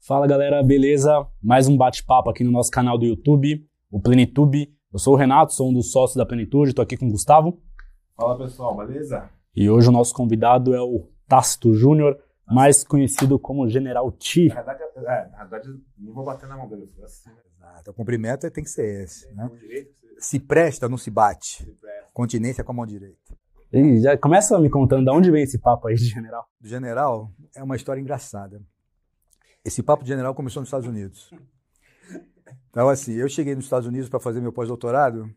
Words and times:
Fala 0.00 0.26
galera, 0.26 0.62
beleza? 0.62 1.28
Mais 1.42 1.68
um 1.68 1.76
bate-papo 1.76 2.30
aqui 2.30 2.42
no 2.42 2.50
nosso 2.50 2.70
canal 2.70 2.96
do 2.96 3.04
YouTube, 3.04 3.68
o 3.90 4.00
Plenitude. 4.00 4.74
Eu 4.90 4.98
sou 4.98 5.12
o 5.12 5.16
Renato, 5.18 5.52
sou 5.52 5.68
um 5.68 5.74
dos 5.74 5.92
sócios 5.92 6.16
da 6.16 6.24
Plenitude, 6.24 6.70
estou 6.70 6.82
aqui 6.82 6.96
com 6.96 7.06
o 7.06 7.10
Gustavo. 7.10 7.60
Fala 8.16 8.38
pessoal, 8.38 8.74
beleza? 8.78 9.28
E 9.54 9.68
hoje 9.68 9.90
o 9.90 9.92
nosso 9.92 10.14
convidado 10.14 10.74
é 10.74 10.80
o 10.80 11.06
Tácito 11.28 11.74
Júnior, 11.74 12.18
mais 12.46 12.82
conhecido 12.82 13.38
como 13.38 13.68
General 13.68 14.10
T. 14.10 14.48
Na 14.48 14.54
verdade, 14.54 14.82
é, 14.96 15.28
na 15.32 15.44
verdade, 15.44 15.68
não 15.98 16.14
vou 16.14 16.24
bater 16.24 16.48
na 16.48 16.56
mão 16.56 16.66
dele. 16.66 16.90
Assim, 17.04 17.28
Exato. 17.60 17.90
O 17.90 17.94
cumprimento 17.94 18.50
tem 18.50 18.64
que 18.64 18.70
ser 18.70 19.04
esse. 19.04 19.30
Né? 19.34 19.50
Se 20.20 20.38
presta, 20.38 20.88
não 20.88 20.98
se 20.98 21.10
bate. 21.10 21.66
Continência 22.12 22.62
com 22.62 22.72
a 22.72 22.74
mão 22.74 22.86
direita. 22.86 23.36
E 23.72 24.00
já 24.00 24.16
começa 24.18 24.58
me 24.58 24.68
contando 24.68 25.04
de 25.04 25.10
onde 25.10 25.30
vem 25.30 25.44
esse 25.44 25.58
papo 25.58 25.88
aí 25.88 25.94
de 25.94 26.04
general. 26.04 26.46
Do 26.60 26.68
general 26.68 27.32
é 27.54 27.62
uma 27.62 27.76
história 27.76 28.00
engraçada. 28.00 28.60
Esse 29.64 29.82
papo 29.82 30.02
de 30.02 30.08
general 30.08 30.34
começou 30.34 30.60
nos 30.60 30.68
Estados 30.68 30.86
Unidos. 30.86 31.30
Então, 32.68 32.88
assim, 32.88 33.14
eu 33.14 33.28
cheguei 33.28 33.54
nos 33.54 33.64
Estados 33.64 33.86
Unidos 33.86 34.08
para 34.08 34.20
fazer 34.20 34.40
meu 34.40 34.52
pós-doutorado 34.52 35.32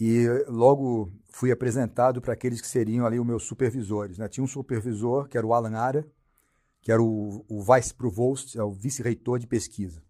e 0.00 0.26
logo 0.46 1.10
fui 1.30 1.50
apresentado 1.50 2.20
para 2.20 2.32
aqueles 2.32 2.60
que 2.60 2.66
seriam 2.66 3.04
ali 3.04 3.18
os 3.18 3.26
meus 3.26 3.44
supervisores. 3.44 4.18
Né? 4.18 4.28
Tinha 4.28 4.44
um 4.44 4.48
supervisor, 4.48 5.28
que 5.28 5.36
era 5.36 5.46
o 5.46 5.52
Alan 5.52 5.76
Ara, 5.76 6.06
que 6.80 6.92
era 6.92 7.02
o, 7.02 7.44
o 7.48 7.62
vice 7.62 7.92
provost, 7.94 8.58
é 8.58 8.62
o 8.62 8.70
vice-reitor 8.70 9.38
de 9.38 9.46
pesquisa. 9.46 10.02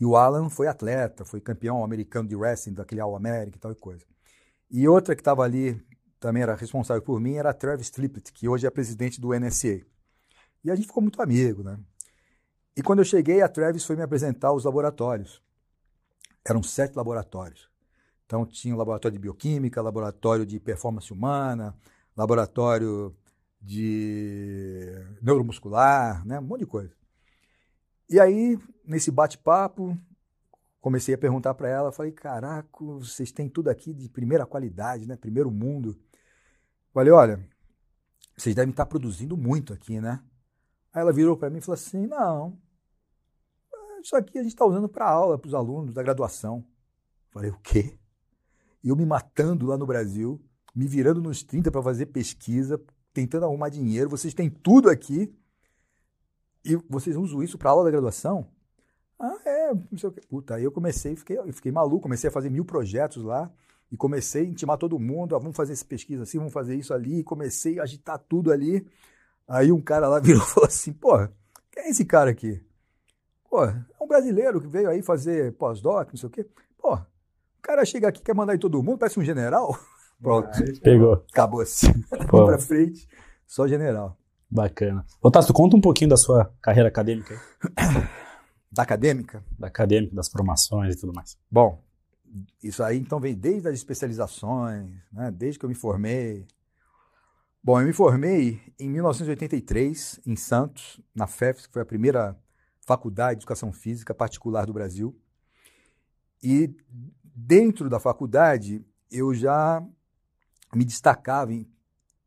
E 0.00 0.04
o 0.04 0.16
Alan 0.16 0.48
foi 0.48 0.66
atleta, 0.66 1.24
foi 1.24 1.40
campeão 1.40 1.84
americano 1.84 2.26
de 2.26 2.34
wrestling 2.34 2.72
daquele 2.72 3.02
All 3.02 3.14
America 3.14 3.58
e 3.58 3.60
tal 3.60 3.70
e 3.70 3.74
coisa. 3.74 4.04
E 4.70 4.88
outra 4.88 5.14
que 5.14 5.20
estava 5.20 5.42
ali, 5.42 5.78
também 6.18 6.42
era 6.42 6.54
responsável 6.54 7.02
por 7.02 7.20
mim, 7.20 7.34
era 7.34 7.50
a 7.50 7.54
Travis 7.54 7.90
Triplett, 7.90 8.32
que 8.32 8.48
hoje 8.48 8.66
é 8.66 8.70
presidente 8.70 9.20
do 9.20 9.38
NSA. 9.38 9.82
E 10.64 10.70
a 10.70 10.74
gente 10.74 10.86
ficou 10.86 11.02
muito 11.02 11.20
amigo, 11.20 11.62
né? 11.62 11.78
E 12.76 12.82
quando 12.82 13.00
eu 13.00 13.04
cheguei, 13.04 13.42
a 13.42 13.48
Travis 13.48 13.84
foi 13.84 13.96
me 13.96 14.02
apresentar 14.02 14.52
os 14.52 14.64
laboratórios. 14.64 15.42
Eram 16.48 16.62
sete 16.62 16.96
laboratórios. 16.96 17.68
Então 18.24 18.46
tinha 18.46 18.74
um 18.74 18.78
laboratório 18.78 19.18
de 19.18 19.20
bioquímica, 19.20 19.82
laboratório 19.82 20.46
de 20.46 20.58
performance 20.58 21.12
humana, 21.12 21.76
laboratório 22.16 23.14
de 23.60 24.94
neuromuscular, 25.20 26.24
né? 26.26 26.38
um 26.38 26.42
monte 26.42 26.60
de 26.60 26.66
coisa. 26.66 26.94
E 28.08 28.18
aí, 28.18 28.58
nesse 28.90 29.10
bate-papo, 29.10 29.96
comecei 30.80 31.14
a 31.14 31.18
perguntar 31.18 31.54
para 31.54 31.68
ela, 31.68 31.92
falei, 31.92 32.10
caraca, 32.10 32.68
vocês 32.78 33.30
têm 33.30 33.48
tudo 33.48 33.70
aqui 33.70 33.94
de 33.94 34.08
primeira 34.08 34.44
qualidade, 34.44 35.06
né? 35.06 35.16
Primeiro 35.16 35.50
mundo. 35.50 35.96
Falei, 36.92 37.12
olha, 37.12 37.48
vocês 38.36 38.54
devem 38.54 38.70
estar 38.70 38.86
produzindo 38.86 39.36
muito 39.36 39.72
aqui, 39.72 40.00
né? 40.00 40.20
Aí 40.92 41.02
ela 41.02 41.12
virou 41.12 41.36
para 41.36 41.48
mim 41.48 41.58
e 41.58 41.60
falou 41.60 41.74
assim, 41.74 42.04
não, 42.08 42.58
isso 44.02 44.16
aqui 44.16 44.38
a 44.38 44.42
gente 44.42 44.52
está 44.52 44.64
usando 44.64 44.88
para 44.88 45.08
aula, 45.08 45.38
para 45.38 45.46
os 45.46 45.54
alunos 45.54 45.94
da 45.94 46.02
graduação. 46.02 46.66
Falei, 47.30 47.50
o 47.50 47.58
quê? 47.60 47.96
Eu 48.82 48.96
me 48.96 49.06
matando 49.06 49.66
lá 49.66 49.78
no 49.78 49.86
Brasil, 49.86 50.42
me 50.74 50.88
virando 50.88 51.20
nos 51.20 51.44
30 51.44 51.70
para 51.70 51.82
fazer 51.82 52.06
pesquisa, 52.06 52.82
tentando 53.12 53.44
arrumar 53.44 53.68
dinheiro. 53.68 54.10
Vocês 54.10 54.34
têm 54.34 54.50
tudo 54.50 54.90
aqui 54.90 55.32
e 56.64 56.74
vocês 56.88 57.16
usam 57.16 57.40
isso 57.40 57.56
para 57.56 57.70
aula 57.70 57.84
da 57.84 57.90
graduação? 57.92 58.50
Ah, 59.20 59.36
é, 59.44 59.74
não 59.74 59.98
sei 59.98 60.08
o 60.08 60.12
quê. 60.12 60.22
Puta, 60.26 60.54
aí 60.54 60.64
eu 60.64 60.72
comecei, 60.72 61.14
fiquei, 61.14 61.36
fiquei 61.52 61.70
maluco, 61.70 62.00
comecei 62.00 62.28
a 62.28 62.32
fazer 62.32 62.48
mil 62.48 62.64
projetos 62.64 63.22
lá 63.22 63.50
e 63.92 63.96
comecei 63.96 64.42
a 64.42 64.48
intimar 64.48 64.78
todo 64.78 64.98
mundo, 64.98 65.36
ah, 65.36 65.38
vamos 65.38 65.56
fazer 65.56 65.74
essa 65.74 65.84
pesquisa 65.84 66.22
assim, 66.22 66.38
vamos 66.38 66.54
fazer 66.54 66.74
isso 66.74 66.94
ali, 66.94 67.18
e 67.18 67.24
comecei 67.24 67.78
a 67.78 67.82
agitar 67.82 68.18
tudo 68.18 68.50
ali. 68.50 68.86
Aí 69.46 69.70
um 69.70 69.80
cara 69.80 70.08
lá 70.08 70.18
virou 70.20 70.42
e 70.42 70.46
falou 70.46 70.66
assim, 70.66 70.92
pô, 70.92 71.18
quem 71.70 71.84
é 71.84 71.90
esse 71.90 72.04
cara 72.04 72.30
aqui? 72.30 72.62
Pô, 73.48 73.64
é 73.64 73.84
um 74.00 74.06
brasileiro 74.06 74.60
que 74.60 74.68
veio 74.68 74.88
aí 74.88 75.02
fazer 75.02 75.52
pós-doc, 75.54 76.08
não 76.08 76.16
sei 76.16 76.28
o 76.28 76.32
quê. 76.32 76.46
Pô, 76.78 76.94
o 76.94 77.06
cara 77.60 77.84
chega 77.84 78.08
aqui 78.08 78.22
quer 78.22 78.34
mandar 78.34 78.54
em 78.54 78.58
todo 78.58 78.82
mundo, 78.82 78.98
parece 78.98 79.20
um 79.20 79.24
general. 79.24 79.76
Pronto. 80.22 80.50
Pegou. 80.82 81.24
Acabou 81.30 81.60
assim. 81.60 81.92
Vamos 82.30 82.46
pra 82.46 82.58
frente, 82.58 83.08
só 83.46 83.66
general. 83.66 84.16
Bacana. 84.50 85.04
Ô, 85.22 85.30
Tássio, 85.30 85.54
conta 85.54 85.76
um 85.76 85.80
pouquinho 85.80 86.10
da 86.10 86.16
sua 86.16 86.52
carreira 86.60 86.88
acadêmica 86.88 87.34
aí. 87.34 88.08
Da 88.70 88.82
acadêmica? 88.82 89.44
Da 89.58 89.66
acadêmica, 89.66 90.14
das 90.14 90.28
formações 90.28 90.94
e 90.94 90.98
tudo 90.98 91.12
mais. 91.12 91.36
Bom, 91.50 91.82
isso 92.62 92.82
aí 92.82 92.98
então 92.98 93.18
vem 93.18 93.34
desde 93.34 93.68
as 93.68 93.74
especializações, 93.74 94.90
né? 95.12 95.30
desde 95.30 95.58
que 95.58 95.64
eu 95.64 95.68
me 95.68 95.74
formei. 95.74 96.46
Bom, 97.62 97.80
eu 97.80 97.86
me 97.86 97.92
formei 97.92 98.60
em 98.78 98.88
1983 98.88 100.20
em 100.24 100.36
Santos, 100.36 101.00
na 101.14 101.26
FEFS, 101.26 101.66
que 101.66 101.72
foi 101.72 101.82
a 101.82 101.86
primeira 101.86 102.38
faculdade 102.80 103.38
de 103.38 103.42
educação 103.42 103.72
física 103.72 104.14
particular 104.14 104.64
do 104.66 104.72
Brasil. 104.72 105.18
E 106.42 106.74
dentro 107.22 107.90
da 107.90 108.00
faculdade, 108.00 108.84
eu 109.10 109.34
já 109.34 109.84
me 110.74 110.84
destacava 110.84 111.52
em, 111.52 111.68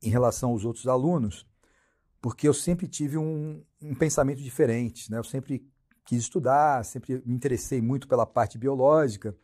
em 0.01 0.09
relação 0.09 0.51
aos 0.51 0.65
outros 0.65 0.87
alunos, 0.87 1.47
porque 2.21 2.47
eu 2.47 2.53
sempre 2.53 2.87
tive 2.87 3.17
um, 3.17 3.63
um 3.81 3.95
pensamento 3.95 4.41
diferente. 4.41 5.09
Né? 5.09 5.17
Eu 5.17 5.23
sempre 5.23 5.65
quis 6.06 6.19
estudar, 6.19 6.84
sempre 6.86 7.22
me 7.25 7.36
interessei 7.36 7.81
muito 7.81 8.08
pela 8.08 8.25
parte 8.25 8.58
biológica. 8.58 9.36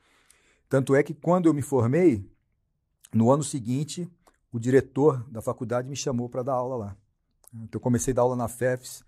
Tanto 0.68 0.96
é 0.96 1.03
que 1.03 1.14
quando 1.14 1.47
eu 1.47 1.53
me 1.53 1.62
formei, 1.62 2.30
no 3.14 3.31
ano 3.31 3.44
seguinte, 3.44 4.09
o 4.52 4.59
diretor 4.59 5.28
da 5.30 5.42
faculdade 5.42 5.88
me 5.88 5.96
chamou 5.96 6.30
para 6.30 6.44
dar 6.44 6.53
aula 6.53 6.75
lá. 6.75 6.97
Então, 7.53 7.80
eu 7.80 7.80
comecei 7.80 8.12
a 8.12 8.16
dar 8.16 8.22
aula 8.24 8.36
na 8.36 8.47
FEFS 8.47 9.03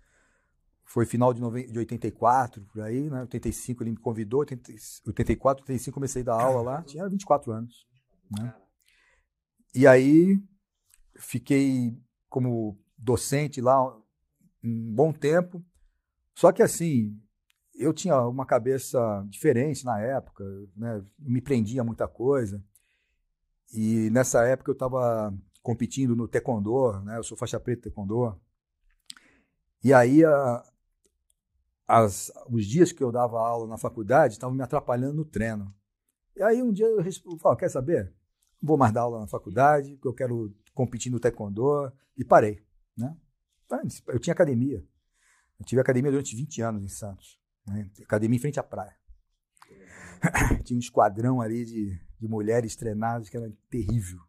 foi 0.92 1.06
final 1.06 1.32
de, 1.32 1.40
de 1.72 1.78
84, 1.78 2.62
por 2.64 2.82
aí, 2.82 3.08
né? 3.08 3.20
85 3.22 3.82
ele 3.82 3.92
me 3.92 3.96
convidou, 3.96 4.40
80, 4.40 4.72
84, 5.06 5.62
85 5.62 5.94
comecei 5.94 6.20
a 6.20 6.24
dar 6.26 6.42
aula 6.42 6.60
lá, 6.60 6.82
tinha 6.82 7.08
24 7.08 7.50
anos. 7.50 7.86
Né? 8.30 8.54
E 9.74 9.86
aí 9.86 10.38
fiquei 11.16 11.96
como 12.28 12.78
docente 12.98 13.58
lá 13.60 13.82
um 14.62 14.94
bom 14.94 15.12
tempo, 15.14 15.64
só 16.34 16.52
que 16.52 16.62
assim, 16.62 17.18
eu 17.74 17.92
tinha 17.92 18.20
uma 18.26 18.44
cabeça 18.44 19.24
diferente 19.28 19.84
na 19.84 20.00
época, 20.00 20.44
né? 20.76 21.02
me 21.18 21.40
prendia 21.40 21.80
a 21.80 21.84
muita 21.84 22.06
coisa, 22.06 22.62
e 23.72 24.10
nessa 24.10 24.44
época 24.44 24.70
eu 24.70 24.74
estava 24.74 25.34
competindo 25.62 26.14
no 26.14 26.28
taekwondo, 26.28 27.00
né? 27.00 27.18
eu 27.18 27.24
sou 27.24 27.36
faixa 27.36 27.58
preta 27.58 27.82
taekwondo, 27.82 28.38
e 29.82 29.92
aí 29.92 30.24
a, 30.24 30.64
as, 31.88 32.30
os 32.48 32.66
dias 32.66 32.92
que 32.92 33.02
eu 33.02 33.10
dava 33.10 33.40
aula 33.40 33.66
na 33.66 33.78
faculdade 33.78 34.34
estavam 34.34 34.54
me 34.54 34.62
atrapalhando 34.62 35.14
no 35.14 35.24
treino. 35.24 35.74
E 36.36 36.42
aí 36.42 36.62
um 36.62 36.72
dia 36.72 36.86
eu 36.86 37.02
falei, 37.38 37.58
quer 37.58 37.68
saber? 37.68 38.14
Não 38.60 38.68
vou 38.68 38.78
mais 38.78 38.92
dar 38.92 39.02
aula 39.02 39.20
na 39.20 39.26
faculdade, 39.26 39.94
porque 39.94 40.08
eu 40.08 40.14
quero 40.14 40.54
competir 40.72 41.10
no 41.10 41.18
taekwondo, 41.18 41.92
e 42.16 42.24
parei. 42.24 42.62
Né? 42.96 43.16
Eu 44.06 44.18
tinha 44.18 44.32
academia. 44.32 44.84
Eu 45.58 45.66
tive 45.66 45.80
academia 45.80 46.10
durante 46.10 46.36
20 46.36 46.62
anos 46.62 46.82
em 46.82 46.88
Santos. 46.88 47.41
Né? 47.66 47.90
Academia 48.02 48.36
em 48.36 48.40
frente 48.40 48.60
à 48.60 48.62
praia. 48.62 48.94
tinha 50.64 50.76
um 50.76 50.80
esquadrão 50.80 51.40
ali 51.40 51.64
de, 51.64 52.00
de 52.18 52.28
mulheres 52.28 52.76
treinadas 52.76 53.28
que 53.28 53.36
era 53.36 53.52
terrível. 53.70 54.20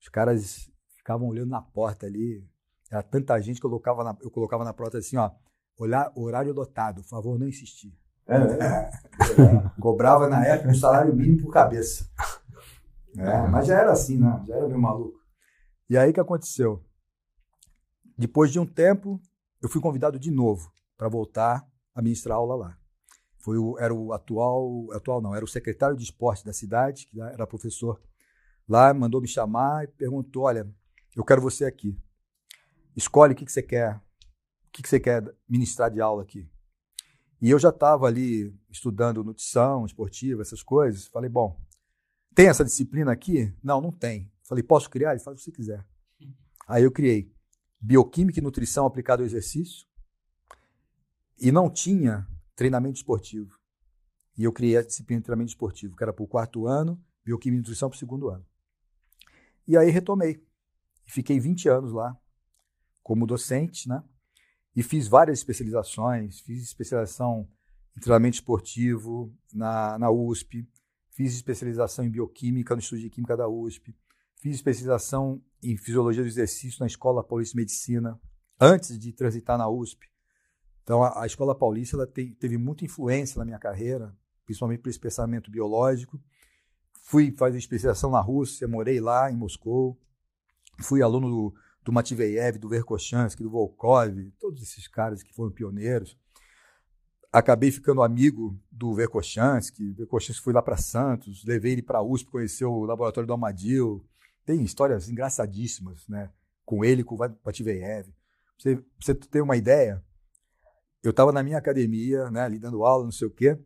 Os 0.00 0.08
caras 0.08 0.70
ficavam 0.96 1.28
olhando 1.28 1.50
na 1.50 1.62
porta 1.62 2.06
ali. 2.06 2.46
Era 2.90 3.02
tanta 3.02 3.40
gente 3.40 3.60
que 3.60 3.66
eu 3.66 3.70
colocava 3.70 4.04
na, 4.04 4.16
eu 4.20 4.30
colocava 4.30 4.64
na 4.64 4.72
porta 4.72 4.98
assim, 4.98 5.16
ó, 5.16 5.30
Olhar, 5.76 6.12
horário 6.14 6.52
lotado, 6.52 7.02
por 7.02 7.08
favor, 7.08 7.38
não 7.38 7.48
insistir. 7.48 7.92
É, 8.26 8.36
é. 8.36 8.90
Cobrava 9.80 10.28
na 10.28 10.44
época 10.46 10.70
um 10.70 10.74
salário 10.74 11.14
mínimo 11.14 11.42
por 11.42 11.52
cabeça. 11.52 12.08
É, 13.16 13.46
mas 13.48 13.66
já 13.66 13.80
era 13.80 13.92
assim, 13.92 14.18
né? 14.18 14.42
Já 14.46 14.56
era 14.56 14.68
meio 14.68 14.80
maluco. 14.80 15.18
E 15.90 15.98
aí 15.98 16.10
o 16.10 16.14
que 16.14 16.20
aconteceu? 16.20 16.84
Depois 18.16 18.52
de 18.52 18.60
um 18.60 18.66
tempo, 18.66 19.20
eu 19.60 19.68
fui 19.68 19.80
convidado 19.80 20.18
de 20.18 20.30
novo 20.30 20.72
para 20.96 21.08
voltar 21.08 21.66
a 21.94 22.02
ministrar 22.02 22.36
aula 22.36 22.54
lá. 22.56 22.78
Foi 23.38 23.58
o, 23.58 23.78
era 23.78 23.94
o 23.94 24.12
atual, 24.12 24.90
atual 24.92 25.20
não, 25.20 25.34
era 25.34 25.44
o 25.44 25.48
secretário 25.48 25.96
de 25.96 26.04
esporte 26.04 26.44
da 26.44 26.52
cidade, 26.52 27.06
que 27.06 27.20
era 27.20 27.46
professor 27.46 28.00
lá, 28.68 28.92
mandou 28.94 29.20
me 29.20 29.28
chamar 29.28 29.84
e 29.84 29.88
perguntou: 29.88 30.44
Olha, 30.44 30.68
eu 31.14 31.24
quero 31.24 31.40
você 31.40 31.64
aqui. 31.64 31.98
Escolhe 32.96 33.32
o 33.32 33.36
que, 33.36 33.44
que 33.44 33.52
você 33.52 33.62
quer 33.62 34.00
que, 34.74 34.82
que 34.82 34.88
você 34.88 34.98
quer 34.98 35.24
ministrar 35.48 35.88
de 35.88 36.00
aula 36.00 36.22
aqui? 36.22 36.50
E 37.40 37.48
eu 37.48 37.58
já 37.58 37.68
estava 37.68 38.06
ali 38.06 38.52
estudando 38.68 39.22
nutrição 39.22 39.86
esportiva, 39.86 40.42
essas 40.42 40.62
coisas. 40.62 41.06
Falei, 41.06 41.30
bom, 41.30 41.56
tem 42.34 42.48
essa 42.48 42.64
disciplina 42.64 43.12
aqui? 43.12 43.54
Não, 43.62 43.80
não 43.80 43.92
tem. 43.92 44.32
Falei, 44.42 44.64
posso 44.64 44.90
criar? 44.90 45.12
Ele 45.12 45.20
falou, 45.20 45.38
se 45.38 45.44
você 45.44 45.52
quiser. 45.52 45.86
Aí 46.66 46.82
eu 46.82 46.90
criei 46.90 47.32
bioquímica 47.80 48.40
e 48.40 48.42
nutrição 48.42 48.84
aplicada 48.84 49.22
ao 49.22 49.26
exercício 49.26 49.86
e 51.44 51.52
não 51.52 51.68
tinha 51.68 52.26
treinamento 52.56 52.96
esportivo. 52.96 53.60
E 54.34 54.44
eu 54.44 54.52
criei 54.52 54.78
a 54.78 54.82
disciplina 54.82 55.20
de 55.20 55.26
treinamento 55.26 55.50
esportivo, 55.50 55.94
que 55.94 56.02
era 56.02 56.10
para 56.10 56.24
o 56.24 56.26
quarto 56.26 56.66
ano, 56.66 56.98
bioquímica 57.22 57.58
e 57.58 57.60
nutrição 57.60 57.90
para 57.90 57.96
o 57.96 57.98
segundo 57.98 58.30
ano. 58.30 58.46
E 59.68 59.76
aí 59.76 59.90
retomei. 59.90 60.42
Fiquei 61.04 61.38
20 61.38 61.68
anos 61.68 61.92
lá 61.92 62.18
como 63.02 63.26
docente, 63.26 63.86
né? 63.86 64.02
E 64.74 64.82
fiz 64.82 65.06
várias 65.06 65.38
especializações, 65.38 66.40
fiz 66.40 66.62
especialização 66.62 67.46
em 67.94 68.00
treinamento 68.00 68.36
esportivo 68.36 69.30
na, 69.52 69.98
na 69.98 70.10
USP, 70.10 70.66
fiz 71.10 71.34
especialização 71.34 72.06
em 72.06 72.10
bioquímica 72.10 72.74
no 72.74 72.78
Instituto 72.78 73.02
de 73.02 73.10
Química 73.10 73.36
da 73.36 73.46
USP, 73.46 73.94
fiz 74.40 74.56
especialização 74.56 75.44
em 75.62 75.76
fisiologia 75.76 76.22
do 76.22 76.28
exercício 76.28 76.80
na 76.80 76.86
Escola 76.86 77.22
Paulista 77.22 77.52
de 77.52 77.60
Medicina, 77.60 78.18
antes 78.58 78.98
de 78.98 79.12
transitar 79.12 79.58
na 79.58 79.68
USP. 79.68 80.13
Então, 80.84 81.02
a, 81.02 81.22
a 81.22 81.26
Escola 81.26 81.54
Paulista 81.54 81.96
ela 81.96 82.06
te, 82.06 82.34
teve 82.38 82.56
muita 82.56 82.84
influência 82.84 83.38
na 83.38 83.44
minha 83.44 83.58
carreira, 83.58 84.14
principalmente 84.44 84.80
por 84.80 84.90
esse 84.90 85.00
pensamento 85.00 85.50
biológico. 85.50 86.20
Fui 87.02 87.32
fazer 87.32 87.58
especialização 87.58 88.10
na 88.10 88.20
Rússia, 88.20 88.68
morei 88.68 89.00
lá 89.00 89.30
em 89.30 89.36
Moscou, 89.36 89.98
fui 90.80 91.02
aluno 91.02 91.28
do, 91.28 91.54
do 91.82 91.92
Matveyev, 91.92 92.58
do 92.58 92.68
Verkhochansky, 92.68 93.42
do 93.42 93.50
Volkov, 93.50 94.30
todos 94.38 94.62
esses 94.62 94.86
caras 94.86 95.22
que 95.22 95.34
foram 95.34 95.50
pioneiros. 95.50 96.18
Acabei 97.32 97.72
ficando 97.72 98.02
amigo 98.02 98.56
do 98.70 98.94
Verkhochansky, 98.94 99.92
Verkhochansky 99.92 100.44
foi 100.44 100.52
lá 100.52 100.62
para 100.62 100.76
Santos, 100.76 101.44
levei 101.44 101.72
ele 101.72 101.82
para 101.82 101.98
a 101.98 102.02
USP, 102.02 102.30
conheceu 102.30 102.72
o 102.72 102.84
laboratório 102.84 103.26
do 103.26 103.32
Amadil. 103.32 104.06
Tem 104.44 104.62
histórias 104.62 105.08
engraçadíssimas, 105.08 106.06
né? 106.06 106.30
Com 106.64 106.84
ele, 106.84 107.02
com 107.02 107.16
o 107.16 107.18
Matveyev. 107.18 108.08
Você, 108.56 108.82
você 109.00 109.14
ter 109.14 109.40
uma 109.40 109.56
ideia, 109.56 110.02
eu 111.04 111.10
estava 111.10 111.30
na 111.30 111.42
minha 111.42 111.58
academia, 111.58 112.30
né, 112.30 112.40
ali 112.40 112.58
dando 112.58 112.84
aula, 112.84 113.04
não 113.04 113.12
sei 113.12 113.28
o 113.28 113.30
quê. 113.30 113.58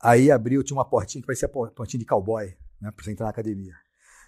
Aí 0.00 0.30
abriu, 0.30 0.62
tinha 0.62 0.76
uma 0.76 0.84
portinha 0.84 1.22
que 1.22 1.26
parecia 1.26 1.48
a 1.48 1.50
portinha 1.50 1.98
de 1.98 2.04
cowboy, 2.04 2.54
né, 2.80 2.90
para 2.90 3.02
você 3.02 3.10
entrar 3.10 3.24
na 3.24 3.30
academia. 3.30 3.74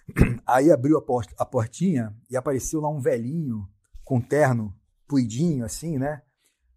Aí 0.47 0.71
abriu 0.71 0.97
a, 0.97 1.01
port 1.01 1.31
a 1.37 1.45
portinha 1.45 2.15
e 2.29 2.35
apareceu 2.35 2.81
lá 2.81 2.89
um 2.89 2.99
velhinho 2.99 3.69
com 4.03 4.19
terno 4.19 4.75
puidinho, 5.07 5.63
assim, 5.63 5.99
né? 5.99 6.23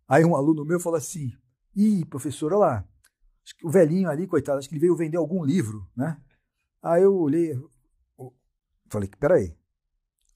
Aí 0.07 0.23
um 0.25 0.37
aluno 0.37 0.67
meu 0.67 0.79
falou 0.79 0.99
assim: 0.99 1.33
Ih, 1.75 2.05
professor, 2.05 2.53
olha 2.53 2.61
lá, 2.61 2.89
o 3.65 3.71
velhinho 3.71 4.11
ali, 4.11 4.27
coitado, 4.27 4.59
acho 4.59 4.69
que 4.69 4.75
ele 4.75 4.83
veio 4.83 4.95
vender 4.95 5.17
algum 5.17 5.43
livro, 5.43 5.89
né? 5.97 6.21
Aí 6.83 7.03
eu 7.03 7.15
olhei, 7.15 7.59
falei: 8.91 9.09
Peraí. 9.19 9.57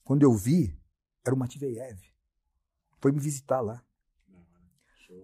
Quando 0.03 0.23
eu 0.23 0.33
vi, 0.33 0.75
era 1.25 1.35
o 1.35 1.37
Matveyev. 1.37 1.99
Foi 2.99 3.11
me 3.11 3.19
visitar 3.19 3.61
lá. 3.61 3.83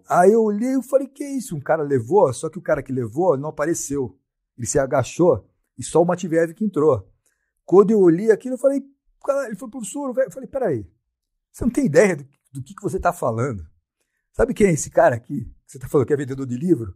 Aí 0.07 0.31
eu 0.31 0.43
olhei 0.43 0.77
e 0.77 0.83
falei: 0.83 1.07
Que 1.07 1.23
isso? 1.23 1.55
Um 1.55 1.61
cara 1.61 1.83
levou, 1.83 2.31
só 2.33 2.49
que 2.49 2.57
o 2.57 2.61
cara 2.61 2.83
que 2.83 2.91
levou 2.91 3.37
não 3.37 3.49
apareceu. 3.49 4.17
Ele 4.57 4.67
se 4.67 4.79
agachou 4.79 5.47
e 5.77 5.83
só 5.83 6.01
o 6.01 6.05
Matveyev 6.05 6.53
que 6.53 6.63
entrou. 6.63 7.09
Quando 7.65 7.91
eu 7.91 7.99
olhei 7.99 8.31
aquilo, 8.31 8.55
eu 8.55 8.59
falei, 8.59 8.83
cara, 9.23 9.47
ele 9.47 9.55
falou, 9.55 9.71
professor, 9.71 10.17
eu 10.17 10.31
falei, 10.31 10.47
peraí, 10.47 10.91
você 11.51 11.63
não 11.63 11.71
tem 11.71 11.85
ideia 11.85 12.15
do, 12.15 12.27
do 12.51 12.63
que, 12.63 12.75
que 12.75 12.81
você 12.81 12.97
está 12.97 13.13
falando? 13.13 13.65
Sabe 14.31 14.53
quem 14.53 14.67
é 14.67 14.71
esse 14.71 14.89
cara 14.89 15.15
aqui? 15.15 15.51
Você 15.65 15.77
está 15.77 15.87
falando 15.87 16.07
que 16.07 16.13
é 16.13 16.17
vendedor 16.17 16.45
de 16.45 16.57
livro? 16.57 16.95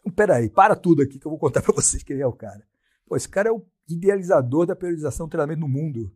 Então, 0.00 0.12
peraí, 0.12 0.50
para 0.50 0.76
tudo 0.76 1.02
aqui 1.02 1.18
que 1.18 1.26
eu 1.26 1.30
vou 1.30 1.38
contar 1.38 1.62
para 1.62 1.74
vocês 1.74 2.02
quem 2.02 2.20
é 2.20 2.26
o 2.26 2.32
cara. 2.32 2.66
Pô, 3.06 3.16
esse 3.16 3.28
cara 3.28 3.48
é 3.48 3.52
o 3.52 3.64
idealizador 3.88 4.66
da 4.66 4.76
periodização 4.76 5.26
do 5.26 5.30
treinamento 5.30 5.60
no 5.60 5.68
mundo, 5.68 6.14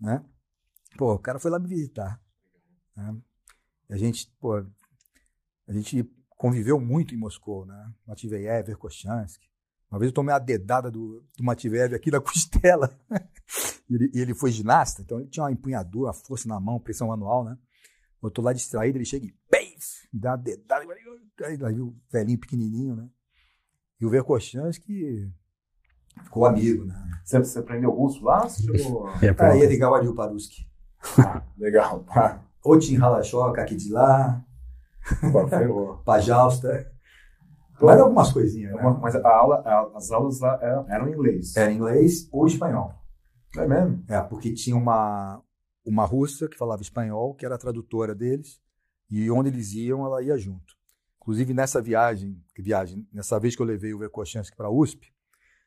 né? 0.00 0.24
Pô, 0.96 1.14
o 1.14 1.18
cara 1.18 1.38
foi 1.38 1.50
lá 1.50 1.58
me 1.58 1.68
visitar. 1.68 2.20
Né? 2.96 3.16
A 3.90 3.96
gente, 3.96 4.32
pô, 4.40 4.64
a 5.68 5.72
gente 5.72 6.10
conviveu 6.30 6.80
muito 6.80 7.14
em 7.14 7.18
Moscou, 7.18 7.66
né? 7.66 7.92
Matveyev, 8.06 8.66
Verkhochansky, 8.66 9.48
uma 9.90 9.98
vez 9.98 10.10
eu 10.10 10.14
tomei 10.14 10.34
a 10.34 10.38
dedada 10.38 10.90
do, 10.90 11.24
do 11.36 11.44
Mativev 11.44 11.94
aqui 11.94 12.10
na 12.10 12.20
costela. 12.20 12.90
e 13.88 13.94
ele, 13.94 14.10
ele 14.14 14.34
foi 14.34 14.50
ginasta, 14.50 15.02
então 15.02 15.18
ele 15.18 15.28
tinha 15.28 15.44
uma 15.44 15.52
empunhadura, 15.52 16.08
uma 16.08 16.14
força 16.14 16.46
na 16.46 16.60
mão, 16.60 16.78
pressão 16.78 17.08
manual, 17.08 17.44
né? 17.44 17.56
Eu 18.22 18.30
tô 18.30 18.42
lá 18.42 18.52
distraído, 18.52 18.98
ele 18.98 19.04
chega 19.04 19.26
e 19.26 19.34
beijo, 19.50 20.08
me 20.12 20.20
dá 20.20 20.30
uma 20.30 20.38
dedada. 20.38 20.84
Aí 21.44 21.80
o 21.80 21.96
velhinho 22.10 22.38
pequenininho, 22.38 22.96
né? 22.96 23.08
E 24.00 24.04
o 24.04 24.10
Vercochans 24.10 24.76
que 24.76 25.30
ficou 26.24 26.44
amigo, 26.44 26.84
né? 26.84 26.94
Você, 27.24 27.38
você 27.38 27.58
aprendeu 27.60 27.90
russo 27.90 28.24
lá? 28.24 28.48
Chegou... 28.48 29.08
É, 29.22 29.34
Aí 29.38 29.60
ele 29.60 29.76
Gawariu 29.76 30.14
Paruski. 30.14 30.68
Ah, 31.18 31.42
legal. 31.56 32.04
Otin 32.64 32.96
Halachok 32.96 33.60
aqui 33.60 33.76
de 33.76 33.90
lá. 33.90 34.44
Pô, 35.32 35.96
Pajalsta. 36.04 36.90
Mas 37.80 38.00
algumas 38.00 38.32
coisinhas, 38.32 38.74
né? 38.74 38.98
Mas 39.00 39.14
a 39.14 39.28
aula, 39.28 39.90
as 39.94 40.10
aulas 40.10 40.40
lá 40.40 40.58
eram, 40.60 40.86
eram 40.88 41.08
em 41.08 41.12
inglês. 41.12 41.56
Era 41.56 41.70
em 41.70 41.76
inglês 41.76 42.28
ou 42.32 42.46
espanhol. 42.46 42.92
É 43.56 43.66
mesmo? 43.66 44.04
É, 44.08 44.20
porque 44.20 44.52
tinha 44.52 44.76
uma, 44.76 45.40
uma 45.84 46.04
russa 46.04 46.48
que 46.48 46.58
falava 46.58 46.82
espanhol, 46.82 47.34
que 47.34 47.46
era 47.46 47.54
a 47.54 47.58
tradutora 47.58 48.14
deles, 48.14 48.60
e 49.10 49.30
onde 49.30 49.48
eles 49.48 49.72
iam, 49.72 50.04
ela 50.04 50.22
ia 50.22 50.36
junto. 50.36 50.76
Inclusive, 51.20 51.54
nessa 51.54 51.80
viagem, 51.80 52.42
que 52.54 52.62
viagem, 52.62 53.06
nessa 53.12 53.38
vez 53.38 53.54
que 53.54 53.62
eu 53.62 53.66
levei 53.66 53.94
o 53.94 53.98
Verkhochansky 53.98 54.56
para 54.56 54.66
a 54.66 54.70
USP, 54.70 55.12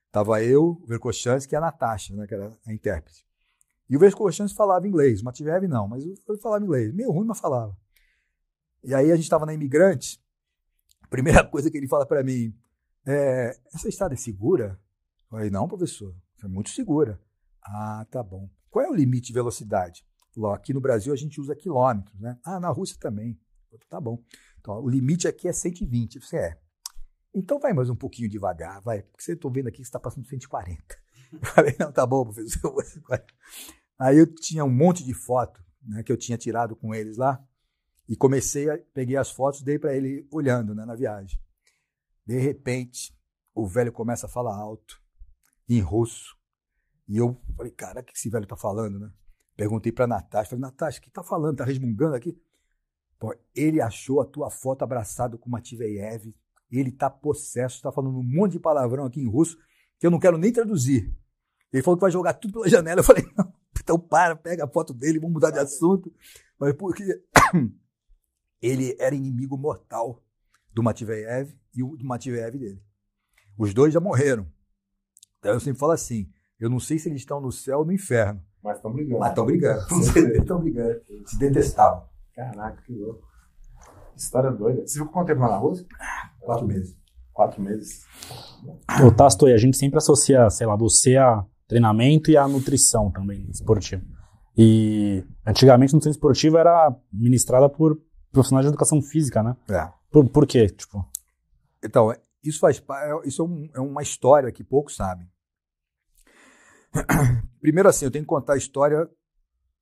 estava 0.08 0.44
eu, 0.44 0.80
o 0.82 0.86
Verkhochansky 0.86 1.54
e 1.54 1.56
a 1.56 1.62
Natasha, 1.62 2.16
né, 2.16 2.28
que 2.28 2.34
era 2.34 2.52
a 2.66 2.74
intérprete. 2.74 3.26
E 3.90 3.96
o 3.96 4.00
Verkhochansky 4.00 4.56
falava 4.56 4.88
inglês, 4.88 5.22
o 5.22 5.26
Matveev 5.26 5.68
não, 5.68 5.88
mas 5.88 6.04
ele 6.04 6.38
falava 6.42 6.64
inglês. 6.64 6.94
Meio 6.94 7.12
ruim, 7.12 7.26
mas 7.26 7.40
falava. 7.40 7.76
E 8.84 8.94
aí 8.94 9.12
a 9.12 9.16
gente 9.16 9.26
estava 9.26 9.46
na 9.46 9.54
Imigrante, 9.54 10.22
primeira 11.10 11.44
coisa 11.48 11.70
que 11.70 11.78
ele 11.78 11.88
fala 11.88 12.06
para 12.06 12.24
mim 12.24 12.56
é: 13.06 13.58
essa 13.74 13.88
estrada 13.88 14.14
é 14.14 14.18
segura? 14.18 14.80
Eu 15.24 15.30
falei: 15.30 15.50
não, 15.50 15.68
professor, 15.68 16.16
é 16.44 16.48
muito 16.48 16.70
segura. 16.70 17.22
Ah, 17.64 18.06
tá 18.10 18.24
bom. 18.24 18.50
Qual 18.70 18.84
é 18.84 18.90
o 18.90 18.96
limite 18.96 19.28
de 19.28 19.34
velocidade? 19.34 20.06
Falou, 20.34 20.54
aqui 20.54 20.74
no 20.74 20.80
Brasil 20.80 21.14
a 21.14 21.18
gente 21.18 21.42
usa 21.42 21.56
quilômetros, 21.56 22.20
né? 22.20 22.40
Ah, 22.44 22.60
na 22.60 22.70
Rússia 22.70 22.98
também. 23.00 23.38
Falei, 23.70 23.86
tá 23.90 24.00
bom. 24.00 24.24
Então, 24.60 24.82
o 24.82 24.90
limite 24.90 25.28
aqui 25.28 25.48
é 25.48 25.54
120. 25.54 26.20
Você 26.20 26.38
é. 26.38 26.58
Então 27.34 27.60
vai 27.60 27.74
mais 27.74 27.90
um 27.90 27.96
pouquinho 27.96 28.30
devagar, 28.30 28.82
vai. 28.82 29.02
Porque 29.04 29.24
você 29.24 29.34
estou 29.34 29.52
vendo 29.52 29.68
aqui 29.68 29.78
que 29.78 29.84
está 29.84 30.00
passando 30.00 30.26
140. 30.26 30.74
Eu 31.32 31.40
falei, 31.48 31.76
não, 31.80 31.92
tá 31.92 32.06
bom, 32.06 32.24
professor. 32.24 32.76
Aí 34.00 34.18
eu 34.18 34.26
tinha 34.26 34.66
um 34.66 34.70
monte 34.70 35.04
de 35.04 35.14
foto 35.14 35.64
né, 35.82 36.04
que 36.04 36.12
eu 36.12 36.18
tinha 36.18 36.38
tirado 36.38 36.76
com 36.76 36.94
eles 36.94 37.18
lá. 37.18 37.42
E 38.12 38.16
comecei, 38.18 38.70
a, 38.70 38.78
peguei 38.94 39.16
as 39.16 39.32
fotos, 39.32 39.62
dei 39.62 39.80
para 39.80 39.96
ele 39.96 40.28
olhando 40.30 40.76
né, 40.76 40.84
na 40.84 40.96
viagem. 40.96 41.40
De 42.26 42.38
repente, 42.38 43.18
o 43.56 43.66
velho 43.66 43.90
começa 43.90 44.26
a 44.26 44.30
falar 44.30 44.54
alto, 44.54 45.02
em 45.70 45.80
russo. 45.80 46.36
E 47.08 47.16
eu 47.16 47.42
falei, 47.56 47.72
cara, 47.72 48.02
o 48.02 48.04
que 48.04 48.12
esse 48.14 48.30
velho 48.30 48.46
tá 48.46 48.58
falando, 48.58 49.00
né? 49.00 49.10
Perguntei 49.56 49.94
para 49.94 50.08
Natasha, 50.08 50.50
falei, 50.50 50.62
Natasha, 50.62 51.00
o 51.00 51.02
que 51.04 51.10
tá 51.10 51.24
falando? 51.24 51.56
Tá 51.56 51.64
resmungando 51.64 52.14
aqui? 52.14 52.38
Pô, 53.18 53.34
ele 53.56 53.80
achou 53.80 54.20
a 54.20 54.26
tua 54.26 54.50
foto 54.50 54.84
abraçado 54.84 55.38
com 55.38 55.50
Matveyev, 55.50 56.36
ele 56.70 56.92
tá 56.92 57.10
possesso, 57.10 57.82
tá 57.82 57.94
falando 57.94 58.20
um 58.20 58.24
monte 58.24 58.54
de 58.54 58.60
palavrão 58.60 59.06
aqui 59.06 59.22
em 59.22 59.30
russo, 59.30 59.58
que 59.98 60.06
eu 60.06 60.12
não 60.12 60.20
quero 60.20 60.38
nem 60.38 60.52
traduzir. 60.52 61.16
Ele 61.72 61.82
falou 61.82 61.96
que 61.96 62.02
vai 62.02 62.12
jogar 62.12 62.34
tudo 62.34 62.56
pela 62.56 62.68
janela. 62.68 63.00
Eu 63.00 63.06
falei, 63.06 63.24
não, 63.38 63.54
então 63.80 63.98
para, 63.98 64.36
pega 64.36 64.66
a 64.66 64.68
foto 64.68 64.94
dele, 64.94 65.18
vamos 65.18 65.36
mudar 65.36 65.52
de 65.52 65.60
assunto. 65.60 66.14
Mas 66.60 66.74
porque 66.74 67.24
ele 68.62 68.96
era 69.00 69.16
inimigo 69.16 69.58
mortal 69.58 70.22
do 70.74 70.84
Matveyev 70.84 71.54
e 71.76 71.84
o 71.84 71.96
do 71.96 72.06
Matveyev 72.06 72.58
dele. 72.58 72.82
Os 73.58 73.74
dois 73.74 73.94
já 73.94 74.00
morreram. 74.00 74.48
Então 75.40 75.54
eu 75.54 75.60
sempre 75.60 75.80
falo 75.80 75.92
assim: 75.92 76.30
eu 76.60 76.70
não 76.70 76.80
sei 76.80 77.00
se 77.00 77.10
eles 77.10 77.22
estão 77.22 77.42
no 77.42 77.52
céu 77.52 77.80
ou 77.80 77.86
no 77.86 77.92
inferno. 77.92 78.42
Mas 78.64 78.78
estão 78.78 78.94
brigando. 78.94 79.20
Mas 79.20 79.30
estão 79.30 79.46
brigando. 79.46 79.82
estão 80.38 80.60
brigando. 80.60 81.02
Se 81.26 81.38
detestavam. 81.40 82.04
Caraca, 82.36 82.82
que 82.84 82.94
louco. 82.94 83.28
História 84.16 84.52
doida. 84.52 84.86
Você 84.86 85.00
ficou 85.00 85.12
quanto 85.12 85.28
tempo 85.28 85.42
lá 85.42 85.50
na 85.50 85.58
Rússia? 85.58 85.86
Quatro 86.40 86.68
meses. 86.68 86.96
Quatro 87.34 87.62
meses. 87.62 88.06
Ô, 89.04 89.12
Tasto, 89.12 89.48
a 89.48 89.58
gente 89.58 89.78
sempre 89.78 89.98
associa, 89.98 90.50
sei 90.50 90.68
lá, 90.68 90.76
você 90.76 91.18
a 91.18 91.44
treinamento 91.68 92.30
e 92.30 92.38
a 92.38 92.48
nutrição 92.48 93.10
também, 93.10 93.50
esportiva. 93.50 94.04
E 94.58 95.24
antigamente 95.46 95.94
a 95.94 95.96
nutrição 95.96 96.12
esportiva 96.12 96.60
era 96.60 96.96
ministrada 97.12 97.70
por 97.70 98.00
profissionais 98.32 98.66
de 98.66 98.70
educação 98.70 99.02
física, 99.02 99.44
né? 99.44 99.56
É. 99.70 99.92
Por, 100.10 100.30
por 100.30 100.48
quê? 100.48 100.68
Tipo... 100.68 101.06
Então, 101.84 102.14
isso 102.44 102.60
faz 102.60 102.80
é, 102.80 103.28
isso 103.28 103.42
é, 103.42 103.46
um, 103.46 103.70
é 103.76 103.80
uma 103.80 104.02
história 104.02 104.52
que 104.52 104.64
poucos 104.64 104.96
sabem. 104.96 105.30
Primeiro 107.62 107.90
assim, 107.90 108.06
eu 108.06 108.12
tenho 108.12 108.24
que 108.24 108.30
contar 108.30 108.54
a 108.54 108.58
história 108.58 109.10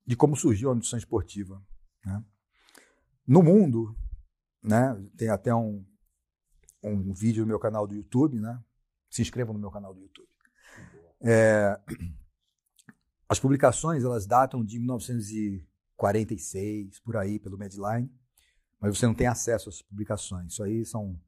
de 0.06 0.16
como 0.16 0.36
surgiu 0.36 0.70
a 0.70 0.74
nutrição 0.74 0.98
esportiva. 0.98 1.62
Né? 2.04 2.24
No 3.26 3.42
mundo, 3.42 3.96
né, 4.62 4.94
tem 5.16 5.28
até 5.28 5.54
um, 5.54 5.84
um 6.82 7.12
vídeo 7.12 7.42
no 7.42 7.48
meu 7.48 7.58
canal 7.58 7.86
do 7.86 7.94
YouTube, 7.94 8.40
né? 8.40 8.58
Se 9.08 9.22
inscrevam 9.22 9.54
no 9.54 9.60
meu 9.60 9.70
canal 9.70 9.94
do 9.94 10.00
YouTube. 10.00 10.28
É, 11.22 11.78
as 13.28 13.38
publicações 13.38 14.04
elas 14.04 14.26
datam 14.26 14.64
de 14.64 14.78
1946 14.78 16.98
por 17.00 17.16
aí 17.16 17.38
pelo 17.38 17.58
Medline 17.58 18.10
mas 18.80 18.96
você 18.96 19.06
não 19.06 19.14
tem 19.14 19.26
acesso 19.26 19.68
às 19.68 19.82
publicações. 19.82 20.52
Isso 20.52 20.62
aí 20.62 20.84
são 20.84 21.20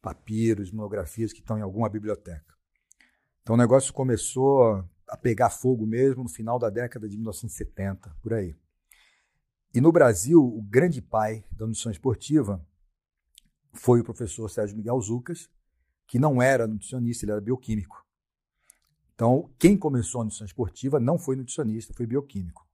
papiros, 0.00 0.70
monografias 0.70 1.32
que 1.32 1.40
estão 1.40 1.58
em 1.58 1.62
alguma 1.62 1.88
biblioteca. 1.88 2.54
Então 3.42 3.54
o 3.54 3.58
negócio 3.58 3.92
começou 3.92 4.84
a 5.08 5.16
pegar 5.16 5.50
fogo 5.50 5.86
mesmo 5.86 6.22
no 6.22 6.28
final 6.28 6.58
da 6.58 6.70
década 6.70 7.08
de 7.08 7.16
1970, 7.16 8.14
por 8.22 8.32
aí. 8.32 8.56
E 9.74 9.80
no 9.80 9.90
Brasil, 9.90 10.40
o 10.40 10.62
grande 10.62 11.02
pai 11.02 11.44
da 11.50 11.66
nutrição 11.66 11.90
esportiva 11.90 12.64
foi 13.72 14.00
o 14.00 14.04
professor 14.04 14.48
Sérgio 14.48 14.76
Miguel 14.76 15.00
Zucas, 15.00 15.50
que 16.06 16.18
não 16.18 16.40
era 16.40 16.66
nutricionista, 16.66 17.24
ele 17.24 17.32
era 17.32 17.40
bioquímico. 17.40 18.04
Então, 19.14 19.50
quem 19.58 19.76
começou 19.76 20.20
a 20.20 20.24
nutrição 20.24 20.46
esportiva 20.46 21.00
não 21.00 21.18
foi 21.18 21.34
nutricionista, 21.34 21.92
foi 21.92 22.06
bioquímico. 22.06 22.66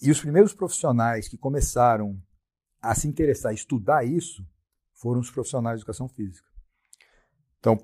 E 0.00 0.10
os 0.10 0.20
primeiros 0.20 0.54
profissionais 0.54 1.28
que 1.28 1.36
começaram 1.36 2.20
a 2.80 2.94
se 2.94 3.06
interessar, 3.08 3.50
a 3.50 3.54
estudar 3.54 4.04
isso, 4.04 4.46
foram 4.94 5.20
os 5.20 5.30
profissionais 5.30 5.78
de 5.78 5.82
educação 5.82 6.08
física. 6.08 6.48
Então, 7.58 7.78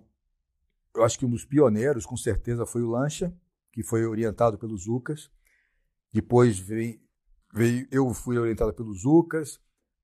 eu 0.95 1.05
acho 1.05 1.19
que 1.19 1.27
um 1.27 1.31
dos 1.31 1.45
pioneiros, 1.45 2.07
com 2.07 2.17
certeza, 2.17 2.65
foi 2.65 2.83
o 2.83 2.91
Lancha, 2.91 3.35
que 3.73 3.83
foi 3.83 4.07
orientado 4.07 4.59
pelos 4.59 4.85
Zucas. 4.85 5.31
Depois 6.13 6.59
veio, 6.59 6.99
veio, 7.53 7.87
eu 7.91 8.13
fui 8.15 8.39
orientado 8.39 8.73
pelos 8.73 9.03
Zucas, 9.03 9.61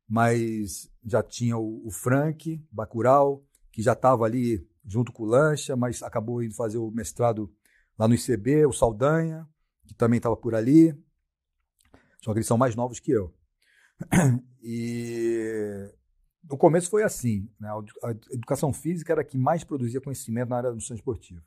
mas 0.06 0.90
já 1.04 1.22
tinha 1.22 1.56
o, 1.56 1.86
o 1.86 1.90
Frank 1.90 2.62
Bacurau, 2.70 3.44
que 3.70 3.82
já 3.82 3.94
estava 3.94 4.24
ali 4.24 4.68
junto 4.84 5.12
com 5.12 5.22
o 5.22 5.26
Lancha, 5.26 5.74
mas 5.74 6.02
acabou 6.02 6.42
indo 6.42 6.54
fazer 6.54 6.76
o 6.76 6.90
mestrado 6.90 7.50
lá 7.98 8.06
no 8.06 8.14
ICB, 8.14 8.66
o 8.66 8.72
Saldanha, 8.72 9.48
que 9.86 9.94
também 9.94 10.18
estava 10.18 10.36
por 10.36 10.54
ali. 10.54 10.94
Só 12.20 12.32
que 12.32 12.38
eles 12.38 12.46
são 12.46 12.58
mais 12.58 12.74
novos 12.74 13.00
que 13.00 13.12
eu. 13.12 13.34
E 14.64 15.92
no 16.48 16.56
começo 16.56 16.88
foi 16.88 17.02
assim, 17.02 17.50
né? 17.58 17.68
a 18.04 18.10
educação 18.32 18.72
física 18.72 19.12
era 19.12 19.22
a 19.22 19.24
que 19.24 19.36
mais 19.36 19.64
produzia 19.64 20.00
conhecimento 20.00 20.50
na 20.50 20.56
área 20.56 20.68
da 20.68 20.74
nutrição 20.74 20.96
esportiva. 20.96 21.42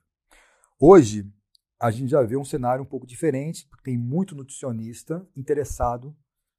Hoje, 0.77 1.31
a 1.79 1.91
gente 1.91 2.09
já 2.09 2.21
vê 2.23 2.35
um 2.35 2.43
cenário 2.43 2.83
um 2.83 2.87
pouco 2.87 3.07
diferente, 3.07 3.65
porque 3.69 3.83
tem 3.83 3.97
muito 3.97 4.35
nutricionista 4.35 5.25
interessado 5.35 6.13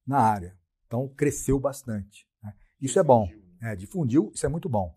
na 0.07 0.19
área. 0.19 0.59
Então, 0.87 1.09
cresceu 1.09 1.61
bastante. 1.61 2.27
Né? 2.43 2.55
Isso 2.81 2.99
é 2.99 3.03
bom. 3.03 3.29
É, 3.61 3.77
difundiu, 3.77 4.31
isso 4.35 4.47
é 4.47 4.49
muito 4.49 4.69
bom. 4.69 4.97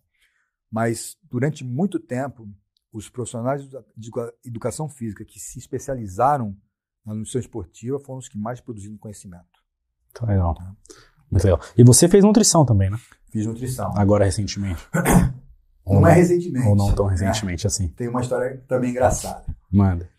Mas, 0.71 1.17
durante 1.23 1.63
muito 1.63 1.99
tempo, 1.99 2.47
os 2.91 3.09
profissionais 3.09 3.67
de 3.67 4.11
educação 4.45 4.87
física 4.87 5.25
que 5.25 5.39
se 5.39 5.59
especializaram 5.59 6.55
na 7.05 7.13
nutrição 7.13 7.41
esportiva 7.41 7.99
foram 7.99 8.19
os 8.19 8.29
que 8.29 8.37
mais 8.37 8.61
produziram 8.61 8.97
conhecimento. 8.97 9.58
Tá 10.13 10.25
legal. 10.25 10.57
Muito 11.29 11.43
legal. 11.43 11.59
E 11.77 11.83
você 11.83 12.07
fez 12.07 12.23
nutrição 12.23 12.65
também, 12.65 12.89
né? 12.89 12.99
Fiz 13.31 13.45
nutrição. 13.45 13.91
Agora 13.95 14.25
recentemente. 14.25 14.81
não, 15.85 16.01
não 16.01 16.07
é 16.07 16.13
recentemente. 16.13 16.67
Ou 16.67 16.75
não 16.75 16.93
tão 16.93 17.05
recentemente 17.05 17.65
é. 17.65 17.67
assim. 17.67 17.87
Tem 17.89 18.07
uma 18.07 18.21
história 18.21 18.63
também 18.67 18.91
engraçada. 18.91 19.45
Manda. 19.71 20.09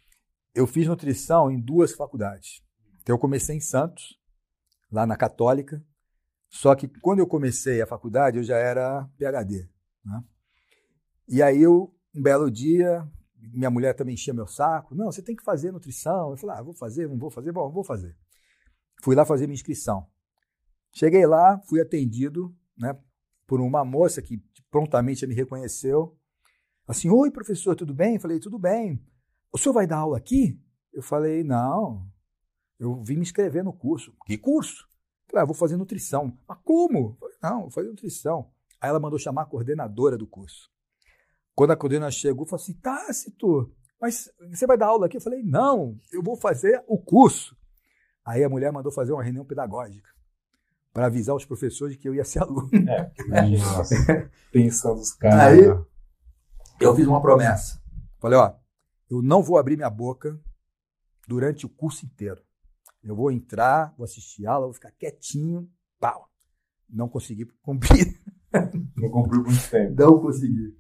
Eu 0.55 0.67
fiz 0.67 0.87
nutrição 0.87 1.51
em 1.51 1.61
duas 1.61 1.93
faculdades. 1.93 2.63
Então 3.03 3.15
eu 3.15 3.19
comecei 3.19 3.57
em 3.57 3.61
Santos, 3.61 4.19
lá 4.91 5.07
na 5.07 5.17
Católica. 5.17 5.83
Só 6.49 6.75
que 6.75 6.89
quando 7.01 7.21
eu 7.21 7.27
comecei 7.27 7.81
a 7.81 7.87
faculdade, 7.87 8.39
eu 8.39 8.43
já 8.43 8.57
era 8.57 9.09
PhD. 9.17 9.69
Né? 10.05 10.25
E 11.29 11.43
aí 11.43 11.63
eu, 11.63 11.95
um 12.15 12.23
belo 12.23 12.51
dia, 12.51 13.07
minha 13.53 13.71
mulher 13.71 13.95
também 13.95 14.15
enchia 14.15 14.35
meu 14.35 14.47
saco. 14.47 14.95
Não, 14.95 15.07
você 15.07 15.23
tem 15.23 15.37
que 15.37 15.45
fazer 15.45 15.73
nutrição. 15.73 16.31
Eu 16.31 16.37
falei, 16.37 16.57
ah, 16.57 16.63
vou 16.63 16.75
fazer, 16.75 17.09
não 17.09 17.19
vou 17.19 17.31
fazer, 17.31 17.53
bom, 17.53 17.71
vou 17.71 17.85
fazer. 17.85 18.17
Fui 19.03 19.15
lá 19.15 19.25
fazer 19.25 19.47
minha 19.47 19.55
inscrição. 19.55 20.07
Cheguei 20.93 21.27
lá, 21.27 21.61
fui 21.69 21.81
atendido 21.81 22.55
né, 22.77 22.99
por 23.47 23.61
uma 23.61 23.85
moça 23.85 24.21
que 24.21 24.43
prontamente 24.71 25.27
me 25.27 25.35
reconheceu. 25.35 26.17
Assim, 26.87 27.09
oi 27.09 27.31
professor, 27.31 27.77
tudo 27.77 27.95
bem? 27.95 28.15
Eu 28.15 28.21
falei, 28.21 28.41
tudo 28.41 28.59
bem. 28.59 29.05
O 29.53 29.59
senhor 29.59 29.73
vai 29.73 29.87
dar 29.87 29.99
aula 29.99 30.19
aqui? 30.19 30.61
Eu 30.93 31.03
falei, 31.03 31.45
não, 31.45 32.07
eu 32.79 33.03
vim 33.03 33.17
me 33.17 33.23
inscrever 33.23 33.63
no 33.63 33.73
curso. 33.73 34.13
Que 34.27 34.37
curso? 34.37 34.89
Eu 35.27 35.31
falei, 35.31 35.43
ah, 35.43 35.47
vou 35.47 35.55
fazer 35.55 35.77
nutrição. 35.77 36.37
Mas 36.49 36.59
como? 36.65 37.17
Falei, 37.19 37.37
não, 37.43 37.61
vou 37.63 37.71
fazer 37.71 37.89
nutrição. 37.89 38.51
Aí 38.81 38.89
ela 38.89 38.99
mandou 38.99 39.19
chamar 39.19 39.43
a 39.43 39.47
coordenadora 39.47 40.17
do 40.17 40.27
curso. 40.27 40.71
Quando 41.55 41.73
a 41.73 41.77
coordenadora 41.77 42.11
chegou, 42.11 42.47
falou 42.47 42.63
assim, 42.63 42.75
Tácito, 42.75 43.73
mas 44.01 44.31
você 44.51 44.67
vai 44.67 44.79
dar 44.79 44.87
aula 44.87 45.07
aqui? 45.07 45.19
Eu 45.19 45.21
falei, 45.21 45.43
não, 45.43 45.99
eu 46.11 46.23
vou 46.23 46.37
fazer 46.37 46.83
o 46.89 46.99
curso. 46.99 47.55
Aí 48.25 48.45
a 48.45 48.49
mulher 48.49 48.73
mandou 48.73 48.93
fazer 48.93 49.13
uma 49.13 49.23
reunião 49.23 49.45
pedagógica 49.45 50.11
para 50.93 51.07
avisar 51.07 51.35
os 51.35 51.45
professores 51.45 51.95
de 51.95 52.01
que 52.01 52.09
eu 52.09 52.15
ia 52.15 52.25
ser 52.25 52.41
aluno. 52.41 52.71
É, 53.33 53.49
nossa, 53.59 53.95
pensando 54.53 55.01
os 55.01 55.13
caras. 55.13 55.41
Aí 55.41 55.85
eu 56.81 56.97
fiz 56.97 57.07
uma 57.07 57.21
promessa. 57.21 57.81
Falei, 58.19 58.39
ó, 58.39 58.55
eu 59.11 59.23
não 59.23 59.43
vou 59.43 59.59
abrir 59.59 59.77
minha 59.77 59.91
boca 59.91 60.39
durante 61.29 61.65
o 61.65 61.69
curso 61.69 62.05
inteiro. 62.05 62.43
Eu 63.03 63.15
vou 63.15 63.31
entrar, 63.31 63.95
vou 63.97 64.05
assistir 64.05 64.47
aula, 64.47 64.67
vou 64.67 64.75
ficar 64.75 64.91
quietinho, 64.91 65.71
pau. 65.99 66.29
Não 66.89 67.09
consegui 67.09 67.47
cumprir. 67.63 68.21
Não 68.97 69.09
cumpriu 69.11 69.45
muito 69.45 69.71
tempo. 69.71 69.95
Não 69.97 70.21
consegui. 70.21 70.77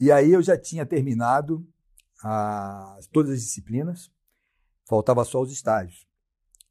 E 0.00 0.10
aí 0.10 0.32
eu 0.32 0.42
já 0.42 0.58
tinha 0.58 0.84
terminado 0.84 1.64
a, 2.24 2.98
todas 3.12 3.30
as 3.30 3.40
disciplinas, 3.40 4.10
faltava 4.84 5.24
só 5.24 5.40
os 5.40 5.52
estágios. 5.52 6.07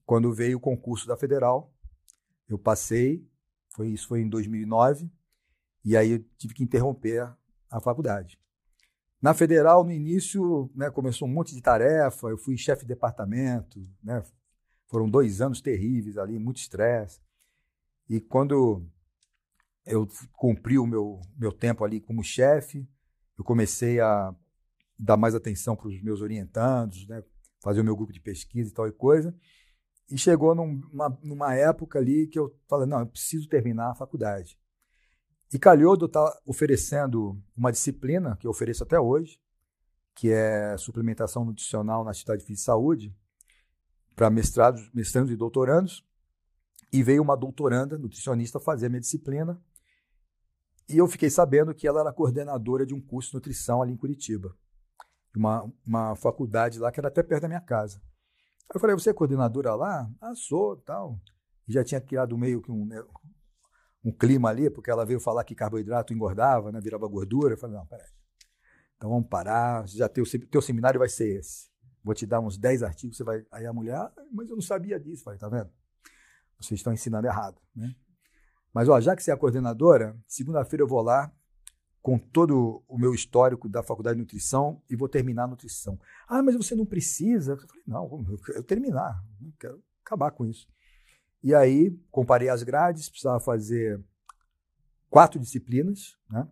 Quando 0.08 0.34
veio 0.34 0.58
o 0.58 0.62
concurso 0.62 1.06
da 1.06 1.18
Federal, 1.18 1.70
eu 2.48 2.58
passei, 2.58 3.30
foi 3.76 3.90
isso 3.90 4.08
foi 4.08 4.22
em 4.22 4.30
2009, 4.30 5.12
e 5.84 5.98
aí 5.98 6.12
eu 6.12 6.26
tive 6.38 6.54
que 6.54 6.64
interromper 6.64 7.30
a 7.70 7.82
faculdade. 7.82 8.40
Na 9.22 9.34
federal, 9.34 9.84
no 9.84 9.92
início, 9.92 10.72
né, 10.74 10.90
começou 10.90 11.28
um 11.28 11.32
monte 11.32 11.54
de 11.54 11.62
tarefa, 11.62 12.30
eu 12.30 12.38
fui 12.38 12.58
chefe 12.58 12.84
de 12.84 12.88
departamento, 12.88 13.86
né, 14.02 14.24
foram 14.88 15.10
dois 15.10 15.42
anos 15.42 15.60
terríveis 15.60 16.18
ali, 16.18 16.40
muito 16.40 16.58
estresse. 16.58 17.20
E 18.10 18.22
quando 18.22 18.82
eu 19.86 20.08
cumpri 20.32 20.80
o 20.80 20.88
meu, 20.88 21.20
meu 21.38 21.52
tempo 21.52 21.84
ali 21.84 22.00
como 22.00 22.24
chefe, 22.24 22.88
eu 23.38 23.44
comecei 23.44 24.00
a 24.00 24.34
dar 24.98 25.18
mais 25.18 25.36
atenção 25.36 25.76
para 25.76 25.90
os 25.90 26.02
meus 26.02 26.22
orientandos, 26.22 27.06
né, 27.08 27.22
fazer 27.62 27.82
o 27.82 27.84
meu 27.84 27.96
grupo 27.98 28.14
de 28.14 28.22
pesquisa 28.22 28.70
e 28.70 28.74
tal 28.74 28.88
e 28.88 28.94
coisa. 28.94 29.36
E 30.10 30.18
chegou 30.18 30.56
numa, 30.56 31.18
numa 31.22 31.54
época 31.54 32.00
ali 32.00 32.28
que 32.28 32.40
eu 32.40 32.56
falei, 32.68 32.88
não, 32.88 33.00
eu 33.00 33.08
preciso 33.08 33.50
terminar 33.50 33.92
a 33.92 33.96
faculdade. 33.96 34.58
E 35.54 35.60
calhou 35.60 35.96
de 35.96 36.04
eu 36.04 36.08
estar 36.08 36.40
oferecendo 36.46 37.42
uma 37.56 37.72
disciplina 37.72 38.38
que 38.38 38.48
eu 38.48 38.52
ofereço 38.52 38.84
até 38.84 39.00
hoje, 39.00 39.40
que 40.16 40.32
é 40.32 40.76
suplementação 40.78 41.46
nutricional 41.46 42.04
na 42.04 42.12
atividade 42.12 42.44
física 42.44 42.62
e 42.62 42.66
saúde, 42.66 43.16
para 44.16 44.30
mestrados, 44.30 44.90
mestrandos 44.94 45.32
e 45.32 45.36
doutorandos. 45.36 46.06
E 46.92 47.04
veio 47.04 47.22
uma 47.22 47.36
doutoranda, 47.36 47.98
nutricionista, 47.98 48.60
fazer 48.60 48.88
a 48.88 48.90
minha 48.90 49.02
disciplina. 49.02 49.62
E 50.90 50.98
eu 50.98 51.08
fiquei 51.08 51.30
sabendo 51.30 51.76
que 51.76 51.88
ela 51.88 52.00
era 52.00 52.14
coordenadora 52.14 52.86
de 52.86 52.94
um 52.94 53.02
curso 53.02 53.32
de 53.32 53.36
nutrição 53.36 53.82
ali 53.82 53.92
em 53.92 53.98
Curitiba. 53.98 54.56
Uma, 55.36 55.72
uma 55.86 56.16
faculdade 56.16 56.80
lá 56.80 56.92
que 56.92 57.00
era 57.00 57.10
até 57.10 57.22
perto 57.22 57.44
da 57.44 57.48
minha 57.48 57.62
casa. 57.62 58.02
Eu 58.74 58.80
falei, 58.80 58.96
você 58.96 59.10
é 59.10 59.14
coordenadora 59.14 59.76
lá? 59.76 60.10
Ah, 60.22 60.36
sou, 60.36 60.78
tal. 60.78 61.20
E 61.68 61.74
já 61.74 61.84
tinha 61.84 62.02
criado 62.02 62.38
meio 62.38 62.62
que 62.62 62.72
um, 62.72 62.86
né, 62.86 63.02
um 64.04 64.12
clima 64.12 64.50
ali, 64.50 64.70
porque 64.70 64.92
ela 64.92 65.06
veio 65.06 65.20
falar 65.20 65.44
que 65.44 65.56
carboidrato 65.56 66.14
engordava, 66.14 66.72
né, 66.72 66.80
virava 66.82 67.08
gordura. 67.08 67.54
Eu 67.54 67.58
falei, 67.58 67.78
não, 67.78 67.86
peraí. 67.86 68.08
Então 68.96 69.10
vamos 69.10 69.28
parar, 69.30 69.88
já 69.88 70.10
teu, 70.10 70.24
teu 70.50 70.62
seminário 70.62 71.00
vai 71.00 71.10
ser 71.10 71.40
esse. 71.40 71.70
Vou 72.04 72.16
te 72.16 72.26
dar 72.26 72.40
uns 72.40 72.58
10 72.58 72.84
artigos, 72.84 73.18
você 73.18 73.24
vai. 73.24 73.46
Aí 73.52 73.66
a 73.66 73.74
mulher, 73.74 73.96
ah, 73.96 74.12
mas 74.32 74.50
eu 74.50 74.56
não 74.56 74.62
sabia 74.62 75.00
disso. 75.00 75.24
Falei, 75.24 75.40
tá 75.40 75.50
vendo? 75.50 75.70
Vocês 76.60 76.80
estão 76.80 76.94
ensinando 76.94 77.28
errado, 77.28 77.62
né? 77.76 77.94
Mas, 78.74 78.90
ó, 78.90 79.00
já 79.00 79.16
que 79.16 79.24
você 79.24 79.32
é 79.32 79.34
a 79.34 79.38
coordenadora, 79.38 80.18
segunda-feira 80.28 80.84
eu 80.84 80.88
vou 80.88 81.02
lá, 81.02 81.32
com 82.08 82.18
todo 82.18 82.82
o 82.88 82.98
meu 82.98 83.14
histórico 83.14 83.68
da 83.68 83.84
faculdade 83.84 84.16
de 84.16 84.22
nutrição 84.22 84.82
e 84.90 84.96
vou 84.96 85.10
terminar 85.10 85.44
a 85.44 85.48
nutrição. 85.48 86.00
Ah, 86.26 86.42
mas 86.42 86.56
você 86.56 86.74
não 86.74 86.86
precisa? 86.86 87.52
Eu 87.52 87.58
falei, 87.58 87.84
não, 87.86 88.26
eu 88.30 88.38
quero 88.38 88.64
terminar, 88.64 89.22
eu 89.42 89.54
quero 89.60 89.84
acabar 90.06 90.32
com 90.32 90.46
isso. 90.46 90.70
E 91.44 91.54
aí, 91.54 91.92
comparei 92.10 92.48
as 92.48 92.64
grades, 92.64 93.10
precisava 93.10 93.42
fazer 93.42 94.02
quatro 95.10 95.38
disciplinas, 95.38 96.18
né? 96.30 96.48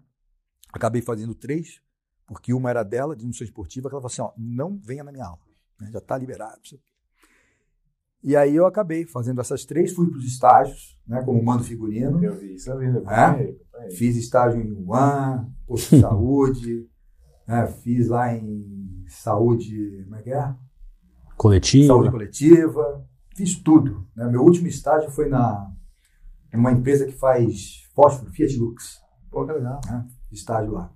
Acabei 0.74 1.02
fazendo 1.02 1.34
três, 1.34 1.82
porque 2.28 2.54
uma 2.54 2.70
era 2.70 2.84
dela, 2.84 3.16
de 3.16 3.24
nutrição 3.24 3.46
esportiva, 3.46 3.88
que 3.88 3.96
ela 3.96 4.02
falou 4.02 4.12
assim, 4.12 4.24
ó, 4.24 4.34
não 4.38 4.78
venha 4.78 5.06
na 5.06 5.12
minha 5.14 5.26
aula, 5.26 5.40
né? 5.80 5.90
já 5.90 6.00
está 6.00 6.18
liberado. 6.18 6.60
E 8.22 8.36
aí 8.36 8.56
eu 8.56 8.66
acabei 8.66 9.06
fazendo 9.06 9.40
essas 9.40 9.64
três, 9.64 9.94
fui 9.94 10.10
para 10.10 10.18
os 10.18 10.26
estágios, 10.26 11.00
né, 11.08 11.24
como 11.24 11.42
mando 11.42 11.64
figurino. 11.64 12.22
Eu 12.22 12.36
vi 12.36 12.56
isso, 12.56 12.72
eu 12.72 12.78
vi. 12.80 12.88
Eu 12.88 13.10
é? 13.10 13.56
Fiz 13.92 14.16
estágio 14.16 14.62
em 14.62 14.74
Wuhan, 14.74 15.52
posto 15.68 15.96
de 15.96 16.02
saúde, 16.02 16.90
né, 17.48 17.68
fiz 17.68 18.08
lá 18.08 18.34
em 18.34 19.06
saúde, 19.08 20.04
como 20.04 20.16
é 20.16 20.22
que 20.22 20.32
é? 20.32 20.56
Coletiva. 21.38 21.88
Saúde 21.88 22.12
coletiva, 22.12 23.06
fiz 23.36 23.56
tudo. 23.56 24.08
Né? 24.16 24.28
Meu 24.28 24.42
último 24.42 24.68
estágio 24.68 25.12
foi 25.12 25.30
na 25.30 25.72
uma 26.54 26.72
empresa 26.72 27.06
que 27.06 27.12
faz 27.12 27.84
fósforo, 27.94 28.32
Fiat 28.32 28.58
Lux. 28.58 29.02
Pô, 29.30 29.46
que 29.46 29.52
legal. 29.52 29.82
Né? 29.86 30.08
Estágio 30.32 30.72
lá. 30.72 30.94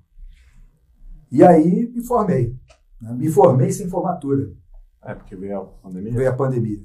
E 1.31 1.43
aí 1.43 1.88
me 1.88 2.03
formei. 2.03 2.57
Né? 3.01 3.13
Me 3.13 3.29
formei 3.29 3.71
sem 3.71 3.89
formatura. 3.89 4.53
É, 5.03 5.13
porque 5.13 5.36
veio 5.36 5.59
a 5.59 5.65
pandemia. 5.65 6.13
Veio 6.13 6.29
a 6.29 6.36
pandemia. 6.36 6.81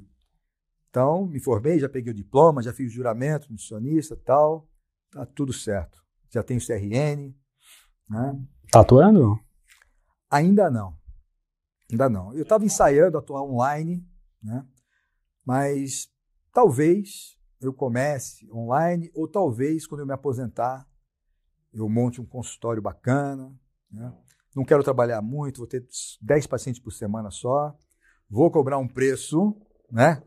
Então, 0.90 1.26
me 1.26 1.40
formei, 1.40 1.78
já 1.78 1.88
peguei 1.88 2.12
o 2.12 2.16
diploma, 2.16 2.62
já 2.62 2.72
fiz 2.72 2.92
o 2.92 2.94
juramento, 2.94 3.50
nutricionista 3.50 4.16
tal. 4.16 4.68
Tá 5.14 5.25
tudo 5.25 5.52
certo. 5.52 6.02
Já 6.28 6.42
tenho 6.42 6.61
CRN. 6.61 7.33
Né? 8.11 8.44
Tá 8.68 8.80
atuando? 8.80 9.38
Ainda 10.28 10.68
não. 10.68 10.99
Ainda 11.88 12.09
não. 12.09 12.35
Eu 12.35 12.42
estava 12.42 12.64
ensaiando 12.64 13.16
atuar 13.16 13.44
online, 13.44 14.04
né? 14.42 14.66
mas 15.47 16.09
talvez 16.52 17.38
eu 17.61 17.73
comece 17.73 18.50
online, 18.50 19.09
ou 19.14 19.28
talvez 19.28 19.87
quando 19.87 20.00
eu 20.00 20.06
me 20.06 20.12
aposentar, 20.12 20.85
eu 21.73 21.88
monte 21.88 22.21
um 22.21 22.26
consultório 22.26 22.83
bacana. 22.83 23.54
Né? 23.88 24.12
Não 24.56 24.64
quero 24.64 24.83
trabalhar 24.83 25.23
muito, 25.23 25.59
vou 25.59 25.66
ter 25.68 25.87
10 26.21 26.49
pacientes 26.49 26.83
por 26.83 26.90
semana 26.90 27.30
só. 27.30 27.73
Vou 28.28 28.50
cobrar 28.50 28.78
um 28.78 28.88
preço 28.88 29.56
né, 29.88 30.21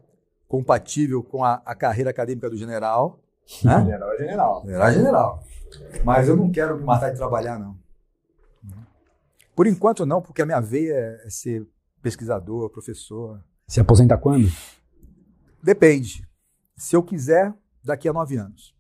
compatível 0.48 1.22
com 1.22 1.44
a, 1.44 1.56
a 1.65 1.75
carreira 1.75 2.12
acadêmica 2.12 2.50
do 2.50 2.56
general. 2.56 3.22
Né? 3.63 3.86
General 3.86 4.13
é 4.13 4.18
general. 4.18 4.62
General 4.66 4.88
é 4.88 4.94
general. 4.94 5.44
Mas 6.04 6.27
eu 6.27 6.36
não 6.36 6.51
quero 6.51 6.77
me 6.77 6.84
matar 6.84 7.12
de 7.12 7.18
trabalhar, 7.18 7.58
não. 7.58 7.77
Por 9.56 9.66
enquanto, 9.66 10.06
não, 10.06 10.22
porque 10.22 10.42
a 10.42 10.46
minha 10.46 10.60
veia 10.60 11.20
é 11.24 11.30
ser 11.30 11.68
pesquisador, 12.01 12.70
professor. 12.70 13.44
Se 13.68 13.80
aposenta 13.80 14.18
quando? 14.18 14.48
Depende. 15.63 16.27
Se 16.75 16.96
eu 16.96 17.01
quiser, 17.01 17.54
daqui 17.84 18.08
a 18.08 18.13
nove 18.13 18.38
anos. 18.38 18.75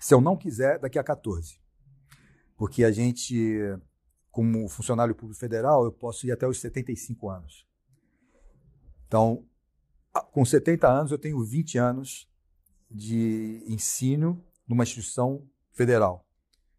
Se 0.00 0.14
eu 0.14 0.20
não 0.20 0.36
quiser, 0.36 0.78
daqui 0.78 0.98
a 0.98 1.04
14. 1.04 1.60
Porque 2.56 2.84
a 2.84 2.90
gente, 2.90 3.60
como 4.30 4.66
funcionário 4.68 5.14
público 5.14 5.38
federal, 5.38 5.84
eu 5.84 5.92
posso 5.92 6.26
ir 6.26 6.32
até 6.32 6.46
os 6.46 6.58
75 6.58 7.28
anos. 7.28 7.66
Então, 9.06 9.44
com 10.32 10.44
70 10.44 10.88
anos, 10.88 11.12
eu 11.12 11.18
tenho 11.18 11.44
20 11.44 11.76
anos 11.76 12.31
de 12.94 13.64
ensino 13.66 14.44
numa 14.66 14.82
instituição 14.82 15.46
federal. 15.72 16.26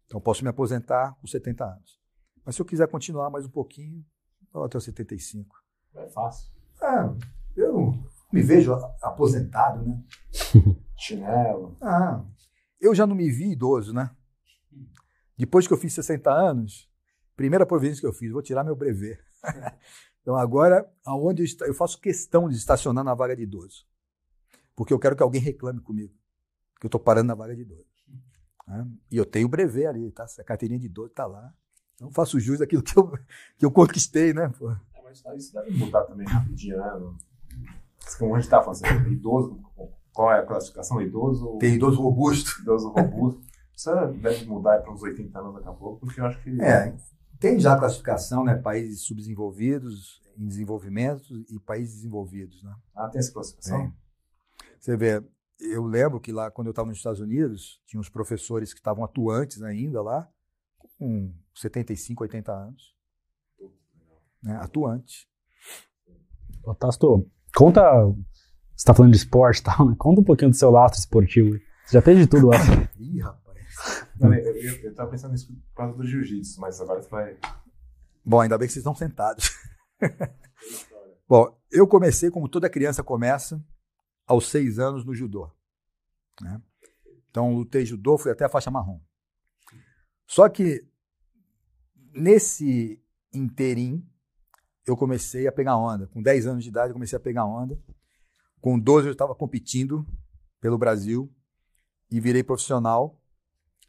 Então, 0.06 0.20
posso 0.20 0.42
me 0.44 0.50
aposentar 0.50 1.16
com 1.20 1.26
70 1.26 1.64
anos. 1.64 2.00
Mas 2.44 2.54
se 2.54 2.62
eu 2.62 2.66
quiser 2.66 2.88
continuar 2.88 3.30
mais 3.30 3.46
um 3.46 3.50
pouquinho, 3.50 4.04
até 4.62 4.78
os 4.78 4.84
75. 4.84 5.56
É 5.94 6.08
fácil. 6.08 6.52
É, 6.82 7.60
eu 7.60 7.94
me 8.32 8.42
vejo 8.42 8.74
aposentado, 9.02 9.84
né? 9.84 10.02
Chinelo. 10.96 11.76
Ah, 11.80 12.24
eu 12.80 12.94
já 12.94 13.06
não 13.06 13.16
me 13.16 13.30
vi 13.30 13.52
idoso, 13.52 13.92
né? 13.92 14.10
Depois 15.36 15.66
que 15.66 15.72
eu 15.72 15.78
fiz 15.78 15.92
60 15.94 16.30
anos, 16.30 16.88
primeira 17.34 17.66
providência 17.66 18.00
que 18.00 18.06
eu 18.06 18.12
fiz, 18.12 18.30
vou 18.30 18.42
tirar 18.42 18.62
meu 18.62 18.76
brevet. 18.76 19.18
então 20.22 20.36
agora, 20.36 20.88
aonde 21.04 21.42
eu, 21.42 21.66
eu 21.66 21.74
faço 21.74 22.00
questão 22.00 22.48
de 22.48 22.56
estacionar 22.56 23.02
na 23.02 23.14
vaga 23.14 23.34
de 23.34 23.42
idoso. 23.42 23.86
Porque 24.76 24.92
eu 24.92 24.98
quero 24.98 25.16
que 25.16 25.22
alguém 25.22 25.40
reclame 25.40 25.80
comigo. 25.80 26.12
Que 26.80 26.86
eu 26.86 26.88
estou 26.88 27.00
parando 27.00 27.28
na 27.28 27.34
vaga 27.34 27.54
de 27.54 27.62
idoso. 27.62 27.86
Né? 28.66 28.86
E 29.10 29.16
eu 29.16 29.24
tenho 29.24 29.46
o 29.46 29.50
brevet 29.50 29.86
ali, 29.86 30.10
tá? 30.10 30.26
A 30.38 30.44
carteirinha 30.44 30.78
de 30.78 30.86
idoso 30.86 31.08
está 31.08 31.26
lá. 31.26 31.52
Então 31.94 32.10
faço 32.10 32.40
jus 32.40 32.58
daquilo 32.58 32.82
que 32.82 32.96
eu, 32.98 33.10
que 33.58 33.64
eu 33.64 33.70
conquistei, 33.70 34.32
né? 34.32 34.48
Pô. 34.58 34.70
É, 34.70 34.78
mas 35.02 35.22
isso 35.36 35.52
deve 35.52 35.70
mudar 35.72 36.04
também 36.04 36.26
rapidinho, 36.26 36.78
né? 36.78 37.14
Como 38.18 38.34
a 38.34 38.38
gente 38.38 38.46
está 38.46 38.62
falando, 38.62 38.84
assim, 38.84 39.12
idoso, 39.12 39.58
qual 40.12 40.32
é 40.32 40.40
a 40.40 40.46
classificação? 40.46 41.00
Idoso? 41.00 41.58
Tem 41.58 41.74
idoso 41.74 42.00
robusto. 42.00 42.60
Idoso 42.60 42.88
robusto. 42.88 43.42
Isso 43.74 43.90
deve 44.20 44.44
mudar 44.46 44.80
para 44.82 44.92
uns 44.92 45.02
80 45.02 45.38
anos 45.38 45.54
daqui 45.54 45.68
a 45.68 45.72
pouco, 45.72 46.00
porque 46.00 46.20
eu 46.20 46.26
acho 46.26 46.40
que. 46.42 46.60
É, 46.60 46.94
tem 47.40 47.58
já 47.58 47.74
a 47.74 47.78
classificação, 47.78 48.44
né? 48.44 48.54
Países 48.54 49.02
subdesenvolvidos, 49.02 50.22
em 50.36 50.46
desenvolvimento 50.46 51.44
e 51.50 51.58
países 51.58 51.96
desenvolvidos, 51.96 52.62
né? 52.62 52.74
Ah, 52.94 53.08
tem 53.08 53.18
essa 53.18 53.32
classificação? 53.32 53.80
Tem. 53.80 54.03
Você 54.84 54.98
vê, 54.98 55.24
eu 55.60 55.82
lembro 55.86 56.20
que 56.20 56.30
lá, 56.30 56.50
quando 56.50 56.66
eu 56.66 56.72
estava 56.72 56.88
nos 56.88 56.98
Estados 56.98 57.18
Unidos, 57.18 57.80
tinha 57.86 57.98
uns 57.98 58.10
professores 58.10 58.74
que 58.74 58.80
estavam 58.80 59.02
atuantes 59.02 59.62
ainda 59.62 60.02
lá, 60.02 60.28
com 60.98 61.34
75, 61.54 62.22
80 62.22 62.52
anos. 62.52 62.94
Né? 64.42 64.54
Atuante. 64.56 65.26
Tasto, 66.78 67.26
conta. 67.56 67.80
Você 68.04 68.24
está 68.76 68.92
falando 68.92 69.12
de 69.12 69.16
esporte 69.16 69.60
e 69.60 69.62
tal, 69.62 69.88
né? 69.88 69.96
Conta 69.98 70.20
um 70.20 70.24
pouquinho 70.24 70.50
do 70.50 70.56
seu 70.56 70.70
lastro 70.70 71.00
esportivo. 71.00 71.58
Você 71.86 71.92
já 71.94 72.02
fez 72.02 72.18
de 72.18 72.26
tudo 72.26 72.48
lá. 72.48 72.58
Ih, 73.00 73.20
rapaz. 73.22 74.06
Não, 74.20 74.34
eu, 74.34 74.54
eu, 74.54 74.74
eu 74.82 74.94
tava 74.94 75.10
pensando 75.10 75.32
nisso 75.32 75.46
por 75.50 75.76
causa 75.76 75.96
do 75.96 76.06
jiu-jitsu, 76.06 76.60
mas 76.60 76.78
agora 76.78 77.00
você 77.00 77.08
vai. 77.08 77.38
Bom, 78.22 78.38
ainda 78.38 78.58
bem 78.58 78.68
que 78.68 78.74
vocês 78.74 78.82
estão 78.82 78.94
sentados. 78.94 79.50
Bom, 81.26 81.58
eu 81.72 81.88
comecei 81.88 82.30
como 82.30 82.50
toda 82.50 82.68
criança 82.68 83.02
começa, 83.02 83.64
aos 84.26 84.48
seis 84.48 84.78
anos 84.78 85.04
no 85.04 85.14
judô. 85.14 85.50
Né? 86.40 86.60
Então, 87.30 87.54
lutei 87.54 87.84
judô, 87.84 88.16
fui 88.16 88.30
até 88.30 88.44
a 88.44 88.48
faixa 88.48 88.70
marrom. 88.70 89.00
Só 90.26 90.48
que 90.48 90.86
nesse 92.12 93.02
interim, 93.32 94.06
eu 94.86 94.96
comecei 94.96 95.46
a 95.46 95.52
pegar 95.52 95.76
onda. 95.76 96.06
Com 96.08 96.22
10 96.22 96.46
anos 96.46 96.64
de 96.64 96.70
idade, 96.70 96.90
eu 96.90 96.94
comecei 96.94 97.16
a 97.16 97.20
pegar 97.20 97.44
onda. 97.44 97.78
Com 98.60 98.78
12, 98.78 99.08
eu 99.08 99.12
estava 99.12 99.34
competindo 99.34 100.06
pelo 100.60 100.78
Brasil 100.78 101.32
e 102.10 102.20
virei 102.20 102.42
profissional. 102.42 103.20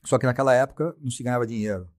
Só 0.03 0.17
que 0.17 0.25
naquela 0.25 0.53
época 0.53 0.95
não 0.99 1.11
se 1.11 1.23
ganhava 1.23 1.45
dinheiro. 1.45 1.89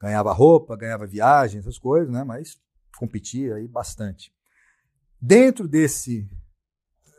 Ganhava 0.00 0.32
roupa, 0.32 0.76
ganhava 0.76 1.06
viagem, 1.06 1.58
essas 1.60 1.78
coisas, 1.78 2.12
né? 2.12 2.24
Mas 2.24 2.60
competia 2.96 3.56
aí 3.56 3.66
bastante. 3.66 4.32
Dentro 5.20 5.66
desse 5.66 6.28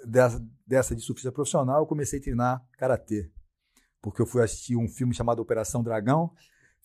dessa, 0.06 0.44
dessa 0.70 0.96
de 0.96 1.32
profissional, 1.32 1.80
eu 1.80 1.88
comecei 1.88 2.20
a 2.20 2.22
treinar 2.22 2.64
karatê. 2.78 3.32
Porque 4.00 4.22
eu 4.22 4.26
fui 4.28 4.44
assistir 4.44 4.78
um 4.78 4.88
filme 4.88 5.16
chamado 5.16 5.40
Operação 5.40 5.82
Dragão, 5.82 6.32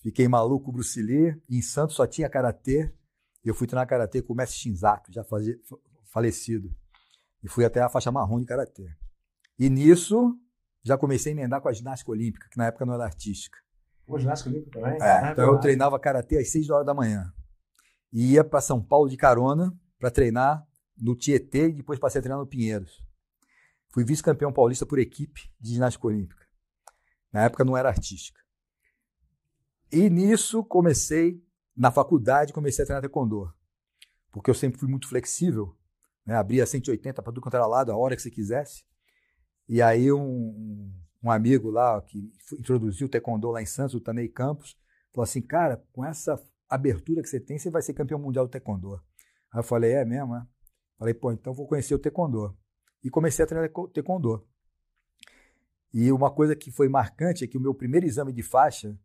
fiquei 0.02 0.26
maluco 0.26 0.72
Bruce 0.72 1.00
Lee, 1.02 1.38
em 1.50 1.60
Santos 1.60 1.94
só 1.94 2.06
tinha 2.06 2.28
karatê, 2.30 2.90
e 3.44 3.48
eu 3.48 3.54
fui 3.54 3.66
treinar 3.66 3.86
karatê 3.86 4.22
com 4.22 4.32
o 4.32 4.36
mestre 4.36 4.58
Shinzaku, 4.58 5.12
já 5.12 5.22
fazia, 5.22 5.54
falecido. 6.10 6.74
E 7.42 7.48
fui 7.48 7.62
até 7.62 7.82
a 7.82 7.90
faixa 7.90 8.10
marrom 8.10 8.40
de 8.40 8.46
karatê. 8.46 8.88
E 9.58 9.68
nisso, 9.68 10.34
já 10.82 10.96
comecei 10.96 11.32
a 11.32 11.36
emendar 11.36 11.60
com 11.60 11.68
a 11.68 11.72
ginástica 11.72 12.10
olímpica, 12.10 12.48
que 12.50 12.56
na 12.56 12.68
época 12.68 12.86
não 12.86 12.94
era 12.94 13.04
artística. 13.04 13.58
Pô, 14.06 14.18
ginástica 14.18 14.48
olímpica 14.48 14.80
também? 14.80 14.98
É, 15.02 15.30
então 15.30 15.44
eu 15.44 15.60
treinava 15.60 16.00
karatê 16.00 16.38
às 16.38 16.48
6 16.50 16.70
horas 16.70 16.86
da 16.86 16.94
manhã. 16.94 17.30
E 18.10 18.32
ia 18.32 18.42
para 18.42 18.62
São 18.62 18.82
Paulo 18.82 19.10
de 19.10 19.16
carona 19.18 19.78
para 19.98 20.10
treinar 20.10 20.66
no 20.96 21.14
Tietê 21.14 21.68
e 21.68 21.72
depois 21.74 21.98
passei 21.98 22.20
a 22.20 22.22
treinar 22.22 22.40
no 22.40 22.46
Pinheiros. 22.46 23.03
Fui 23.94 24.02
vice-campeão 24.02 24.52
paulista 24.52 24.84
por 24.84 24.98
equipe 24.98 25.48
de 25.60 25.74
ginástica 25.74 26.08
olímpica. 26.08 26.44
Na 27.32 27.44
época 27.44 27.64
não 27.64 27.76
era 27.76 27.88
artística. 27.88 28.40
E 29.92 30.10
nisso 30.10 30.64
comecei, 30.64 31.40
na 31.76 31.92
faculdade, 31.92 32.52
comecei 32.52 32.82
a 32.82 32.86
treinar 32.86 33.02
taekwondo. 33.02 33.54
Porque 34.32 34.50
eu 34.50 34.54
sempre 34.54 34.80
fui 34.80 34.88
muito 34.88 35.06
flexível, 35.08 35.78
né? 36.26 36.34
abria 36.34 36.66
180 36.66 37.22
para 37.22 37.32
tudo 37.32 37.40
quanto 37.40 37.54
era 37.54 37.68
lado, 37.68 37.92
a 37.92 37.96
hora 37.96 38.16
que 38.16 38.22
você 38.22 38.32
quisesse. 38.32 38.84
E 39.68 39.80
aí 39.80 40.10
um, 40.10 40.92
um 41.22 41.30
amigo 41.30 41.70
lá, 41.70 42.02
que 42.02 42.32
introduziu 42.58 43.06
o 43.06 43.10
taekwondo 43.10 43.48
lá 43.52 43.62
em 43.62 43.66
Santos, 43.66 43.94
o 43.94 44.00
Tanei 44.00 44.26
Campos, 44.26 44.76
falou 45.12 45.22
assim, 45.22 45.40
cara, 45.40 45.80
com 45.92 46.04
essa 46.04 46.36
abertura 46.68 47.22
que 47.22 47.28
você 47.28 47.38
tem, 47.38 47.60
você 47.60 47.70
vai 47.70 47.80
ser 47.80 47.94
campeão 47.94 48.18
mundial 48.18 48.44
do 48.44 48.50
taekwondo. 48.50 48.96
Aí 49.52 49.60
eu 49.60 49.62
falei, 49.62 49.92
é 49.92 50.04
mesmo? 50.04 50.34
É? 50.34 50.44
Falei, 50.98 51.14
pô, 51.14 51.30
então 51.30 51.54
vou 51.54 51.68
conhecer 51.68 51.94
o 51.94 51.98
taekwondo. 52.00 52.58
E 53.04 53.10
comecei 53.10 53.44
a 53.44 53.46
treinar 53.46 53.70
taekwondo. 53.92 54.44
E 55.92 56.10
uma 56.10 56.30
coisa 56.30 56.56
que 56.56 56.72
foi 56.72 56.88
marcante 56.88 57.44
é 57.44 57.46
que 57.46 57.56
o 57.56 57.60
meu 57.60 57.72
primeiro 57.72 58.06
exame 58.06 58.32
de 58.32 58.42
faixa, 58.42 58.98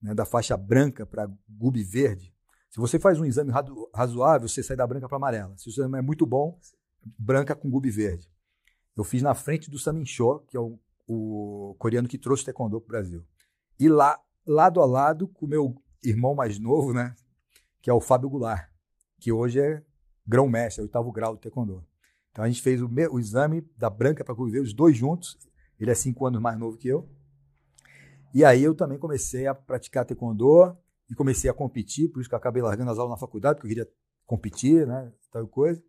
né, 0.00 0.14
da 0.14 0.24
faixa 0.24 0.56
branca 0.56 1.04
para 1.04 1.28
gube 1.48 1.82
verde, 1.82 2.32
se 2.70 2.78
você 2.78 2.98
faz 2.98 3.18
um 3.18 3.24
exame 3.24 3.50
razoável, 3.94 4.46
você 4.46 4.62
sai 4.62 4.76
da 4.76 4.86
branca 4.86 5.08
para 5.08 5.16
amarela. 5.16 5.56
Se 5.56 5.68
o 5.68 5.70
exame 5.70 5.98
é 5.98 6.02
muito 6.02 6.26
bom, 6.26 6.60
branca 7.18 7.56
com 7.56 7.70
gube 7.70 7.90
verde. 7.90 8.30
Eu 8.94 9.02
fiz 9.02 9.22
na 9.22 9.34
frente 9.34 9.70
do 9.70 9.78
Samin 9.78 10.04
Cho, 10.04 10.40
que 10.46 10.56
é 10.56 10.60
o, 10.60 10.78
o 11.08 11.74
coreano 11.78 12.06
que 12.06 12.18
trouxe 12.18 12.42
o 12.42 12.46
taekwondo 12.46 12.78
para 12.78 12.86
o 12.86 12.88
Brasil. 12.88 13.24
E 13.80 13.88
lá, 13.88 14.20
lado 14.46 14.82
a 14.82 14.84
lado, 14.84 15.26
com 15.26 15.46
o 15.46 15.48
meu 15.48 15.82
irmão 16.04 16.34
mais 16.34 16.58
novo, 16.58 16.92
né, 16.92 17.14
que 17.80 17.88
é 17.88 17.94
o 17.94 18.00
Fábio 18.00 18.28
Goulart, 18.28 18.68
que 19.18 19.32
hoje 19.32 19.58
é 19.58 19.82
grão-mestre, 20.26 20.82
oitavo 20.82 21.10
grau 21.10 21.34
do 21.34 21.40
taekwondo. 21.40 21.82
Então 22.36 22.44
a 22.44 22.48
gente 22.50 22.60
fez 22.60 22.82
o, 22.82 22.90
o 23.12 23.18
exame 23.18 23.62
da 23.78 23.88
branca 23.88 24.22
para 24.22 24.34
conviver, 24.34 24.60
os 24.60 24.74
dois 24.74 24.94
juntos. 24.94 25.38
Ele 25.80 25.90
é 25.90 25.94
cinco 25.94 26.26
anos 26.26 26.38
mais 26.38 26.58
novo 26.58 26.76
que 26.76 26.86
eu. 26.86 27.08
E 28.34 28.44
aí 28.44 28.62
eu 28.62 28.74
também 28.74 28.98
comecei 28.98 29.46
a 29.46 29.54
praticar 29.54 30.04
taekwondo 30.04 30.76
e 31.08 31.14
comecei 31.14 31.48
a 31.48 31.54
competir, 31.54 32.10
por 32.10 32.20
isso 32.20 32.28
que 32.28 32.34
eu 32.34 32.36
acabei 32.36 32.60
largando 32.60 32.90
as 32.90 32.98
aulas 32.98 33.12
na 33.12 33.16
faculdade, 33.16 33.54
porque 33.54 33.68
eu 33.68 33.76
queria 33.76 33.92
competir, 34.26 34.86
né, 34.86 35.10
tal 35.32 35.48
coisa. 35.48 35.82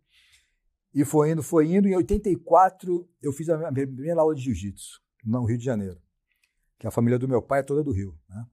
E 0.94 1.04
foi 1.04 1.32
indo, 1.32 1.42
foi 1.42 1.70
indo. 1.70 1.86
Em 1.86 1.94
84 1.94 3.06
eu 3.20 3.30
fiz 3.30 3.50
a 3.50 3.58
minha 3.58 3.70
primeira 3.70 4.18
aula 4.18 4.34
de 4.34 4.40
jiu-jitsu 4.40 5.02
no 5.22 5.44
Rio 5.44 5.58
de 5.58 5.64
Janeiro, 5.66 6.00
que 6.78 6.86
a 6.86 6.90
família 6.90 7.18
do 7.18 7.28
meu 7.28 7.42
pai 7.42 7.60
é 7.60 7.62
toda 7.62 7.84
do 7.84 7.92
Rio, 7.92 8.18
né? 8.26 8.46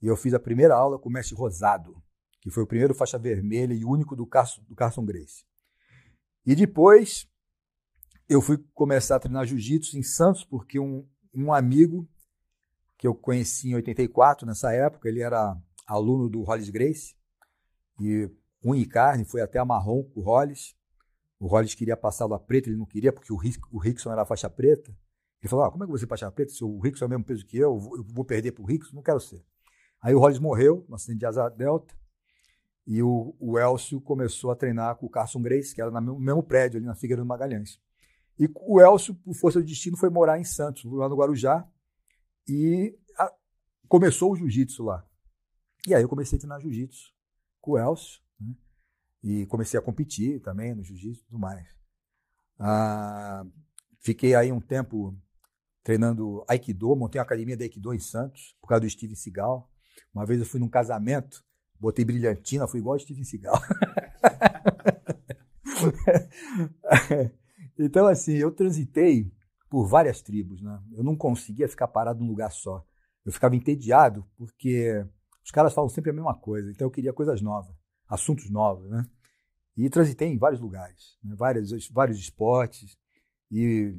E 0.00 0.06
eu 0.06 0.16
fiz 0.16 0.32
a 0.32 0.40
primeira 0.40 0.74
aula 0.74 0.98
com 0.98 1.10
o 1.10 1.12
mestre 1.12 1.36
Rosado, 1.36 2.02
que 2.40 2.48
foi 2.48 2.62
o 2.62 2.66
primeiro 2.66 2.94
faixa 2.94 3.18
vermelha 3.18 3.74
e 3.74 3.84
único 3.84 4.16
do 4.16 4.26
Carson, 4.26 4.62
do 4.66 4.74
Carson 4.74 5.04
Grace. 5.04 5.46
E 6.48 6.56
depois 6.56 7.28
eu 8.26 8.40
fui 8.40 8.56
começar 8.72 9.16
a 9.16 9.20
treinar 9.20 9.44
jiu-jitsu 9.44 9.98
em 9.98 10.02
Santos, 10.02 10.46
porque 10.46 10.80
um, 10.80 11.06
um 11.34 11.52
amigo 11.52 12.08
que 12.96 13.06
eu 13.06 13.14
conheci 13.14 13.68
em 13.68 13.74
84, 13.74 14.46
nessa 14.46 14.72
época, 14.72 15.10
ele 15.10 15.20
era 15.20 15.54
aluno 15.86 16.26
do 16.26 16.40
Hollis 16.40 16.70
Grace, 16.70 17.14
e 18.00 18.30
unha 18.64 18.80
e 18.80 18.86
carne, 18.86 19.26
foi 19.26 19.42
até 19.42 19.58
a 19.58 19.64
marrom 19.66 20.02
com 20.04 20.20
o 20.20 20.22
Hollis. 20.22 20.74
O 21.38 21.46
Hollis 21.48 21.74
queria 21.74 21.98
passá-lo 21.98 22.32
a 22.32 22.40
preta, 22.40 22.70
ele 22.70 22.78
não 22.78 22.86
queria, 22.86 23.12
porque 23.12 23.30
o, 23.30 23.36
Rick, 23.36 23.60
o 23.70 23.78
Rickson 23.78 24.10
era 24.10 24.24
faixa 24.24 24.48
preta. 24.48 24.90
Ele 25.42 25.50
falou: 25.50 25.66
ah, 25.66 25.70
como 25.70 25.84
é 25.84 25.86
que 25.86 25.92
você 25.92 26.06
faixa 26.06 26.32
preta? 26.32 26.50
Se 26.50 26.64
o 26.64 26.80
Rickson 26.80 27.04
é 27.04 27.08
o 27.08 27.10
mesmo 27.10 27.24
peso 27.24 27.44
que 27.44 27.58
eu, 27.58 27.78
eu 27.94 28.04
vou 28.14 28.24
perder 28.24 28.52
para 28.52 28.62
o 28.62 28.66
Rickson, 28.66 28.96
não 28.96 29.02
quero 29.02 29.20
ser. 29.20 29.44
Aí 30.00 30.14
o 30.14 30.18
Hollis 30.18 30.38
morreu, 30.38 30.86
no 30.88 30.94
acidente 30.94 31.18
de 31.18 31.26
asa 31.26 31.46
delta, 31.50 31.94
e 32.88 33.02
o, 33.02 33.36
o 33.38 33.58
Elcio 33.58 34.00
começou 34.00 34.50
a 34.50 34.56
treinar 34.56 34.96
com 34.96 35.04
o 35.04 35.10
Carson 35.10 35.42
Grace, 35.42 35.74
que 35.74 35.82
era 35.82 35.90
no 36.00 36.18
mesmo 36.18 36.42
prédio, 36.42 36.78
ali 36.78 36.86
na 36.86 36.94
Figueiredo 36.94 37.26
Magalhães. 37.26 37.78
E 38.38 38.50
o 38.54 38.80
Elcio, 38.80 39.14
por 39.14 39.34
força 39.34 39.60
do 39.60 39.66
destino, 39.66 39.94
foi 39.94 40.08
morar 40.08 40.40
em 40.40 40.44
Santos, 40.44 40.90
lá 40.90 41.06
no 41.06 41.14
Guarujá, 41.14 41.68
e 42.48 42.98
a, 43.18 43.30
começou 43.88 44.32
o 44.32 44.36
jiu-jitsu 44.36 44.84
lá. 44.84 45.06
E 45.86 45.94
aí 45.94 46.02
eu 46.02 46.08
comecei 46.08 46.38
a 46.38 46.40
treinar 46.40 46.62
jiu-jitsu 46.62 47.12
com 47.60 47.72
o 47.72 47.78
Elcio, 47.78 48.22
né? 48.40 48.54
e 49.22 49.44
comecei 49.44 49.78
a 49.78 49.82
competir 49.82 50.40
também 50.40 50.74
no 50.74 50.82
jiu-jitsu 50.82 51.20
e 51.20 51.24
tudo 51.26 51.38
mais. 51.38 51.68
Ah, 52.58 53.44
fiquei 54.00 54.34
aí 54.34 54.50
um 54.50 54.62
tempo 54.62 55.14
treinando 55.82 56.42
Aikido, 56.48 56.96
montei 56.96 57.18
uma 57.18 57.24
academia 57.26 57.54
de 57.54 57.64
Aikido 57.64 57.92
em 57.92 57.98
Santos, 57.98 58.56
por 58.62 58.68
causa 58.68 58.80
do 58.80 58.88
Steven 58.88 59.14
Seagal. 59.14 59.70
Uma 60.14 60.24
vez 60.24 60.40
eu 60.40 60.46
fui 60.46 60.58
num 60.58 60.70
casamento, 60.70 61.44
botei 61.80 62.04
brilhantina, 62.04 62.66
fui 62.66 62.80
igual 62.80 62.96
o 62.96 62.98
Steven 62.98 63.24
Seagal. 63.24 63.54
então, 67.78 68.06
assim, 68.06 68.34
eu 68.34 68.50
transitei 68.50 69.30
por 69.70 69.86
várias 69.86 70.22
tribos, 70.22 70.62
né? 70.62 70.80
Eu 70.92 71.04
não 71.04 71.16
conseguia 71.16 71.68
ficar 71.68 71.88
parado 71.88 72.20
num 72.20 72.28
lugar 72.28 72.50
só. 72.50 72.84
Eu 73.24 73.32
ficava 73.32 73.54
entediado 73.54 74.24
porque 74.36 75.04
os 75.44 75.50
caras 75.50 75.74
falam 75.74 75.88
sempre 75.88 76.10
a 76.10 76.14
mesma 76.14 76.34
coisa, 76.34 76.70
então 76.70 76.86
eu 76.86 76.90
queria 76.90 77.12
coisas 77.12 77.40
novas, 77.40 77.74
assuntos 78.08 78.50
novos, 78.50 78.88
né? 78.88 79.06
E 79.76 79.88
transitei 79.88 80.28
em 80.28 80.38
vários 80.38 80.60
lugares, 80.60 81.16
né? 81.22 81.34
vários, 81.36 81.88
vários 81.88 82.18
esportes 82.18 82.98
e 83.50 83.94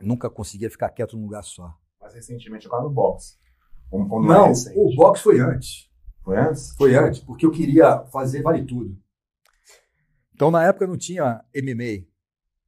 nunca 0.00 0.28
conseguia 0.28 0.70
ficar 0.70 0.90
quieto 0.90 1.16
num 1.16 1.22
lugar 1.22 1.42
só. 1.42 1.74
Mas 2.00 2.14
recentemente 2.14 2.66
agora 2.66 2.84
no 2.84 2.90
boxe. 2.90 3.38
Não, 3.90 4.46
é 4.46 4.52
o 4.76 4.94
boxe 4.94 5.22
foi 5.22 5.40
antes. 5.40 5.89
Foi 6.22 6.36
antes? 6.36 6.74
Foi 6.76 6.94
antes, 6.94 7.20
porque 7.20 7.46
eu 7.46 7.50
queria 7.50 8.04
fazer 8.06 8.42
vale 8.42 8.64
tudo. 8.64 8.96
Então 10.34 10.50
na 10.50 10.64
época 10.64 10.86
não 10.86 10.96
tinha 10.96 11.44
MMA, 11.54 12.06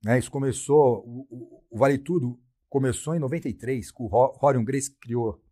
né? 0.04 0.18
Isso 0.18 0.30
começou, 0.30 0.98
o, 1.06 1.26
o, 1.30 1.64
o 1.70 1.78
Vale 1.78 1.98
Tudo 1.98 2.38
começou 2.68 3.14
em 3.14 3.18
93, 3.18 3.90
com 3.90 4.04
o 4.04 4.08
Rorion 4.08 4.64
Grace 4.64 4.90
criou. 4.90 5.42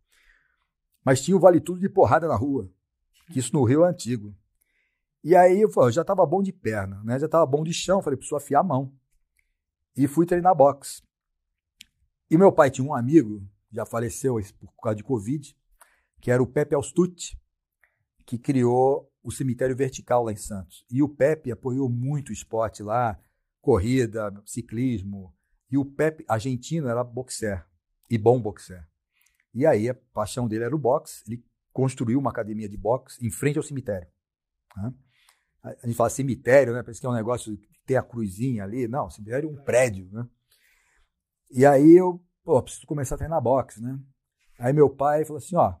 Mas 1.03 1.21
tinha 1.21 1.35
o 1.35 1.39
Vale 1.39 1.59
Tudo 1.59 1.79
de 1.79 1.89
porrada 1.89 2.27
na 2.27 2.35
rua, 2.35 2.69
que 3.31 3.39
isso 3.39 3.53
no 3.53 3.63
Rio 3.63 3.85
é 3.85 3.89
antigo. 3.89 4.35
E 5.23 5.35
aí 5.35 5.61
eu, 5.61 5.71
eu 5.75 5.91
já 5.91 6.01
estava 6.01 6.25
bom 6.25 6.41
de 6.41 6.51
perna, 6.51 7.01
né? 7.03 7.17
já 7.17 7.27
estava 7.27 7.45
bom 7.45 7.63
de 7.63 7.73
chão, 7.73 8.01
falei, 8.01 8.17
preciso 8.17 8.35
afiar 8.35 8.61
a 8.61 8.63
mão. 8.67 8.93
E 9.95 10.07
fui 10.07 10.25
treinar 10.25 10.55
boxe. 10.55 11.01
E 12.29 12.37
meu 12.37 12.51
pai 12.51 12.71
tinha 12.71 12.87
um 12.87 12.93
amigo, 12.93 13.43
já 13.71 13.85
faleceu 13.85 14.39
por 14.59 14.73
causa 14.81 14.95
de 14.95 15.03
Covid, 15.03 15.55
que 16.19 16.31
era 16.31 16.41
o 16.41 16.47
Pepe 16.47 16.75
Alstucci, 16.75 17.37
que 18.31 18.37
criou 18.37 19.11
o 19.21 19.29
cemitério 19.29 19.75
vertical 19.75 20.23
lá 20.23 20.31
em 20.31 20.37
Santos. 20.37 20.85
E 20.89 21.03
o 21.03 21.09
Pepe 21.09 21.51
apoiou 21.51 21.89
muito 21.89 22.29
o 22.29 22.31
esporte 22.31 22.81
lá, 22.81 23.19
corrida, 23.59 24.33
ciclismo. 24.45 25.35
E 25.69 25.77
o 25.77 25.83
Pepe, 25.83 26.23
argentino, 26.29 26.87
era 26.87 27.03
boxer, 27.03 27.67
e 28.09 28.17
bom 28.17 28.41
boxer. 28.41 28.87
E 29.53 29.65
aí 29.65 29.89
a 29.89 29.93
paixão 30.13 30.47
dele 30.47 30.63
era 30.63 30.73
o 30.73 30.79
boxe, 30.79 31.23
ele 31.27 31.43
construiu 31.73 32.17
uma 32.19 32.29
academia 32.29 32.69
de 32.69 32.77
boxe 32.77 33.17
em 33.21 33.29
frente 33.29 33.57
ao 33.57 33.63
cemitério. 33.63 34.07
Né? 34.77 34.93
A 35.61 35.85
gente 35.85 35.95
fala 35.97 36.09
cemitério, 36.09 36.73
né? 36.73 36.81
Parece 36.81 37.01
que 37.01 37.05
é 37.05 37.09
um 37.09 37.13
negócio 37.13 37.57
que 37.57 37.81
tem 37.85 37.97
a 37.97 38.01
cruzinha 38.01 38.63
ali. 38.63 38.87
Não, 38.87 39.09
cemitério 39.09 39.49
é 39.49 39.51
um 39.51 39.61
prédio, 39.61 40.09
né? 40.09 40.25
E 41.51 41.65
aí 41.65 41.97
eu, 41.97 42.23
pô, 42.45 42.63
preciso 42.63 42.87
começar 42.87 43.15
a 43.15 43.17
treinar 43.17 43.41
boxe, 43.41 43.81
né? 43.81 43.99
Aí 44.57 44.71
meu 44.71 44.89
pai 44.89 45.25
falou 45.25 45.37
assim, 45.39 45.57
ó, 45.57 45.75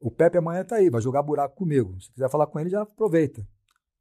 o 0.00 0.10
Pepe 0.10 0.38
amanhã 0.38 0.64
tá 0.64 0.76
aí, 0.76 0.88
vai 0.90 1.00
jogar 1.00 1.22
buraco 1.22 1.56
comigo. 1.56 2.00
Se 2.00 2.12
quiser 2.12 2.30
falar 2.30 2.46
com 2.46 2.58
ele, 2.60 2.70
já 2.70 2.82
aproveita. 2.82 3.46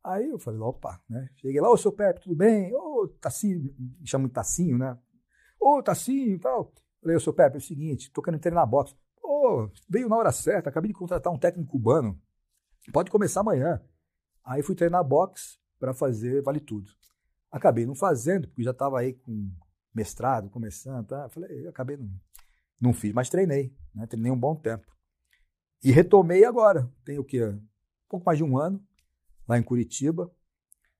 Aí 0.03 0.29
eu 0.29 0.39
falei, 0.39 0.60
opa, 0.60 1.01
né? 1.10 1.29
Cheguei 1.36 1.60
lá, 1.60 1.69
ô 1.69 1.77
seu 1.77 1.91
Pepe, 1.91 2.21
tudo 2.21 2.36
bem? 2.36 2.73
Ô, 2.73 3.07
Tassinho, 3.19 3.75
me 3.77 4.07
chamo 4.07 4.27
de 4.27 4.33
Tassinho, 4.33 4.77
né? 4.77 4.97
Ô, 5.60 5.81
Tassinho 5.81 6.36
e 6.36 6.39
tal. 6.39 6.71
Falei, 7.01 7.17
ô 7.17 7.19
seu 7.19 7.33
Pepe, 7.33 7.55
é 7.55 7.57
o 7.57 7.62
seguinte, 7.62 8.12
tô 8.12 8.21
querendo 8.21 8.39
treinar 8.39 8.67
boxe. 8.67 8.95
Ô, 9.21 9.69
veio 9.89 10.07
na 10.07 10.15
hora 10.15 10.31
certa, 10.31 10.69
acabei 10.69 10.89
de 10.89 10.97
contratar 10.97 11.33
um 11.33 11.38
técnico 11.38 11.71
cubano. 11.71 12.19
Pode 12.93 13.12
começar 13.12 13.41
amanhã. 13.41 13.81
Aí 14.45 14.63
fui 14.63 14.75
treinar 14.75 15.03
boxe 15.03 15.57
para 15.79 15.93
fazer 15.93 16.41
vale 16.41 16.60
tudo. 16.60 16.89
Acabei 17.51 17.86
não 17.86 17.95
fazendo, 17.95 18.47
porque 18.47 18.63
já 18.63 18.71
estava 18.71 18.99
aí 18.99 19.13
com 19.13 19.51
mestrado, 19.93 20.49
começando, 20.49 21.07
tá? 21.07 21.27
Falei, 21.29 21.67
acabei 21.67 21.97
não, 21.97 22.10
não 22.79 22.93
fiz, 22.93 23.12
mas 23.12 23.29
treinei, 23.29 23.75
né? 23.93 24.05
Treinei 24.05 24.31
um 24.31 24.39
bom 24.39 24.55
tempo. 24.55 24.96
E 25.83 25.91
retomei 25.91 26.43
agora, 26.43 26.91
tem 27.05 27.19
o 27.19 27.23
quê? 27.23 27.43
Um 27.45 27.61
pouco 28.09 28.25
mais 28.25 28.37
de 28.37 28.43
um 28.43 28.57
ano, 28.57 28.83
lá 29.47 29.57
em 29.57 29.63
Curitiba, 29.63 30.31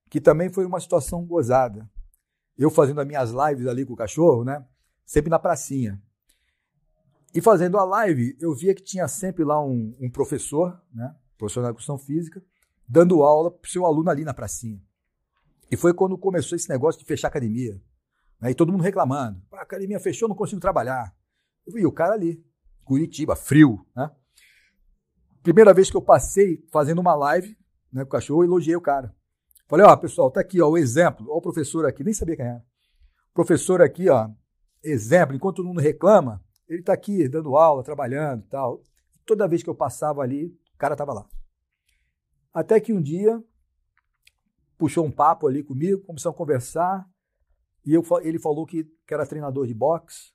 que 0.08 0.20
também 0.20 0.48
foi 0.48 0.64
uma 0.64 0.80
situação 0.80 1.24
gozada. 1.24 1.88
Eu 2.56 2.70
fazendo 2.70 3.00
as 3.00 3.06
minhas 3.06 3.30
lives 3.30 3.66
ali 3.66 3.84
com 3.84 3.92
o 3.92 3.96
cachorro, 3.96 4.44
né? 4.44 4.64
Sempre 5.04 5.30
na 5.30 5.38
pracinha. 5.38 6.02
E 7.34 7.40
fazendo 7.40 7.78
a 7.78 7.84
live, 7.84 8.36
eu 8.40 8.54
via 8.54 8.74
que 8.74 8.82
tinha 8.82 9.06
sempre 9.06 9.44
lá 9.44 9.62
um, 9.62 9.94
um 10.00 10.10
professor, 10.10 10.80
né? 10.92 11.14
Professor 11.36 11.60
de 11.60 11.68
educação 11.68 11.98
física, 11.98 12.42
dando 12.88 13.22
aula 13.22 13.50
para 13.50 13.70
seu 13.70 13.84
aluno 13.84 14.10
ali 14.10 14.24
na 14.24 14.34
pracinha. 14.34 14.82
E 15.70 15.76
foi 15.76 15.92
quando 15.92 16.16
começou 16.16 16.56
esse 16.56 16.68
negócio 16.68 16.98
de 16.98 17.06
fechar 17.06 17.28
academia. 17.28 17.80
Né? 18.40 18.50
E 18.50 18.54
todo 18.54 18.72
mundo 18.72 18.82
reclamando. 18.82 19.40
A 19.52 19.62
academia 19.62 20.00
fechou, 20.00 20.28
não 20.28 20.34
consigo 20.34 20.60
trabalhar. 20.60 21.14
Eu 21.66 21.74
vi 21.74 21.86
o 21.86 21.92
cara 21.92 22.14
ali, 22.14 22.42
Curitiba, 22.84 23.36
frio. 23.36 23.86
Né? 23.94 24.10
Primeira 25.48 25.72
vez 25.72 25.90
que 25.90 25.96
eu 25.96 26.02
passei 26.02 26.62
fazendo 26.70 26.98
uma 26.98 27.14
live 27.14 27.56
né, 27.90 28.02
com 28.02 28.08
o 28.08 28.10
cachorro, 28.10 28.42
eu 28.42 28.48
elogiei 28.48 28.76
o 28.76 28.82
cara. 28.82 29.16
Falei, 29.66 29.86
ó, 29.86 29.96
pessoal, 29.96 30.30
tá 30.30 30.42
aqui, 30.42 30.60
ó, 30.60 30.68
o 30.68 30.76
exemplo. 30.76 31.26
Ó, 31.30 31.38
o 31.38 31.40
professor 31.40 31.86
aqui, 31.86 32.04
nem 32.04 32.12
sabia 32.12 32.36
quem 32.36 32.44
era. 32.44 32.62
Professor 33.32 33.80
aqui, 33.80 34.10
ó, 34.10 34.28
exemplo, 34.84 35.34
enquanto 35.34 35.56
todo 35.56 35.68
mundo 35.68 35.80
reclama, 35.80 36.44
ele 36.68 36.82
tá 36.82 36.92
aqui 36.92 37.26
dando 37.30 37.56
aula, 37.56 37.82
trabalhando 37.82 38.44
e 38.44 38.48
tal. 38.48 38.82
Toda 39.24 39.48
vez 39.48 39.62
que 39.62 39.70
eu 39.70 39.74
passava 39.74 40.20
ali, 40.20 40.48
o 40.74 40.76
cara 40.76 40.94
tava 40.94 41.14
lá. 41.14 41.26
Até 42.52 42.78
que 42.78 42.92
um 42.92 43.00
dia 43.00 43.42
puxou 44.76 45.06
um 45.06 45.10
papo 45.10 45.48
ali 45.48 45.62
comigo, 45.62 46.04
começamos 46.04 46.34
a 46.34 46.38
conversar, 46.38 47.08
e 47.86 47.94
eu, 47.94 48.04
ele 48.20 48.38
falou 48.38 48.66
que, 48.66 48.84
que 48.84 49.14
era 49.14 49.24
treinador 49.24 49.66
de 49.66 49.72
boxe, 49.72 50.30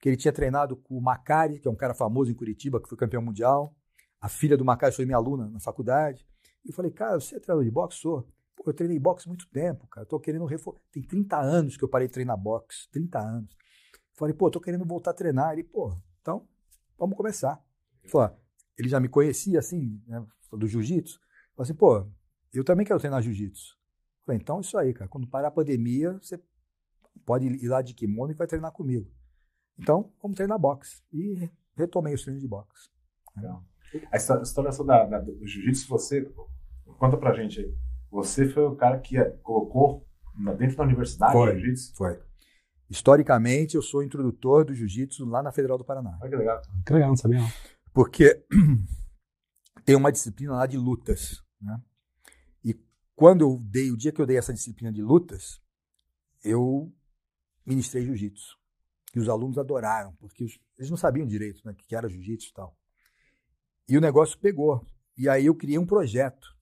que 0.00 0.08
ele 0.08 0.16
tinha 0.16 0.32
treinado 0.32 0.74
com 0.74 0.96
o 0.96 1.02
Macari, 1.02 1.60
que 1.60 1.68
é 1.68 1.70
um 1.70 1.76
cara 1.76 1.92
famoso 1.92 2.30
em 2.30 2.34
Curitiba, 2.34 2.80
que 2.80 2.88
foi 2.88 2.96
campeão 2.96 3.20
mundial. 3.20 3.76
A 4.24 4.28
filha 4.28 4.56
do 4.56 4.64
Macari 4.64 4.94
foi 4.94 5.04
minha 5.04 5.18
aluna 5.18 5.50
na 5.50 5.60
faculdade. 5.60 6.26
E 6.64 6.70
eu 6.70 6.74
falei, 6.74 6.90
cara, 6.90 7.20
você 7.20 7.36
é 7.36 7.38
treinador 7.38 7.62
de 7.62 7.70
boxe? 7.70 7.98
Sou. 7.98 8.26
Pô, 8.56 8.70
eu 8.70 8.72
treinei 8.72 8.98
boxe 8.98 9.28
muito 9.28 9.46
tempo, 9.50 9.86
cara. 9.86 10.06
tô 10.06 10.18
querendo 10.18 10.46
reforçar. 10.46 10.80
Tem 10.90 11.02
30 11.02 11.38
anos 11.38 11.76
que 11.76 11.84
eu 11.84 11.88
parei 11.90 12.08
de 12.08 12.14
treinar 12.14 12.34
boxe. 12.38 12.88
30 12.90 13.18
anos. 13.18 13.50
Eu 13.52 14.16
falei, 14.16 14.32
pô, 14.32 14.50
tô 14.50 14.62
querendo 14.62 14.82
voltar 14.86 15.10
a 15.10 15.14
treinar. 15.14 15.52
Ele, 15.52 15.62
pô, 15.62 15.94
então, 16.22 16.48
vamos 16.98 17.18
começar. 17.18 17.62
Ele 18.02 18.10
falou, 18.10 18.34
ele 18.78 18.88
já 18.88 18.98
me 18.98 19.10
conhecia, 19.10 19.58
assim, 19.58 20.02
né, 20.06 20.24
do 20.52 20.66
jiu-jitsu. 20.66 21.20
Falei 21.54 21.70
assim, 21.70 21.74
pô, 21.74 22.10
eu 22.50 22.64
também 22.64 22.86
quero 22.86 22.98
treinar 22.98 23.20
jiu-jitsu. 23.20 23.76
Falei, 24.24 24.40
então 24.40 24.58
isso 24.58 24.78
aí, 24.78 24.94
cara. 24.94 25.06
Quando 25.06 25.28
parar 25.28 25.48
a 25.48 25.50
pandemia, 25.50 26.14
você 26.14 26.42
pode 27.26 27.44
ir 27.44 27.68
lá 27.68 27.82
de 27.82 27.92
kimono 27.92 28.32
e 28.32 28.34
vai 28.34 28.46
treinar 28.46 28.72
comigo. 28.72 29.12
Então, 29.78 30.10
vamos 30.22 30.34
treinar 30.34 30.58
boxe. 30.58 31.02
E 31.12 31.50
retomei 31.76 32.14
os 32.14 32.22
treinos 32.22 32.40
de 32.40 32.48
boxe. 32.48 32.88
Legal. 33.36 33.62
A 34.10 34.16
história 34.16 34.70
da, 34.84 35.04
da, 35.04 35.18
do 35.20 35.46
jiu-jitsu, 35.46 35.88
você, 35.88 36.30
conta 36.98 37.16
pra 37.16 37.34
gente 37.34 37.60
aí. 37.60 37.74
Você 38.10 38.48
foi 38.48 38.64
o 38.64 38.76
cara 38.76 38.98
que 38.98 39.22
colocou 39.42 40.06
dentro 40.58 40.76
da 40.76 40.84
universidade 40.84 41.32
foi, 41.32 41.58
jiu-jitsu? 41.58 41.96
Foi. 41.96 42.20
Historicamente, 42.88 43.76
eu 43.76 43.82
sou 43.82 44.02
introdutor 44.02 44.64
do 44.64 44.74
jiu-jitsu 44.74 45.24
lá 45.24 45.42
na 45.42 45.52
Federal 45.52 45.78
do 45.78 45.84
Paraná. 45.84 46.18
Olha 46.20 46.30
que 46.30 46.36
legal. 46.36 46.62
Que 46.86 46.92
legal, 46.92 47.08
não 47.08 47.16
sabia. 47.16 47.40
Porque 47.92 48.44
tem 49.84 49.96
uma 49.96 50.12
disciplina 50.12 50.54
lá 50.54 50.66
de 50.66 50.76
lutas. 50.76 51.42
Né? 51.60 51.80
E 52.64 52.74
quando 53.14 53.40
eu 53.42 53.58
dei, 53.62 53.90
o 53.90 53.96
dia 53.96 54.12
que 54.12 54.20
eu 54.20 54.26
dei 54.26 54.36
essa 54.36 54.52
disciplina 54.52 54.92
de 54.92 55.02
lutas, 55.02 55.60
eu 56.44 56.92
ministrei 57.64 58.04
jiu-jitsu. 58.04 58.58
E 59.14 59.20
os 59.20 59.28
alunos 59.28 59.58
adoraram, 59.58 60.14
porque 60.16 60.46
eles 60.76 60.90
não 60.90 60.96
sabiam 60.96 61.26
direito 61.26 61.62
né, 61.64 61.72
o 61.72 61.74
que 61.74 61.94
era 61.94 62.08
jiu-jitsu 62.08 62.50
e 62.50 62.52
tal. 62.52 62.76
E 63.88 63.96
o 63.96 64.00
negócio 64.00 64.38
pegou. 64.38 64.84
E 65.16 65.28
aí 65.28 65.46
eu 65.46 65.54
criei 65.54 65.78
um 65.78 65.86
projeto 65.86 66.54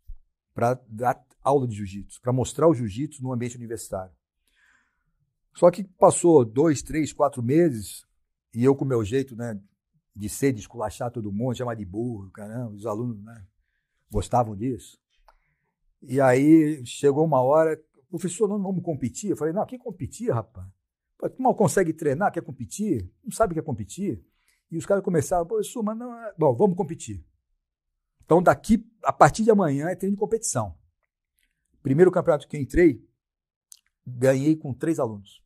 para 0.54 0.74
dar 0.88 1.24
aula 1.42 1.66
de 1.66 1.76
jiu-jitsu, 1.76 2.20
para 2.20 2.32
mostrar 2.32 2.68
o 2.68 2.74
jiu-jitsu 2.74 3.22
no 3.22 3.32
ambiente 3.32 3.56
universitário. 3.56 4.12
Só 5.54 5.70
que 5.70 5.84
passou 5.84 6.44
dois, 6.44 6.82
três, 6.82 7.12
quatro 7.12 7.42
meses 7.42 8.06
e 8.54 8.64
eu 8.64 8.74
com 8.74 8.84
o 8.84 8.88
meu 8.88 9.04
jeito, 9.04 9.34
né, 9.34 9.58
de 10.14 10.28
ser, 10.28 10.52
de 10.52 10.60
esculachar 10.60 11.10
todo 11.10 11.32
mundo, 11.32 11.56
chamar 11.56 11.74
de 11.74 11.84
burro, 11.84 12.30
caramba, 12.30 12.74
os 12.74 12.86
alunos, 12.86 13.22
né, 13.22 13.46
gostavam 14.10 14.54
disso. 14.54 14.98
E 16.02 16.20
aí 16.20 16.84
chegou 16.84 17.24
uma 17.24 17.40
hora, 17.40 17.80
professor, 18.10 18.48
não 18.48 18.60
vamos 18.62 18.82
competir? 18.82 19.30
Eu 19.30 19.36
falei, 19.36 19.54
não, 19.54 19.64
quem 19.64 19.78
competir, 19.78 20.30
rapaz? 20.30 20.66
Tu 21.18 21.40
mal 21.40 21.54
consegue 21.54 21.92
treinar, 21.92 22.32
quer 22.32 22.42
competir? 22.42 23.08
Não 23.22 23.30
sabe 23.30 23.52
o 23.52 23.54
que 23.54 23.60
é 23.60 23.62
competir? 23.62 24.22
E 24.72 24.78
os 24.78 24.86
caras 24.86 25.04
começaram, 25.04 25.46
professor, 25.46 25.82
mas 25.82 25.98
não 25.98 26.18
é... 26.18 26.34
Bom, 26.38 26.56
vamos 26.56 26.74
competir. 26.74 27.22
Então, 28.24 28.42
daqui, 28.42 28.90
a 29.04 29.12
partir 29.12 29.44
de 29.44 29.50
amanhã, 29.50 29.88
é 29.90 29.94
treino 29.94 30.16
de 30.16 30.20
competição. 30.20 30.78
Primeiro 31.82 32.10
campeonato 32.10 32.48
que 32.48 32.56
eu 32.56 32.60
entrei, 32.60 33.06
ganhei 34.06 34.56
com 34.56 34.72
três 34.72 34.98
alunos. 34.98 35.44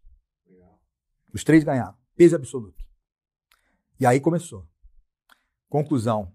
Os 1.35 1.43
três 1.43 1.65
ganharam, 1.65 1.99
peso 2.15 2.37
absoluto. 2.37 2.87
E 3.99 4.07
aí 4.07 4.21
começou. 4.21 4.65
Conclusão. 5.69 6.33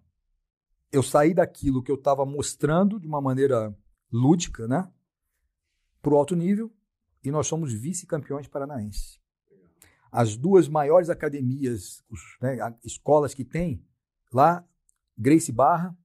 Eu 0.92 1.02
saí 1.02 1.34
daquilo 1.34 1.82
que 1.82 1.90
eu 1.90 1.96
estava 1.96 2.26
mostrando 2.26 3.00
de 3.00 3.08
uma 3.08 3.22
maneira 3.22 3.74
lúdica, 4.12 4.68
né? 4.68 4.92
Para 6.02 6.14
o 6.14 6.18
alto 6.18 6.36
nível, 6.36 6.70
e 7.24 7.32
nós 7.32 7.48
somos 7.48 7.72
vice-campeões 7.72 8.50
paranaenses. 8.50 9.21
As 10.12 10.36
duas 10.36 10.68
maiores 10.68 11.10
academias, 11.10 12.04
né, 12.42 12.58
escolas 12.84 13.34
que 13.34 13.46
tem 13.46 13.86
lá, 14.32 14.66
Grace 15.18 15.52
Barra 15.52 15.98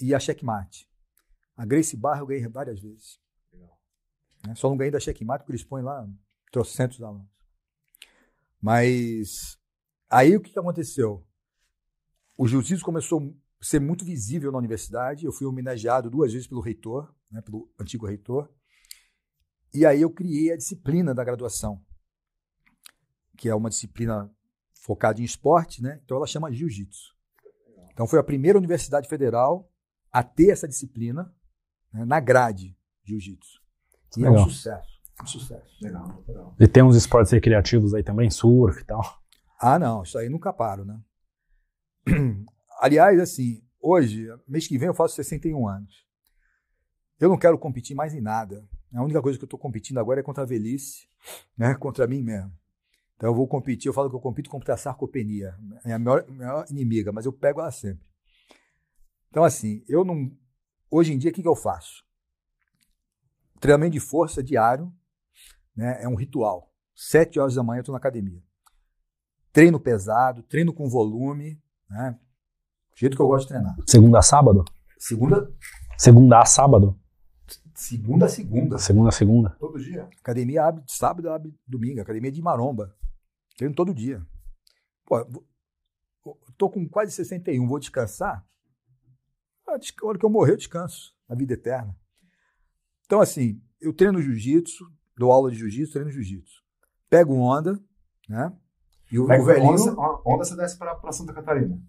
e 0.00 0.14
a 0.14 0.20
Checkmate. 0.20 0.88
A 1.56 1.66
Grace 1.66 1.96
Barra 1.96 2.20
eu 2.20 2.26
ganhei 2.26 2.46
várias 2.46 2.80
vezes. 2.80 3.20
Né? 4.46 4.54
Só 4.54 4.68
não 4.68 4.76
ganhei 4.76 4.90
da 4.90 5.00
Checkmate 5.00 5.42
porque 5.42 5.52
eles 5.52 5.64
põem 5.64 5.82
lá 5.82 6.08
trocentos 6.50 7.02
alunos. 7.02 7.30
Mas 8.60 9.58
aí 10.08 10.36
o 10.36 10.40
que 10.40 10.56
aconteceu? 10.58 11.26
O 12.36 12.46
jiu-jitsu 12.46 12.84
começou 12.84 13.20
a 13.60 13.64
ser 13.64 13.80
muito 13.80 14.04
visível 14.04 14.52
na 14.52 14.58
universidade. 14.58 15.24
Eu 15.24 15.32
fui 15.32 15.46
homenageado 15.46 16.08
duas 16.08 16.32
vezes 16.32 16.46
pelo 16.46 16.60
reitor, 16.60 17.12
né, 17.30 17.40
pelo 17.40 17.68
antigo 17.78 18.06
reitor. 18.06 18.48
E 19.74 19.86
aí 19.86 20.02
eu 20.02 20.10
criei 20.10 20.52
a 20.52 20.56
disciplina 20.56 21.14
da 21.14 21.24
graduação, 21.24 21.82
que 23.36 23.48
é 23.48 23.54
uma 23.54 23.70
disciplina 23.70 24.30
focada 24.82 25.20
em 25.20 25.24
esporte, 25.24 25.82
né? 25.82 26.00
Então 26.04 26.16
ela 26.16 26.26
chama 26.26 26.52
jiu-jitsu. 26.52 27.14
Então 27.92 28.06
foi 28.06 28.18
a 28.18 28.24
primeira 28.24 28.58
universidade 28.58 29.08
federal 29.08 29.70
a 30.10 30.22
ter 30.22 30.50
essa 30.50 30.68
disciplina 30.68 31.32
né, 31.92 32.04
na 32.04 32.20
grade 32.20 32.76
jiu-jitsu. 33.04 33.60
E 34.16 34.20
Legal. 34.20 34.36
é 34.36 34.40
um 34.40 34.48
sucesso. 34.48 34.92
Um 35.22 35.26
sucesso. 35.26 35.84
Legal, 35.84 36.24
legal. 36.26 36.56
E 36.58 36.66
tem 36.66 36.82
uns 36.82 36.96
esportes 36.96 37.32
recreativos 37.32 37.94
aí 37.94 38.02
também, 38.02 38.30
surf 38.30 38.80
e 38.80 38.84
tal. 38.84 39.02
Ah, 39.60 39.78
não, 39.78 40.02
isso 40.02 40.18
aí 40.18 40.28
nunca 40.28 40.52
paro, 40.52 40.84
né? 40.84 41.00
Aliás, 42.80 43.20
assim, 43.20 43.62
hoje, 43.80 44.26
mês 44.48 44.66
que 44.66 44.76
vem 44.76 44.88
eu 44.88 44.94
faço 44.94 45.14
61 45.14 45.68
anos. 45.68 46.04
Eu 47.20 47.28
não 47.28 47.38
quero 47.38 47.56
competir 47.56 47.94
mais 47.94 48.12
em 48.12 48.20
nada. 48.20 48.68
A 48.92 49.02
única 49.02 49.22
coisa 49.22 49.38
que 49.38 49.44
eu 49.44 49.46
estou 49.46 49.58
competindo 49.58 49.98
agora 49.98 50.20
é 50.20 50.22
contra 50.22 50.42
a 50.42 50.46
velhice, 50.46 51.06
né? 51.56 51.74
contra 51.76 52.06
mim 52.06 52.22
mesmo. 52.22 52.52
Então 53.22 53.30
eu 53.30 53.36
vou 53.36 53.46
competir, 53.46 53.86
eu 53.86 53.92
falo 53.92 54.10
que 54.10 54.16
eu 54.16 54.20
compito 54.20 54.50
contra 54.50 54.74
a 54.74 54.76
sarcopenia. 54.76 55.56
É 55.84 55.92
a 55.92 55.98
maior, 55.98 56.28
maior 56.28 56.66
inimiga, 56.68 57.12
mas 57.12 57.24
eu 57.24 57.32
pego 57.32 57.60
ela 57.60 57.70
sempre. 57.70 58.04
Então, 59.30 59.44
assim, 59.44 59.84
eu 59.86 60.04
não. 60.04 60.28
Hoje 60.90 61.12
em 61.12 61.18
dia, 61.18 61.30
o 61.30 61.32
que, 61.32 61.40
que 61.40 61.46
eu 61.46 61.54
faço? 61.54 62.04
Treinamento 63.60 63.92
de 63.92 64.00
força 64.00 64.42
diário 64.42 64.92
né, 65.76 66.02
é 66.02 66.08
um 66.08 66.16
ritual. 66.16 66.74
Sete 66.96 67.38
horas 67.38 67.54
da 67.54 67.62
manhã 67.62 67.78
eu 67.78 67.82
estou 67.82 67.92
na 67.92 67.98
academia. 67.98 68.42
Treino 69.52 69.78
pesado, 69.78 70.42
treino 70.42 70.72
com 70.72 70.88
volume, 70.88 71.62
né? 71.88 72.18
Do 72.90 72.98
jeito 72.98 73.14
que 73.14 73.22
eu 73.22 73.28
gosto 73.28 73.44
de 73.44 73.50
treinar. 73.50 73.76
Segunda 73.86 74.18
a 74.18 74.22
sábado? 74.22 74.64
Segunda. 74.98 75.48
Segunda 75.96 76.40
a 76.40 76.44
sábado? 76.44 77.00
Segunda 77.72 78.26
a 78.26 78.28
segunda. 78.28 78.78
Segunda 78.78 79.08
a 79.10 79.12
segunda. 79.12 79.50
Todo 79.60 79.78
dia. 79.78 80.08
Academia 80.18 80.64
abre 80.64 80.82
sábado, 80.88 81.30
abre 81.30 81.54
domingo. 81.64 82.00
Academia 82.00 82.32
de 82.32 82.42
maromba. 82.42 82.92
Treino 83.56 83.74
todo 83.74 83.94
dia. 83.94 84.24
Pô, 85.04 85.44
tô 86.56 86.70
com 86.70 86.88
quase 86.88 87.12
61, 87.12 87.66
vou 87.66 87.78
descansar? 87.78 88.46
A 89.66 89.72
hora 90.06 90.18
que 90.18 90.24
eu 90.24 90.30
morrer, 90.30 90.52
eu 90.52 90.56
descanso. 90.56 91.14
A 91.28 91.34
vida 91.34 91.54
eterna. 91.54 91.96
Então, 93.06 93.20
assim, 93.20 93.62
eu 93.80 93.92
treino 93.92 94.20
jiu-jitsu, 94.20 94.84
dou 95.16 95.32
aula 95.32 95.50
de 95.50 95.58
jiu-jitsu, 95.58 95.92
treino 95.92 96.10
jiu-jitsu. 96.10 96.62
Pego 97.08 97.34
onda, 97.34 97.78
né? 98.28 98.52
E 99.10 99.18
o, 99.18 99.24
o 99.24 99.44
velhinho... 99.44 99.70
Onda, 99.70 100.22
onda 100.24 100.44
você 100.44 100.56
desce 100.56 100.78
para 100.78 101.12
Santa 101.12 101.32
Catarina? 101.32 101.80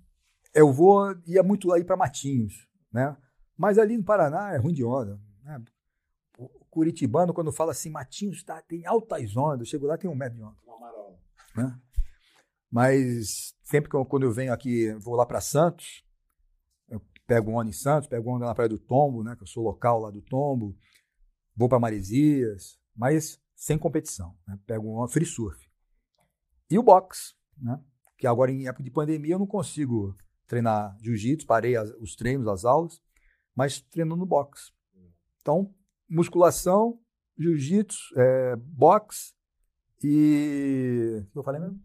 Eu 0.54 0.72
vou, 0.72 1.16
ia 1.26 1.42
muito 1.42 1.72
aí 1.72 1.84
para 1.84 1.98
Matinhos, 1.98 2.68
né? 2.92 3.16
Mas 3.58 3.78
ali 3.78 3.98
no 3.98 4.04
Paraná 4.04 4.54
é 4.54 4.58
ruim 4.58 4.74
de 4.74 4.84
onda. 4.84 5.20
Né? 5.44 5.64
O 6.38 6.50
Curitibano, 6.70 7.34
quando 7.34 7.52
fala 7.52 7.72
assim, 7.72 7.90
Matinhos 7.90 8.44
tá, 8.44 8.62
tem 8.62 8.86
altas 8.86 9.36
ondas, 9.38 9.62
eu 9.62 9.66
chego 9.66 9.88
lá 9.88 9.98
tem 9.98 10.10
um 10.10 10.16
metro 10.16 10.38
de 10.38 10.44
onda. 10.44 10.58
Né? 11.56 11.80
Mas 12.72 13.54
sempre 13.64 13.90
que 13.90 13.96
eu, 13.96 14.06
quando 14.06 14.24
eu 14.24 14.32
venho 14.32 14.52
aqui, 14.52 14.92
vou 14.94 15.16
lá 15.16 15.26
para 15.26 15.40
Santos, 15.42 16.04
pego 17.26 17.52
onda 17.52 17.70
em 17.70 17.74
Santos, 17.74 18.08
pego 18.08 18.32
onda 18.32 18.46
na 18.46 18.56
Praia 18.56 18.70
do 18.70 18.78
Tombo, 18.78 19.24
né, 19.24 19.36
que 19.36 19.44
eu 19.44 19.48
sou 19.48 19.64
local 19.64 20.00
lá 20.00 20.12
do 20.12 20.22
Tombo, 20.22 20.76
vou 21.56 21.70
para 21.70 21.80
Maresias, 21.80 22.78
mas 22.96 23.40
sem 23.56 23.78
competição, 23.78 24.38
né, 24.48 24.60
pego 24.66 24.90
onda, 24.90 25.12
free 25.12 25.26
surf. 25.26 25.70
E 26.70 26.78
o 26.78 26.84
box, 26.84 27.36
né, 27.58 27.80
que 28.18 28.28
agora 28.28 28.52
em 28.52 28.68
época 28.68 28.84
de 28.84 28.92
pandemia 28.92 29.36
eu 29.36 29.40
não 29.40 29.48
consigo 29.48 30.16
treinar 30.48 30.98
jiu-jitsu, 31.02 31.48
parei 31.48 31.76
as, 31.76 31.90
os 32.00 32.16
treinos, 32.16 32.48
as 32.48 32.66
aulas, 32.66 33.02
mas 33.56 33.82
treino 33.82 34.16
no 34.16 34.26
box. 34.26 34.74
Então, 35.42 35.74
musculação, 36.10 37.00
jiu-jitsu, 37.38 37.98
é, 38.18 38.56
boxe 38.56 39.34
e... 40.04 41.24
O 41.30 41.32
que 41.32 41.40
eu 41.40 41.44
falei 41.44 41.62
mesmo? 41.62 41.80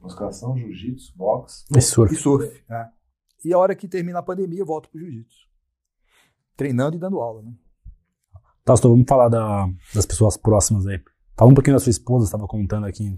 Musculação, 0.00 0.56
jiu-jitsu, 0.56 1.16
boxe 1.16 1.64
e 1.76 1.80
surf. 1.80 2.14
E 2.14 2.16
surf, 2.16 2.64
é. 2.70 2.88
E 3.44 3.52
a 3.52 3.58
hora 3.58 3.74
que 3.74 3.86
termina 3.86 4.18
a 4.18 4.22
pandemia, 4.22 4.60
eu 4.60 4.66
volto 4.66 4.88
pro 4.88 4.98
jiu-jitsu. 4.98 5.48
Treinando 6.56 6.96
e 6.96 6.98
dando 6.98 7.20
aula, 7.20 7.42
né? 7.42 7.54
Tá, 8.64 8.74
então 8.74 8.90
vamos 8.90 9.06
falar 9.08 9.28
da, 9.28 9.66
das 9.94 10.06
pessoas 10.06 10.36
próximas 10.36 10.86
aí. 10.86 11.02
Fala 11.36 11.50
um 11.50 11.54
pouquinho 11.54 11.76
da 11.76 11.80
sua 11.80 11.90
esposa, 11.90 12.26
estava 12.26 12.46
contando 12.46 12.86
aqui. 12.86 13.16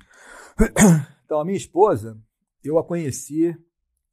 Então, 1.25 1.41
a 1.41 1.47
minha 1.47 1.57
esposa, 1.57 2.21
eu 2.63 2.79
a 2.79 2.85
conheci, 2.85 3.57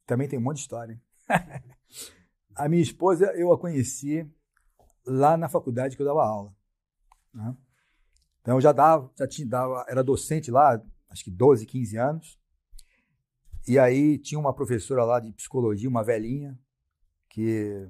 também 0.06 0.26
tem 0.26 0.38
um 0.38 0.42
monte 0.42 0.56
de 0.56 0.62
história. 0.62 0.98
a 2.56 2.66
minha 2.66 2.82
esposa, 2.82 3.26
eu 3.36 3.52
a 3.52 3.58
conheci 3.58 4.26
lá 5.04 5.36
na 5.36 5.46
faculdade 5.46 5.96
que 5.96 6.02
eu 6.02 6.06
dava 6.06 6.24
aula. 6.24 6.50
Né? 7.34 7.54
Então, 8.40 8.56
eu 8.56 8.60
já 8.60 8.72
dava, 8.72 9.10
já 9.18 9.26
tinha, 9.26 9.46
dava, 9.46 9.84
era 9.88 10.02
docente 10.02 10.50
lá, 10.50 10.82
acho 11.08 11.24
que 11.24 11.30
12, 11.30 11.66
15 11.66 11.96
anos. 11.96 12.38
E 13.68 13.78
aí 13.78 14.18
tinha 14.18 14.38
uma 14.38 14.54
professora 14.54 15.04
lá 15.04 15.20
de 15.20 15.32
psicologia, 15.32 15.88
uma 15.88 16.02
velhinha, 16.02 16.58
que 17.28 17.88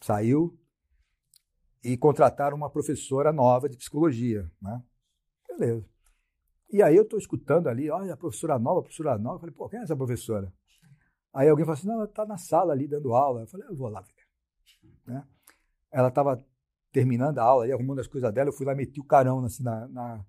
saiu 0.00 0.58
e 1.82 1.96
contrataram 1.96 2.56
uma 2.56 2.70
professora 2.70 3.32
nova 3.32 3.68
de 3.68 3.76
psicologia, 3.76 4.50
né? 4.60 4.82
Beleza. 5.48 5.88
E 6.72 6.82
aí 6.82 6.96
eu 6.96 7.02
estou 7.02 7.18
escutando 7.18 7.68
ali, 7.68 7.90
olha, 7.90 8.14
a 8.14 8.16
professora 8.16 8.58
nova, 8.58 8.80
a 8.80 8.82
professora 8.82 9.18
nova. 9.18 9.36
Eu 9.36 9.40
falei, 9.40 9.54
pô, 9.54 9.68
quem 9.68 9.80
é 9.80 9.82
essa 9.82 9.96
professora? 9.96 10.52
Aí 11.32 11.48
alguém 11.48 11.64
falou 11.64 11.78
assim, 11.78 11.88
não, 11.88 11.94
ela 11.94 12.04
está 12.04 12.24
na 12.24 12.36
sala 12.36 12.72
ali 12.72 12.86
dando 12.86 13.14
aula. 13.14 13.42
Eu 13.42 13.46
falei, 13.46 13.66
eu 13.68 13.76
vou 13.76 13.88
lá 13.88 14.00
ver. 14.00 14.14
Né? 15.06 15.26
Ela 15.90 16.08
estava 16.08 16.44
terminando 16.92 17.38
a 17.38 17.44
aula, 17.44 17.64
ali, 17.64 17.72
arrumando 17.72 18.00
as 18.00 18.06
coisas 18.06 18.32
dela, 18.32 18.48
eu 18.48 18.52
fui 18.52 18.66
lá, 18.66 18.74
meti 18.74 19.00
o 19.00 19.04
carão 19.04 19.44
assim, 19.44 19.62
na, 19.62 19.88
na, 19.88 20.24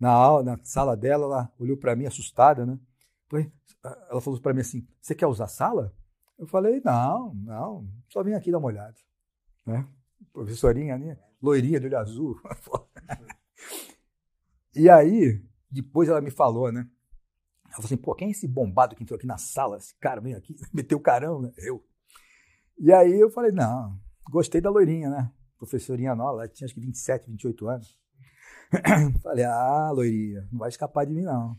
na, 0.00 0.10
aula, 0.10 0.42
na 0.42 0.58
sala 0.64 0.96
dela, 0.96 1.24
ela 1.24 1.52
olhou 1.58 1.76
para 1.76 1.94
mim 1.94 2.06
assustada, 2.06 2.64
né? 2.64 2.78
Ela 4.10 4.20
falou 4.20 4.40
para 4.40 4.54
mim 4.54 4.60
assim: 4.60 4.86
Você 5.00 5.14
quer 5.14 5.26
usar 5.26 5.44
a 5.44 5.48
sala? 5.48 5.94
Eu 6.38 6.46
falei: 6.46 6.80
Não, 6.84 7.34
não, 7.34 7.88
só 8.08 8.22
vim 8.22 8.32
aqui 8.32 8.50
dar 8.50 8.58
uma 8.58 8.68
olhada. 8.68 8.96
Né? 9.66 9.86
Professorinha, 10.32 10.98
né? 10.98 11.18
loirinha 11.40 11.80
de 11.80 11.86
olho 11.86 11.98
azul. 11.98 12.40
e 14.74 14.88
aí, 14.88 15.42
depois 15.70 16.08
ela 16.08 16.20
me 16.20 16.30
falou, 16.30 16.70
né? 16.72 16.88
Ela 17.66 17.74
falou 17.74 17.86
assim: 17.86 17.96
Pô, 17.96 18.14
quem 18.14 18.28
é 18.28 18.30
esse 18.30 18.48
bombado 18.48 18.96
que 18.96 19.02
entrou 19.02 19.16
aqui 19.16 19.26
na 19.26 19.38
sala? 19.38 19.76
Esse 19.76 19.94
cara 19.96 20.20
vem 20.20 20.34
aqui, 20.34 20.56
meteu 20.72 20.98
o 20.98 21.02
carão, 21.02 21.40
né? 21.40 21.52
Eu. 21.58 21.84
E 22.78 22.92
aí 22.92 23.18
eu 23.18 23.30
falei: 23.30 23.52
Não, 23.52 23.98
gostei 24.30 24.60
da 24.60 24.70
loirinha, 24.70 25.10
né? 25.10 25.32
Professorinha 25.58 26.14
nova, 26.14 26.42
ela 26.42 26.48
tinha 26.48 26.66
acho 26.66 26.74
que 26.74 26.80
27, 26.80 27.28
28 27.28 27.68
anos. 27.68 27.98
falei: 29.22 29.44
Ah, 29.44 29.90
loirinha, 29.90 30.46
não 30.52 30.60
vai 30.60 30.68
escapar 30.68 31.04
de 31.04 31.12
mim, 31.12 31.22
não. 31.22 31.56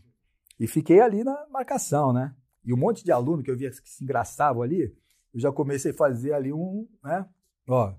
E 0.58 0.66
fiquei 0.66 1.00
ali 1.00 1.22
na 1.22 1.46
marcação, 1.48 2.12
né? 2.12 2.34
E 2.64 2.72
um 2.72 2.76
monte 2.76 3.04
de 3.04 3.12
aluno 3.12 3.42
que 3.42 3.50
eu 3.50 3.56
via 3.56 3.70
que 3.70 3.88
se 3.88 4.04
engraçavam 4.04 4.62
ali, 4.62 4.94
eu 5.32 5.40
já 5.40 5.52
comecei 5.52 5.92
a 5.92 5.94
fazer 5.94 6.32
ali 6.32 6.52
um, 6.52 6.88
né? 7.02 7.26
Ó, 7.68 7.94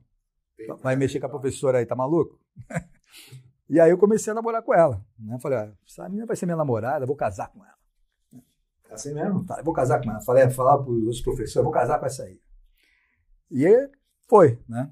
vai 0.82 0.96
mexer 0.96 1.20
com 1.20 1.26
a 1.26 1.30
professora 1.30 1.80
aí, 1.80 1.86
tá 1.86 1.96
maluco? 1.96 2.40
e 3.70 3.80
aí 3.80 3.90
eu 3.90 3.98
comecei 3.98 4.32
a 4.32 4.36
namorar 4.36 4.62
com 4.62 4.74
ela. 4.74 5.04
Né? 5.18 5.40
Falei, 5.40 5.58
ah, 5.58 5.74
essa 5.88 6.08
menina 6.10 6.26
vai 6.26 6.36
ser 6.36 6.46
minha 6.46 6.56
namorada, 6.56 7.06
vou 7.06 7.16
casar 7.16 7.52
com 7.52 7.64
ela. 7.64 7.76
É 8.90 8.94
assim 8.94 9.14
mesmo? 9.14 9.46
Falei, 9.46 9.64
vou 9.64 9.74
casar 9.74 10.02
com 10.04 10.12
ela. 10.12 10.22
Falei, 10.22 10.50
falar 10.50 10.78
para 10.78 10.92
os 10.92 11.22
professores, 11.22 11.64
vou 11.64 11.72
casar 11.72 12.00
com 12.00 12.06
essa 12.06 12.24
aí. 12.24 12.40
E 13.50 13.90
foi, 14.30 14.60
né? 14.68 14.92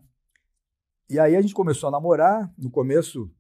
E 1.10 1.20
aí 1.20 1.36
a 1.36 1.42
gente 1.42 1.54
começou 1.54 1.88
a 1.88 1.92
namorar. 1.92 2.54
No 2.58 2.70
começo, 2.70 3.32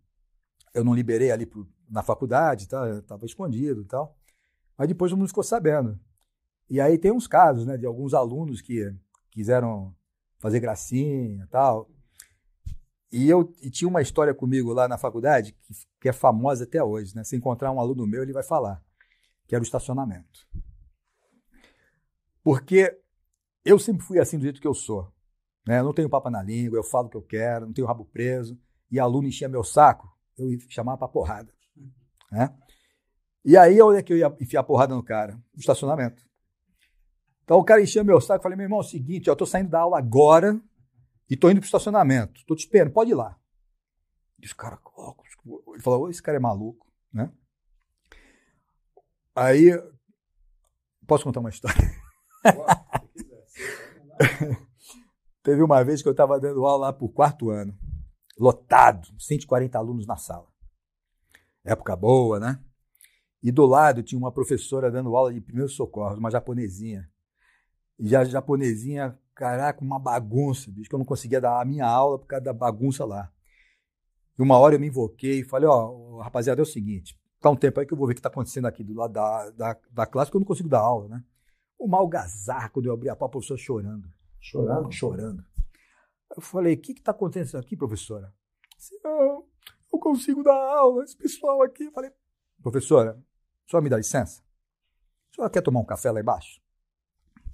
eu 0.73 0.83
não 0.83 0.93
liberei 0.93 1.31
ali 1.31 1.45
pro, 1.45 1.67
na 1.89 2.01
faculdade, 2.01 2.67
tá? 2.67 2.87
eu 2.87 2.99
estava 2.99 3.25
escondido 3.25 3.81
e 3.81 3.85
tal. 3.85 4.17
Mas 4.77 4.87
depois 4.87 5.11
o 5.11 5.17
mundo 5.17 5.27
ficou 5.27 5.43
sabendo. 5.43 5.99
E 6.69 6.79
aí 6.79 6.97
tem 6.97 7.11
uns 7.11 7.27
casos, 7.27 7.65
né, 7.65 7.77
de 7.77 7.85
alguns 7.85 8.13
alunos 8.13 8.61
que 8.61 8.95
quiseram 9.31 9.95
fazer 10.39 10.59
gracinha 10.59 11.43
e 11.43 11.47
tal. 11.47 11.89
E 13.11 13.27
eu 13.27 13.53
e 13.61 13.69
tinha 13.69 13.87
uma 13.87 14.01
história 14.01 14.33
comigo 14.33 14.71
lá 14.71 14.87
na 14.87 14.97
faculdade 14.97 15.53
que, 15.53 15.73
que 15.99 16.09
é 16.09 16.13
famosa 16.13 16.63
até 16.63 16.83
hoje, 16.83 17.15
né? 17.15 17.23
Se 17.23 17.35
encontrar 17.35 17.71
um 17.71 17.79
aluno 17.79 18.05
meu, 18.05 18.21
ele 18.21 18.33
vai 18.33 18.43
falar, 18.43 18.83
que 19.47 19.55
era 19.55 19.61
o 19.61 19.65
estacionamento. 19.65 20.47
Porque 22.43 22.99
eu 23.65 23.79
sempre 23.79 24.05
fui 24.05 24.19
assim 24.19 24.37
do 24.37 24.43
jeito 24.43 24.61
que 24.61 24.67
eu 24.67 24.75
sou. 24.75 25.11
Né? 25.67 25.79
Eu 25.79 25.83
não 25.83 25.93
tenho 25.93 26.09
papo 26.09 26.29
na 26.29 26.41
língua, 26.41 26.77
eu 26.77 26.83
falo 26.83 27.07
o 27.07 27.09
que 27.09 27.17
eu 27.17 27.21
quero, 27.21 27.65
não 27.65 27.73
tenho 27.73 27.87
rabo 27.87 28.05
preso. 28.05 28.57
E 28.91 28.99
aluno 28.99 29.27
enchia 29.27 29.47
meu 29.47 29.63
saco, 29.63 30.11
eu 30.37 30.47
chamava 30.69 30.97
pra 30.97 31.07
porrada. 31.07 31.53
Né? 32.31 32.53
E 33.45 33.57
aí, 33.57 33.81
onde 33.81 33.99
é 33.99 34.03
que 34.03 34.13
eu 34.13 34.17
ia 34.17 34.35
enfiar 34.39 34.63
porrada 34.63 34.95
no 34.95 35.03
cara? 35.03 35.33
No 35.33 35.59
estacionamento. 35.59 36.23
Então 37.43 37.57
o 37.57 37.63
cara 37.63 37.81
enchia 37.81 38.03
meu 38.03 38.21
saco, 38.21 38.43
falei, 38.43 38.55
meu 38.55 38.65
irmão, 38.65 38.79
é 38.79 38.81
o 38.81 38.85
seguinte, 38.85 39.27
eu 39.27 39.35
tô 39.35 39.45
saindo 39.45 39.69
da 39.69 39.79
aula 39.79 39.97
agora 39.97 40.59
e 41.29 41.35
tô 41.35 41.49
indo 41.49 41.59
pro 41.59 41.65
estacionamento. 41.65 42.45
Tô 42.45 42.55
te 42.55 42.59
esperando, 42.59 42.93
pode 42.93 43.11
ir 43.11 43.15
lá. 43.15 43.35
Disse, 44.37 44.55
cara, 44.55 44.79
ele 45.73 45.81
falou, 45.81 46.09
esse 46.09 46.21
cara 46.21 46.37
é 46.37 46.39
maluco, 46.39 46.87
né? 47.11 47.31
Aí, 49.35 49.71
posso 51.07 51.23
contar 51.23 51.39
uma 51.39 51.49
história? 51.49 51.75
Teve 55.41 55.61
uma 55.63 55.83
vez 55.83 56.01
que 56.01 56.07
eu 56.07 56.11
estava 56.11 56.39
dando 56.39 56.65
aula 56.65 56.87
lá 56.87 56.93
por 56.93 57.09
quarto 57.09 57.49
ano, 57.49 57.77
lotado, 58.37 59.07
140 59.17 59.77
alunos 59.77 60.05
na 60.05 60.17
sala. 60.17 60.47
Época 61.63 61.95
boa, 61.95 62.39
né? 62.39 62.59
E 63.41 63.51
do 63.51 63.65
lado 63.65 64.03
tinha 64.03 64.19
uma 64.19 64.31
professora 64.31 64.91
dando 64.91 65.15
aula 65.15 65.33
de 65.33 65.39
primeiros 65.39 65.73
socorros, 65.75 66.17
uma 66.17 66.29
japonesinha. 66.29 67.09
E 67.97 68.15
a 68.15 68.23
japonesinha, 68.25 69.17
caraca, 69.33 69.81
uma 69.81 69.97
bagunça, 69.97 70.69
bicho, 70.71 70.89
que 70.89 70.95
eu 70.95 70.99
não 70.99 71.05
conseguia 71.05 71.39
dar 71.39 71.61
a 71.61 71.65
minha 71.65 71.85
aula 71.85 72.19
por 72.19 72.27
causa 72.27 72.43
da 72.43 72.53
bagunça 72.53 73.05
lá. 73.05 73.31
E 74.37 74.41
uma 74.41 74.57
hora 74.57 74.75
eu 74.75 74.79
me 74.79 74.87
invoquei 74.87 75.39
e 75.39 75.43
falei, 75.43 75.67
ó, 75.67 75.89
oh, 75.89 76.21
rapaziada, 76.21 76.61
é 76.61 76.63
o 76.63 76.65
seguinte, 76.65 77.17
tá 77.39 77.49
um 77.49 77.55
tempo 77.55 77.79
aí 77.79 77.85
que 77.85 77.93
eu 77.93 77.97
vou 77.97 78.07
ver 78.07 78.13
o 78.13 78.15
que 78.15 78.21
tá 78.21 78.29
acontecendo 78.29 78.65
aqui 78.65 78.83
do 78.83 78.93
lado 78.93 79.13
da, 79.13 79.49
da, 79.51 79.77
da 79.91 80.05
classe, 80.05 80.31
que 80.31 80.37
eu 80.37 80.39
não 80.39 80.47
consigo 80.47 80.69
dar 80.69 80.79
aula, 80.79 81.07
né? 81.07 81.23
O 81.77 81.87
mal 81.87 82.07
gazar 82.07 82.71
quando 82.71 82.87
eu 82.87 82.93
abri 82.93 83.09
a 83.09 83.15
pau, 83.15 83.27
a 83.27 83.31
professora 83.31 83.57
chorando. 83.57 84.09
Chorando? 84.39 84.91
Chorando. 84.91 85.45
Eu 86.35 86.41
falei, 86.41 86.75
o 86.75 86.81
que 86.81 86.91
está 86.93 87.11
acontecendo 87.11 87.61
aqui, 87.61 87.75
professora? 87.75 88.33
Não, 89.03 89.47
eu 89.91 89.99
consigo 89.99 90.43
dar 90.43 90.53
aula, 90.53 91.03
esse 91.03 91.17
pessoal 91.17 91.61
aqui. 91.61 91.85
Eu 91.85 91.91
falei, 91.91 92.11
professora, 92.61 93.21
senhora 93.69 93.83
me 93.83 93.89
dá 93.89 93.97
licença? 93.97 94.41
A 95.31 95.35
senhora 95.35 95.51
quer 95.51 95.61
tomar 95.61 95.79
um 95.79 95.85
café 95.85 96.11
lá 96.11 96.19
embaixo? 96.19 96.61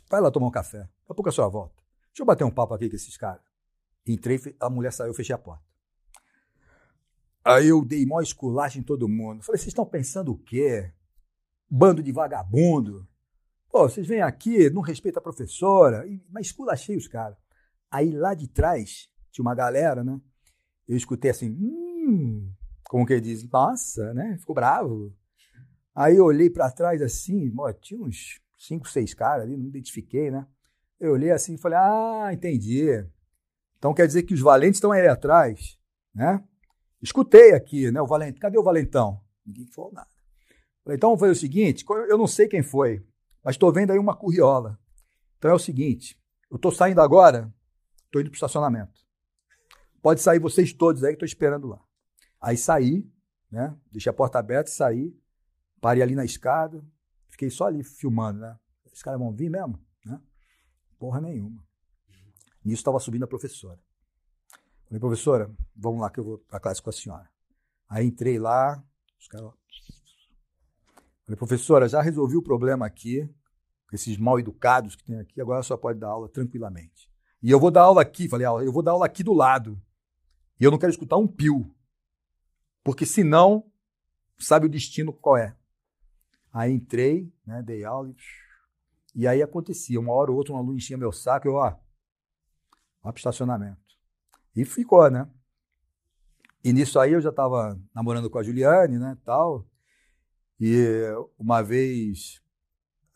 Vai 0.10 0.22
lá 0.22 0.32
tomar 0.32 0.48
um 0.48 0.52
café. 0.52 0.80
Daqui 0.80 0.92
a 1.10 1.14
pouco 1.14 1.30
a 1.30 1.32
senhora 1.32 1.52
volta. 1.52 1.76
Deixa 2.08 2.22
eu 2.22 2.26
bater 2.26 2.44
um 2.44 2.52
papo 2.52 2.74
aqui 2.74 2.90
com 2.90 2.96
esses 2.96 3.18
caras. 3.18 3.44
Entrei, 4.08 4.40
a 4.60 4.70
mulher 4.70 4.94
saiu, 4.94 5.10
eu 5.10 5.14
fechei 5.14 5.36
a 5.36 5.38
porta. 5.38 5.64
Aí 7.44 7.68
eu 7.68 7.84
dei 7.84 8.06
maior 8.06 8.22
esculacho 8.22 8.80
em 8.80 8.84
todo 8.84 9.10
mundo. 9.10 9.44
Falei, 9.44 9.60
vocês 9.60 9.68
estão 9.68 9.86
pensando 9.86 10.32
o 10.32 10.38
quê? 10.38 10.94
Bando 11.70 12.02
de 12.02 12.12
vagabundo. 12.12 13.08
Pô, 13.76 13.90
vocês 13.90 14.08
vêm 14.08 14.22
aqui, 14.22 14.70
não 14.70 14.82
respeita 14.82 15.20
a 15.20 15.22
professora, 15.22 16.06
mas 16.30 16.46
esculachei 16.46 16.96
os 16.96 17.10
caras. 17.10 17.36
Aí 17.92 18.10
lá 18.10 18.34
de 18.34 18.48
trás, 18.48 19.10
tinha 19.30 19.44
uma 19.44 19.54
galera, 19.54 20.02
né? 20.02 20.18
Eu 20.88 20.96
escutei 20.96 21.30
assim, 21.30 21.52
hum, 21.52 22.50
como 22.86 23.06
que 23.06 23.20
diz, 23.20 23.46
nossa, 23.50 24.14
né? 24.14 24.38
Ficou 24.40 24.56
bravo. 24.56 25.14
Aí 25.94 26.16
eu 26.16 26.24
olhei 26.24 26.50
para 26.50 26.72
trás 26.72 27.02
assim, 27.02 27.54
ó, 27.58 27.74
tinha 27.74 28.02
uns 28.02 28.40
cinco, 28.58 28.88
seis 28.88 29.14
caras 29.14 29.44
ali, 29.44 29.58
não 29.58 29.66
identifiquei, 29.66 30.32
né? 30.32 30.48
Eu 30.98 31.12
olhei 31.12 31.32
assim 31.32 31.56
e 31.56 31.58
falei, 31.58 31.78
ah, 31.78 32.30
entendi. 32.32 33.06
Então 33.78 33.94
quer 33.94 34.08
dizer 34.08 34.24
que 34.24 34.34
os 34.34 34.40
valentes 34.40 34.78
estão 34.78 34.94
aí 34.94 35.06
atrás, 35.06 35.78
né? 36.14 36.42
Escutei 37.02 37.52
aqui, 37.52 37.92
né? 37.92 38.02
O 38.02 38.08
valente, 38.08 38.40
cadê 38.40 38.58
o 38.58 38.64
valentão? 38.64 39.20
Ninguém 39.46 39.68
falou 39.68 39.92
nada. 39.92 40.08
Falei, 40.82 40.96
então 40.96 41.18
foi 41.18 41.30
o 41.30 41.36
seguinte, 41.36 41.84
eu 42.08 42.18
não 42.18 42.26
sei 42.26 42.48
quem 42.48 42.64
foi, 42.64 43.06
mas 43.46 43.54
estou 43.54 43.72
vendo 43.72 43.92
aí 43.92 44.00
uma 44.00 44.16
curriola. 44.16 44.80
Então 45.38 45.52
é 45.52 45.54
o 45.54 45.60
seguinte: 45.60 46.20
eu 46.50 46.56
estou 46.56 46.72
saindo 46.72 47.00
agora, 47.00 47.54
estou 48.06 48.20
indo 48.20 48.32
para 48.32 48.36
o 48.36 48.38
estacionamento. 48.38 49.06
Pode 50.02 50.20
sair 50.20 50.40
vocês 50.40 50.74
todos 50.74 51.04
aí 51.04 51.12
que 51.12 51.24
estou 51.24 51.28
esperando 51.28 51.68
lá. 51.68 51.80
Aí 52.42 52.58
saí, 52.58 53.08
né? 53.52 53.78
Deixei 53.92 54.10
a 54.10 54.14
porta 54.14 54.40
aberta 54.40 54.72
e 54.72 54.74
saí. 54.74 55.16
Parei 55.80 56.02
ali 56.02 56.16
na 56.16 56.26
escada. 56.26 56.84
Fiquei 57.30 57.52
só 57.52 57.66
ali 57.66 57.84
filmando, 57.84 58.40
né? 58.40 58.58
Esses 58.86 59.04
caras 59.04 59.20
vão 59.20 59.32
vir 59.32 59.50
mesmo? 59.50 59.80
Né? 60.04 60.20
Porra 60.98 61.22
nenhuma. 61.22 61.64
Nisso 62.64 62.82
estava 62.82 63.00
subindo 63.00 63.24
a 63.24 63.28
professora. 63.28 63.80
Falei, 64.86 65.00
professora, 65.00 65.52
vamos 65.76 66.02
lá 66.02 66.10
que 66.10 66.20
eu 66.20 66.24
vou 66.24 66.46
a 66.52 66.60
classe 66.60 66.82
com 66.82 66.90
a 66.90 66.94
senhora. 66.94 67.30
Aí 67.88 68.06
entrei 68.06 68.40
lá, 68.40 68.84
os 69.20 69.28
caras 69.28 69.52
Falei, 71.26 71.38
professora, 71.38 71.90
já 71.90 72.02
resolvi 72.02 72.38
o 72.38 72.42
problema 72.42 72.86
aqui, 72.86 73.28
esses 73.92 74.18
mal 74.18 74.40
educados 74.40 74.96
que 74.96 75.04
tem 75.04 75.20
aqui, 75.20 75.42
agora 75.42 75.64
só 75.64 75.76
pode 75.76 76.00
dar 76.00 76.10
aula 76.10 76.30
tranquilamente. 76.30 77.10
E 77.42 77.50
eu 77.50 77.60
vou 77.60 77.72
dar 77.72 77.82
aula 77.82 78.02
aqui, 78.02 78.30
falei, 78.30 78.46
eu 78.46 78.72
vou 78.72 78.84
dar 78.84 78.92
aula 78.92 79.06
aqui 79.06 79.24
do 79.24 79.34
lado. 79.34 79.82
E 80.60 80.64
eu 80.64 80.72
não 80.72 80.78
quero 80.78 80.92
escutar 80.92 81.18
um 81.18 81.28
pio. 81.28 81.74
Porque 82.84 83.06
senão, 83.06 83.66
sabe 84.38 84.68
o 84.68 84.70
destino 84.70 85.12
qual 85.12 85.38
é. 85.38 85.56
Aí 86.54 86.72
entrei, 86.72 87.32
né, 87.46 87.62
dei 87.62 87.84
aula 87.84 88.10
e, 88.10 88.16
e 89.16 89.28
aí 89.28 89.42
acontecia. 89.42 90.00
Uma 90.00 90.14
hora 90.14 90.32
ou 90.32 90.38
outra 90.38 90.54
um 90.54 90.58
aluno 90.58 90.78
enchia 90.78 90.98
meu 90.98 91.12
saco, 91.12 91.48
eu, 91.48 91.56
ó, 91.56 91.76
ó 93.04 93.12
pro 93.12 93.20
estacionamento. 93.20 93.82
E 94.56 94.64
ficou, 94.64 95.10
né? 95.10 95.30
E 96.64 96.72
nisso 96.72 97.00
aí 97.00 97.12
eu 97.12 97.22
já 97.22 97.30
estava 97.30 97.80
namorando 97.94 98.30
com 98.30 98.40
a 98.40 98.44
Juliane, 98.44 98.98
né, 98.98 99.18
tal. 99.24 99.68
E 100.60 101.04
uma 101.38 101.62
vez 101.62 102.42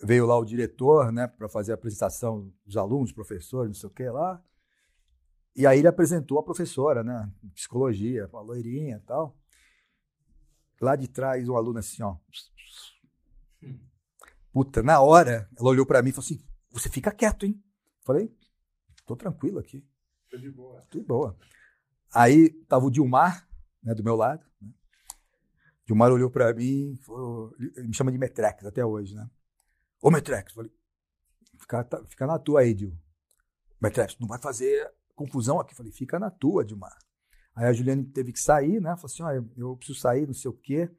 veio 0.02 0.26
lá 0.26 0.38
o 0.38 0.46
diretor, 0.46 1.12
né, 1.12 1.28
para 1.28 1.50
fazer 1.50 1.72
a 1.72 1.76
apresentação 1.76 2.52
dos 2.66 2.78
alunos, 2.78 3.12
professores, 3.12 3.70
não 3.70 3.76
sei 3.76 3.88
o 3.88 3.94
que 3.94 4.10
lá. 4.10 4.44
E 5.56 5.66
aí 5.68 5.80
ele 5.80 5.88
apresentou 5.88 6.40
a 6.40 6.44
professora, 6.44 7.04
né, 7.04 7.32
psicologia, 7.54 8.30
a 8.32 8.42
loirinha 8.42 8.98
e 8.98 9.06
tal. 9.06 9.38
Lá 10.82 10.96
de 10.96 11.08
trás, 11.08 11.48
um 11.50 11.58
aluno 11.58 11.80
assim, 11.80 12.02
ó. 12.02 12.16
Puta, 14.52 14.82
na 14.82 15.02
hora, 15.02 15.50
ela 15.58 15.70
olhou 15.70 15.86
para 15.86 16.02
mim 16.02 16.10
e 16.10 16.14
falou 16.14 16.26
assim: 16.26 16.42
Você 16.72 16.90
fica 16.90 17.12
quieto, 17.12 17.46
hein? 17.46 17.62
Falei: 18.02 18.34
Tô 19.06 19.16
tranquilo 19.16 19.60
aqui. 19.60 19.86
Tô 20.30 20.38
de 20.38 20.50
boa. 20.50 20.82
Tô 20.90 20.98
de 20.98 21.06
boa. 21.06 21.38
Aí 22.14 22.50
tava 22.66 22.86
o 22.86 22.90
Dilmar, 22.90 23.48
né, 23.84 23.94
do 23.94 24.04
meu 24.04 24.16
lado. 24.16 24.46
Né? 24.62 24.72
Gilmar 25.90 26.12
olhou 26.12 26.30
para 26.30 26.54
mim, 26.54 26.96
falou, 27.02 27.52
me 27.58 27.96
chama 27.96 28.12
de 28.12 28.20
Metrex 28.20 28.64
até 28.64 28.86
hoje, 28.86 29.16
né? 29.16 29.28
Ô 30.00 30.12
Metrex, 30.12 30.54
falei, 30.54 30.72
fica, 31.60 31.84
tá, 31.84 32.06
fica 32.06 32.28
na 32.28 32.38
tua 32.38 32.60
aí, 32.60 32.76
Dil. 32.76 32.96
Metrex, 33.82 34.16
não 34.20 34.28
vai 34.28 34.38
fazer 34.38 34.88
confusão 35.16 35.60
aqui. 35.60 35.74
Falei, 35.74 35.92
fica 35.92 36.20
na 36.20 36.30
tua, 36.30 36.64
Dilmar. 36.64 36.96
Aí 37.56 37.66
a 37.66 37.74
Juliane 37.74 38.06
teve 38.06 38.32
que 38.32 38.40
sair, 38.40 38.80
né? 38.80 38.96
Falou 38.98 39.06
assim, 39.06 39.24
ó, 39.24 39.32
eu 39.58 39.76
preciso 39.78 40.00
sair, 40.00 40.28
não 40.28 40.34
sei 40.36 40.52
o 40.52 40.54
quê. 40.54 40.92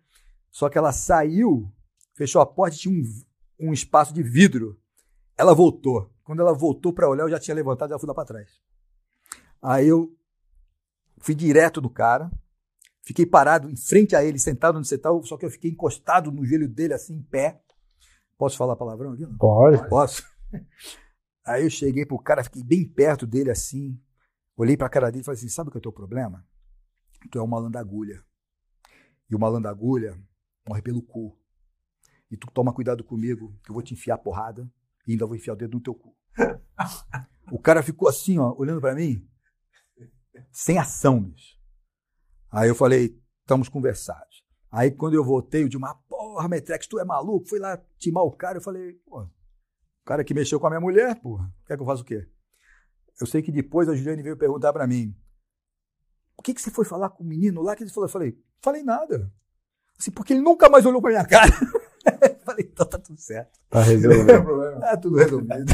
Só 0.51 0.69
que 0.69 0.77
ela 0.77 0.91
saiu, 0.91 1.73
fechou 2.17 2.43
a 2.43 2.47
porta 2.47 2.77
tinha 2.77 2.93
um, 2.93 3.69
um 3.69 3.73
espaço 3.73 4.13
de 4.13 4.25
vidro. 4.25 4.77
Ela 5.39 5.55
voltou. 5.55 6.13
Quando 6.25 6.41
ela 6.41 6.53
voltou 6.53 6.93
para 6.93 7.09
olhar, 7.09 7.23
eu 7.23 7.31
já 7.31 7.39
tinha 7.39 7.55
levantado 7.55 7.91
e 7.91 7.93
ela 7.93 8.01
fui 8.01 8.09
lá 8.09 8.15
para 8.15 8.25
trás. 8.25 8.61
Aí 9.63 9.87
eu 9.87 10.13
fui 11.19 11.37
direto 11.37 11.81
do 11.81 11.89
cara, 11.89 12.29
Fiquei 13.03 13.25
parado 13.27 13.71
em 13.71 13.77
frente 13.77 14.15
a 14.15 14.23
ele, 14.23 14.39
sentado 14.39 14.79
onde 14.79 14.87
você 14.87 14.97
está, 14.97 15.11
só 15.23 15.37
que 15.37 15.45
eu 15.45 15.51
fiquei 15.51 15.71
encostado 15.71 16.31
no 16.31 16.45
joelho 16.45 16.69
dele, 16.69 16.95
assim, 16.95 17.15
em 17.15 17.23
pé. 17.23 17.61
Posso 18.37 18.57
falar 18.57 18.77
palavrão 18.77 19.13
aqui? 19.13 19.23
Não? 19.23 19.37
Pode. 19.37 19.89
Posso. 19.89 20.23
Aí 21.45 21.65
eu 21.65 21.71
cheguei 21.71 22.05
pro 22.07 22.19
cara, 22.19 22.45
fiquei 22.45 22.63
bem 22.63 22.87
perto 22.87 23.27
dele, 23.27 23.51
assim. 23.51 24.01
Olhei 24.57 24.77
pra 24.77 24.89
cara 24.89 25.11
dele 25.11 25.23
e 25.23 25.25
falei 25.25 25.39
assim: 25.39 25.49
sabe 25.49 25.69
o 25.69 25.73
que 25.73 25.79
é 25.79 25.81
o 25.81 25.83
teu 25.83 25.93
problema? 25.93 26.47
Tu 27.31 27.39
é 27.39 27.43
uma 27.43 27.59
landagulha. 27.59 28.23
E 29.31 29.35
uma 29.35 29.49
landagulha 29.49 30.19
morre 30.69 30.83
pelo 30.83 31.03
cu. 31.03 31.39
E 32.31 32.37
tu 32.37 32.47
toma 32.53 32.73
cuidado 32.73 33.03
comigo, 33.03 33.59
que 33.65 33.71
eu 33.71 33.75
vou 33.75 33.83
te 33.83 33.95
enfiar 33.95 34.15
a 34.15 34.19
porrada 34.19 34.71
e 35.07 35.13
ainda 35.13 35.27
vou 35.27 35.35
enfiar 35.35 35.55
o 35.55 35.57
dedo 35.57 35.75
no 35.75 35.83
teu 35.83 35.95
cu. 35.95 36.17
o 37.51 37.59
cara 37.59 37.83
ficou 37.83 38.09
assim, 38.09 38.39
ó, 38.39 38.55
olhando 38.57 38.81
para 38.81 38.95
mim. 38.95 39.27
sem 40.53 40.79
ação, 40.79 41.21
bicho. 41.23 41.60
Aí 42.51 42.69
eu 42.69 42.75
falei, 42.75 43.17
estamos 43.43 43.69
conversados. 43.69 44.45
Aí 44.71 44.91
quando 44.91 45.15
eu 45.15 45.25
voltei, 45.25 45.65
o 45.65 45.69
Dilmar, 45.69 45.99
porra, 46.09 46.49
Metrex, 46.49 46.87
tu 46.87 46.99
é 46.99 47.05
maluco? 47.05 47.49
Fui 47.49 47.59
lá 47.59 47.81
timar 47.99 48.25
o 48.25 48.33
cara. 48.33 48.59
Eu 48.59 48.63
falei, 48.63 48.95
pô, 49.07 49.23
o 49.23 49.31
cara 50.05 50.25
que 50.25 50.35
mexeu 50.35 50.61
com 50.61 50.67
a 50.67 50.71
minha 50.71 50.81
mulher, 50.81 51.21
porra, 51.21 51.53
quer 51.67 51.77
que 51.77 51.83
eu 51.83 51.87
faça 51.87 52.03
o 52.03 52.05
quê? 52.05 52.29
Eu 53.21 53.27
sei 53.27 53.43
que 53.43 53.53
depois 53.53 53.89
a 53.89 53.95
Juliane 53.95 54.23
veio 54.23 54.37
perguntar 54.37 54.73
para 54.73 54.87
mim, 54.87 55.15
o 56.39 56.43
que, 56.43 56.55
que 56.55 56.63
você 56.63 56.71
foi 56.71 56.85
falar 56.85 57.11
com 57.11 57.23
o 57.23 57.27
menino 57.27 57.61
lá? 57.61 57.77
Que 57.77 57.83
ele 57.83 57.91
falou, 57.91 58.07
eu 58.07 58.13
falei, 58.13 58.39
falei 58.63 58.83
nada. 58.83 59.31
Assim, 59.99 60.11
porque 60.11 60.33
ele 60.33 60.41
nunca 60.41 60.71
mais 60.71 60.87
olhou 60.87 61.03
pra 61.03 61.11
minha 61.11 61.27
cara. 61.27 61.53
falei, 62.47 62.69
então 62.73 62.87
tá 62.87 62.99
tudo 62.99 63.21
certo. 63.21 63.59
Tá 63.69 63.83
resolvido. 63.83 64.81
Tá 64.81 64.97
tudo 64.97 65.17
resolvido. 65.19 65.73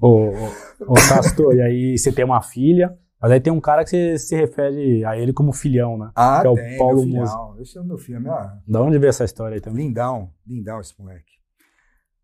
Ô, 0.00 0.30
ô, 0.30 0.50
ô 0.88 0.94
Tasto, 0.94 1.52
e 1.52 1.62
aí 1.62 1.96
você 1.96 2.12
tem 2.12 2.24
uma 2.24 2.42
filha, 2.42 2.98
mas 3.24 3.32
aí 3.32 3.40
tem 3.40 3.50
um 3.50 3.60
cara 3.60 3.84
que 3.84 3.90
você 3.90 4.18
se 4.18 4.36
refere 4.36 5.02
a 5.06 5.16
ele 5.16 5.32
como 5.32 5.50
filhão, 5.50 5.96
né? 5.96 6.12
Ah, 6.14 6.42
Que 6.42 6.46
é 6.46 6.50
o 6.50 6.54
tem, 6.54 6.76
Paulo 6.76 7.06
meu 7.06 7.20
Musa. 7.20 7.32
filhão. 7.32 7.60
Esse 7.62 7.78
é 7.78 7.80
o 7.80 7.84
meu 7.84 7.96
filho, 7.96 8.20
minha... 8.20 8.62
Da 8.68 8.82
onde 8.82 8.98
veio 8.98 9.08
essa 9.08 9.24
história 9.24 9.54
aí 9.54 9.60
também? 9.62 9.86
Lindão, 9.86 10.30
lindão 10.46 10.78
esse 10.78 10.94
moleque. 11.00 11.32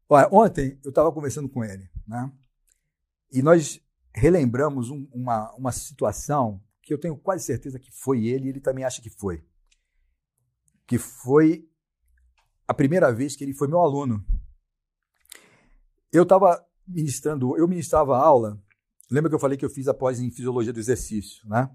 Olha, 0.06 0.28
ontem 0.30 0.78
eu 0.84 0.90
estava 0.90 1.10
conversando 1.10 1.48
com 1.48 1.64
ele, 1.64 1.88
né? 2.06 2.30
E 3.32 3.40
nós 3.40 3.80
relembramos 4.14 4.90
um- 4.90 5.08
uma, 5.10 5.50
uma 5.54 5.72
situação 5.72 6.62
que 6.82 6.92
eu 6.92 6.98
tenho 6.98 7.16
quase 7.16 7.44
certeza 7.44 7.78
que 7.78 7.90
foi 7.90 8.26
ele, 8.26 8.46
e 8.46 8.48
ele 8.50 8.60
também 8.60 8.84
acha 8.84 9.00
que 9.00 9.08
foi. 9.08 9.42
Que 10.86 10.98
foi 10.98 11.66
a 12.68 12.74
primeira 12.74 13.10
vez 13.10 13.34
que 13.36 13.42
ele 13.42 13.54
foi 13.54 13.68
meu 13.68 13.78
aluno. 13.80 14.22
Eu 16.12 16.24
estava 16.24 16.62
ministrando, 16.86 17.56
eu 17.56 17.66
ministrava 17.66 18.18
aula. 18.18 18.62
Lembra 19.10 19.28
que 19.28 19.34
eu 19.34 19.40
falei 19.40 19.58
que 19.58 19.64
eu 19.64 19.70
fiz 19.70 19.88
após 19.88 20.20
em 20.20 20.30
fisiologia 20.30 20.72
do 20.72 20.78
exercício, 20.78 21.46
né? 21.48 21.68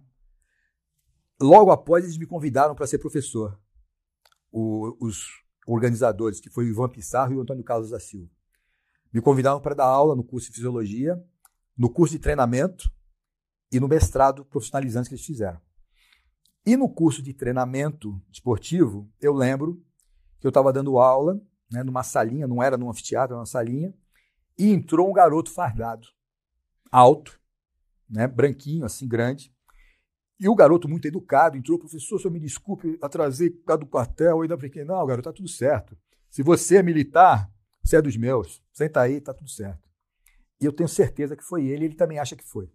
Logo 1.40 1.70
após 1.72 2.06
eles 2.06 2.18
me 2.18 2.26
convidaram 2.26 2.74
para 2.74 2.88
ser 2.88 2.98
professor. 3.00 3.60
O- 4.52 4.96
os 5.06 5.28
organizadores, 5.68 6.40
que 6.40 6.50
foi 6.50 6.66
o 6.66 6.70
Ivan 6.70 6.88
Pissarro 6.88 7.34
e 7.34 7.36
o 7.36 7.42
Antônio 7.42 7.64
Carlos 7.64 7.90
da 7.90 8.00
Silva. 8.00 8.32
Me 9.12 9.22
convidaram 9.22 9.60
para 9.60 9.76
dar 9.76 9.86
aula 9.86 10.16
no 10.16 10.24
curso 10.24 10.48
de 10.48 10.56
fisiologia, 10.56 11.22
no 11.78 11.90
curso 11.90 12.14
de 12.14 12.20
treinamento 12.20 12.90
e 13.72 13.80
no 13.80 13.88
mestrado 13.88 14.46
profissionalizante 14.46 15.10
que 15.10 15.16
eles 15.16 15.26
fizeram. 15.26 15.60
E 16.66 16.78
no 16.78 16.88
curso 16.88 17.22
de 17.22 17.34
treinamento 17.34 18.22
esportivo, 18.32 19.12
eu 19.20 19.34
lembro 19.34 19.84
que 20.40 20.48
eu 20.48 20.50
estava 20.50 20.72
dando 20.72 20.98
aula 20.98 21.40
né, 21.70 21.84
numa 21.84 22.04
salinha, 22.04 22.48
não 22.48 22.64
era 22.64 22.78
num 22.78 22.90
anfiteatro, 22.90 23.34
era 23.34 23.40
numa 23.40 23.46
salinha, 23.46 23.94
e 24.58 24.72
entrou 24.72 25.10
um 25.10 25.14
garoto 25.14 25.52
fardado, 25.52 26.08
alto, 26.96 27.39
né, 28.10 28.28
branquinho, 28.28 28.86
assim, 28.86 29.08
grande, 29.08 29.54
e 30.39 30.50
o 30.50 30.56
garoto, 30.56 30.88
muito 30.88 31.08
educado, 31.08 31.58
entrou, 31.58 31.80
professor, 31.80 32.20
senhor 32.20 32.32
me 32.32 32.39
desculpe 32.39 32.98
atrasei 33.02 33.50
por 33.50 33.64
causa 33.64 33.80
do 33.80 33.86
quartel. 33.86 34.38
Eu 34.38 34.41
ainda 34.41 34.58
fiquei, 34.58 34.84
não, 34.84 35.06
garoto, 35.06 35.30
tá 35.30 35.34
tudo 35.34 35.48
certo. 35.48 35.98
Se 36.30 36.43
você 36.43 36.78
é 36.78 36.84
militar, 36.84 37.50
você 37.82 37.96
é 37.96 38.02
dos 38.02 38.18
meus. 38.18 38.62
Senta 38.74 39.02
aí, 39.02 39.22
tá 39.22 39.34
tudo 39.34 39.50
certo. 39.50 39.88
E 40.60 40.66
eu 40.66 40.74
tenho 40.74 40.89
certeza 40.89 41.36
que 41.38 41.43
foi 41.43 41.66
ele, 41.66 41.86
ele 41.86 41.96
também 41.96 42.20
acha 42.20 42.36
que 42.36 42.43
foi. 42.43 42.70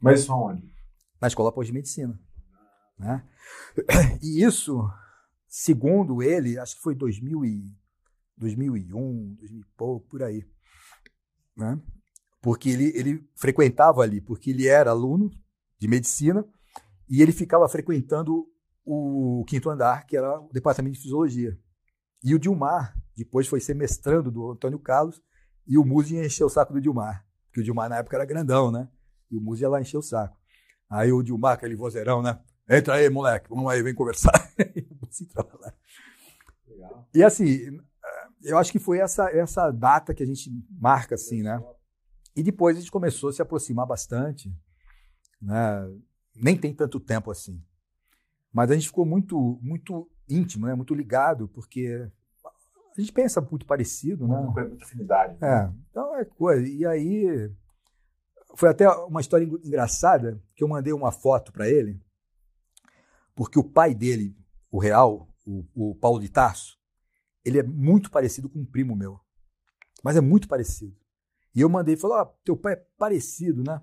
Mas 0.00 0.20
isso 0.20 0.32
aonde? 0.32 0.72
Na 1.20 1.26
escola 1.26 1.52
pós-medicina. 1.52 2.20
Né? 2.96 3.28
E 4.22 4.44
isso, 4.44 4.88
segundo 5.48 6.22
ele, 6.22 6.58
acho 6.58 6.76
que 6.76 6.82
foi 6.82 6.94
2000 6.94 7.44
e, 7.44 7.76
2001, 8.36 9.34
2000 9.34 9.60
e 9.60 9.64
pouco, 9.76 10.08
por 10.08 10.22
aí. 10.22 10.46
Né? 11.56 11.80
Porque 12.44 12.68
ele, 12.68 12.92
ele 12.94 13.26
frequentava 13.34 14.02
ali, 14.02 14.20
porque 14.20 14.50
ele 14.50 14.68
era 14.68 14.90
aluno 14.90 15.30
de 15.78 15.88
medicina 15.88 16.44
e 17.08 17.22
ele 17.22 17.32
ficava 17.32 17.66
frequentando 17.66 18.46
o 18.84 19.42
quinto 19.48 19.70
andar, 19.70 20.04
que 20.04 20.14
era 20.14 20.38
o 20.38 20.52
departamento 20.52 20.94
de 20.94 21.00
fisiologia. 21.00 21.58
E 22.22 22.34
o 22.34 22.38
Dilmar, 22.38 22.94
depois 23.16 23.48
foi 23.48 23.60
ser 23.60 23.72
mestrando 23.72 24.30
do 24.30 24.50
Antônio 24.50 24.78
Carlos, 24.78 25.22
e 25.66 25.78
o 25.78 25.84
Muzi 25.86 26.16
ia 26.16 26.26
encher 26.26 26.44
o 26.44 26.50
saco 26.50 26.74
do 26.74 26.82
Dilmar, 26.82 27.26
porque 27.46 27.62
o 27.62 27.64
Dilmar 27.64 27.88
na 27.88 27.96
época 27.96 28.14
era 28.14 28.26
grandão, 28.26 28.70
né? 28.70 28.90
E 29.30 29.38
o 29.38 29.40
Muzi 29.40 29.62
ia 29.62 29.70
lá 29.70 29.80
encher 29.80 29.96
o 29.96 30.02
saco. 30.02 30.36
Aí 30.90 31.10
o 31.10 31.22
Dilmar, 31.22 31.54
aquele 31.54 31.74
vozeirão, 31.74 32.20
né? 32.20 32.38
Entra 32.68 32.96
aí, 32.96 33.08
moleque, 33.08 33.48
vamos 33.48 33.72
aí, 33.72 33.82
vem 33.82 33.94
conversar. 33.94 34.32
E 37.14 37.22
assim, 37.22 37.80
eu 38.42 38.58
acho 38.58 38.70
que 38.70 38.78
foi 38.78 38.98
essa, 38.98 39.30
essa 39.30 39.70
data 39.70 40.12
que 40.12 40.22
a 40.22 40.26
gente 40.26 40.50
marca, 40.78 41.14
assim, 41.14 41.42
né? 41.42 41.62
E 42.36 42.42
depois 42.42 42.76
a 42.76 42.80
gente 42.80 42.90
começou 42.90 43.30
a 43.30 43.32
se 43.32 43.40
aproximar 43.42 43.86
bastante, 43.86 44.52
né? 45.40 45.88
Nem 46.34 46.56
tem 46.56 46.74
tanto 46.74 46.98
tempo 46.98 47.30
assim. 47.30 47.62
Mas 48.52 48.70
a 48.70 48.74
gente 48.74 48.88
ficou 48.88 49.04
muito, 49.06 49.58
muito 49.62 50.10
íntimo, 50.28 50.66
né? 50.66 50.74
Muito 50.74 50.94
ligado, 50.94 51.48
porque 51.48 52.10
a 52.96 53.00
gente 53.00 53.12
pensa 53.12 53.40
muito 53.40 53.66
parecido, 53.66 54.26
né? 54.26 54.36
Muita, 54.36 54.64
muita 54.68 54.84
afinidade. 54.84 55.38
né? 55.40 55.48
É, 55.48 55.72
então 55.90 56.16
é 56.16 56.24
coisa. 56.24 56.66
E 56.66 56.84
aí 56.86 57.50
foi 58.56 58.68
até 58.68 58.88
uma 58.88 59.20
história 59.20 59.44
engra- 59.44 59.60
engraçada 59.64 60.42
que 60.54 60.62
eu 60.64 60.68
mandei 60.68 60.92
uma 60.92 61.12
foto 61.12 61.52
para 61.52 61.68
ele, 61.68 62.00
porque 63.34 63.58
o 63.58 63.64
pai 63.64 63.94
dele, 63.94 64.36
o 64.70 64.78
real, 64.78 65.28
o, 65.46 65.64
o 65.74 65.94
Paulo 65.96 66.20
de 66.20 66.28
Tarso, 66.28 66.78
ele 67.44 67.58
é 67.58 67.62
muito 67.62 68.10
parecido 68.10 68.48
com 68.48 68.60
um 68.60 68.64
primo 68.66 68.96
meu. 68.96 69.20
Mas 70.02 70.16
é 70.16 70.20
muito 70.20 70.48
parecido. 70.48 70.96
E 71.54 71.60
eu 71.60 71.68
mandei, 71.68 71.96
falou: 71.96 72.16
"Ah, 72.16 72.26
teu 72.44 72.56
pai 72.56 72.74
é 72.74 72.84
parecido, 72.98 73.62
né?" 73.62 73.80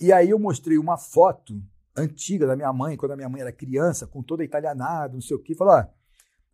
E 0.00 0.12
aí 0.12 0.30
eu 0.30 0.38
mostrei 0.38 0.78
uma 0.78 0.96
foto 0.96 1.62
antiga 1.96 2.46
da 2.46 2.56
minha 2.56 2.72
mãe, 2.72 2.96
quando 2.96 3.12
a 3.12 3.16
minha 3.16 3.28
mãe 3.28 3.40
era 3.40 3.52
criança, 3.52 4.06
com 4.06 4.22
toda 4.22 4.42
italianada, 4.44 5.14
não 5.14 5.20
sei 5.20 5.36
o 5.36 5.42
quê. 5.42 5.54
Falou: 5.54 5.74
"Ó, 5.74 5.84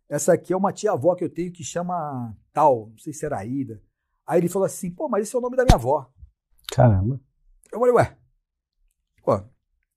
essa 0.09 0.33
aqui 0.33 0.51
é 0.51 0.57
uma 0.57 0.73
tia-avó 0.73 1.15
que 1.15 1.23
eu 1.23 1.29
tenho 1.29 1.51
que 1.53 1.63
chama 1.63 2.35
tal, 2.51 2.89
não 2.89 2.97
sei 2.97 3.13
se 3.13 3.25
era 3.25 3.37
Aida. 3.37 3.81
Aí 4.27 4.39
ele 4.41 4.49
falou 4.49 4.65
assim, 4.65 4.91
pô, 4.91 5.07
mas 5.07 5.23
esse 5.23 5.35
é 5.35 5.39
o 5.39 5.41
nome 5.41 5.55
da 5.55 5.63
minha 5.63 5.75
avó. 5.75 6.11
Caramba. 6.73 7.19
Eu 7.71 7.79
falei, 7.79 7.93
ué. 7.95 8.17
Pô, 9.23 9.41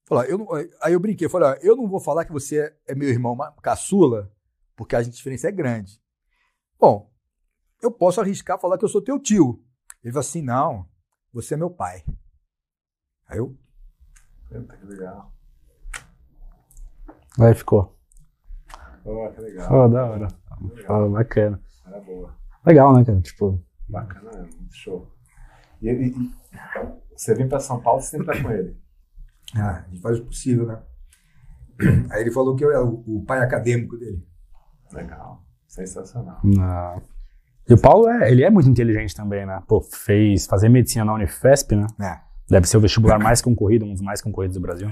falou, 0.05 0.23
eu 0.23 0.37
não- 0.37 0.47
aí 0.81 0.93
eu 0.93 0.99
brinquei, 1.01 1.27
falei, 1.27 1.49
ó, 1.49 1.53
eu 1.61 1.75
não 1.75 1.87
vou 1.87 1.99
falar 1.99 2.23
que 2.23 2.31
você 2.31 2.73
é- 2.87 2.95
meu 2.95 3.09
irmão 3.09 3.37
caçula, 3.61 4.31
porque 4.75 4.95
a 4.95 5.01
diferença 5.01 5.49
é 5.49 5.51
grande. 5.51 6.01
Bom, 6.79 7.11
eu 7.81 7.91
posso 7.91 8.21
arriscar 8.21 8.59
falar 8.59 8.77
que 8.77 8.85
eu 8.85 8.89
sou 8.89 9.01
teu 9.01 9.19
tio. 9.19 9.63
Ele 10.05 10.11
falou 10.11 10.19
assim, 10.19 10.43
não, 10.43 10.87
você 11.33 11.55
é 11.55 11.57
meu 11.57 11.71
pai. 11.71 12.05
Aí 13.27 13.39
eu, 13.39 13.57
Puta, 14.47 14.77
que 14.77 14.85
legal. 14.85 15.33
Aí 17.39 17.55
ficou. 17.55 17.97
Oh, 19.03 19.27
que 19.33 19.41
legal. 19.41 19.67
Pô, 19.67 19.87
da 19.87 20.05
hora. 20.05 20.27
Legal. 20.61 20.85
Pô, 20.85 21.09
bacana. 21.09 21.59
Era 21.87 21.99
boa. 22.01 22.35
Legal, 22.63 22.93
né, 22.95 23.03
cara? 23.03 23.19
Tipo, 23.21 23.59
Bacana, 23.89 24.31
né? 24.31 24.49
muito 24.57 24.75
show. 24.75 25.11
E, 25.81 25.89
e- 25.89 26.09
e 26.15 26.31
você 27.17 27.33
vem 27.33 27.49
pra 27.49 27.59
São 27.59 27.81
Paulo, 27.81 27.99
você 27.99 28.11
sempre 28.11 28.27
tá 28.27 28.39
com 28.43 28.51
ele. 28.51 28.79
ah, 29.57 29.79
a 29.79 29.87
gente 29.89 30.01
faz 30.01 30.19
o 30.19 30.25
possível, 30.25 30.67
né? 30.67 30.83
Aí 32.11 32.21
ele 32.21 32.31
falou 32.31 32.55
que 32.55 32.63
eu 32.63 32.69
era 32.69 32.85
o, 32.85 33.03
o 33.21 33.25
pai 33.25 33.39
acadêmico 33.39 33.97
dele. 33.97 34.23
Legal. 34.93 35.43
Sensacional. 35.67 36.39
na... 36.43 37.01
E 37.67 37.73
o 37.73 37.81
Paulo, 37.81 38.07
é, 38.07 38.31
ele 38.31 38.43
é 38.43 38.49
muito 38.49 38.69
inteligente 38.69 39.15
também, 39.15 39.45
né? 39.45 39.61
Pô, 39.67 39.81
fez 39.81 40.45
fazer 40.45 40.69
medicina 40.69 41.03
na 41.03 41.13
Unifesp, 41.13 41.75
né? 41.75 41.87
É. 41.99 42.21
Deve 42.47 42.67
ser 42.67 42.77
o 42.77 42.81
vestibular 42.81 43.17
mais 43.17 43.41
concorrido, 43.41 43.85
um 43.85 43.93
dos 43.93 44.01
mais 44.01 44.21
concorridos 44.21 44.55
do 44.55 44.61
Brasil. 44.61 44.91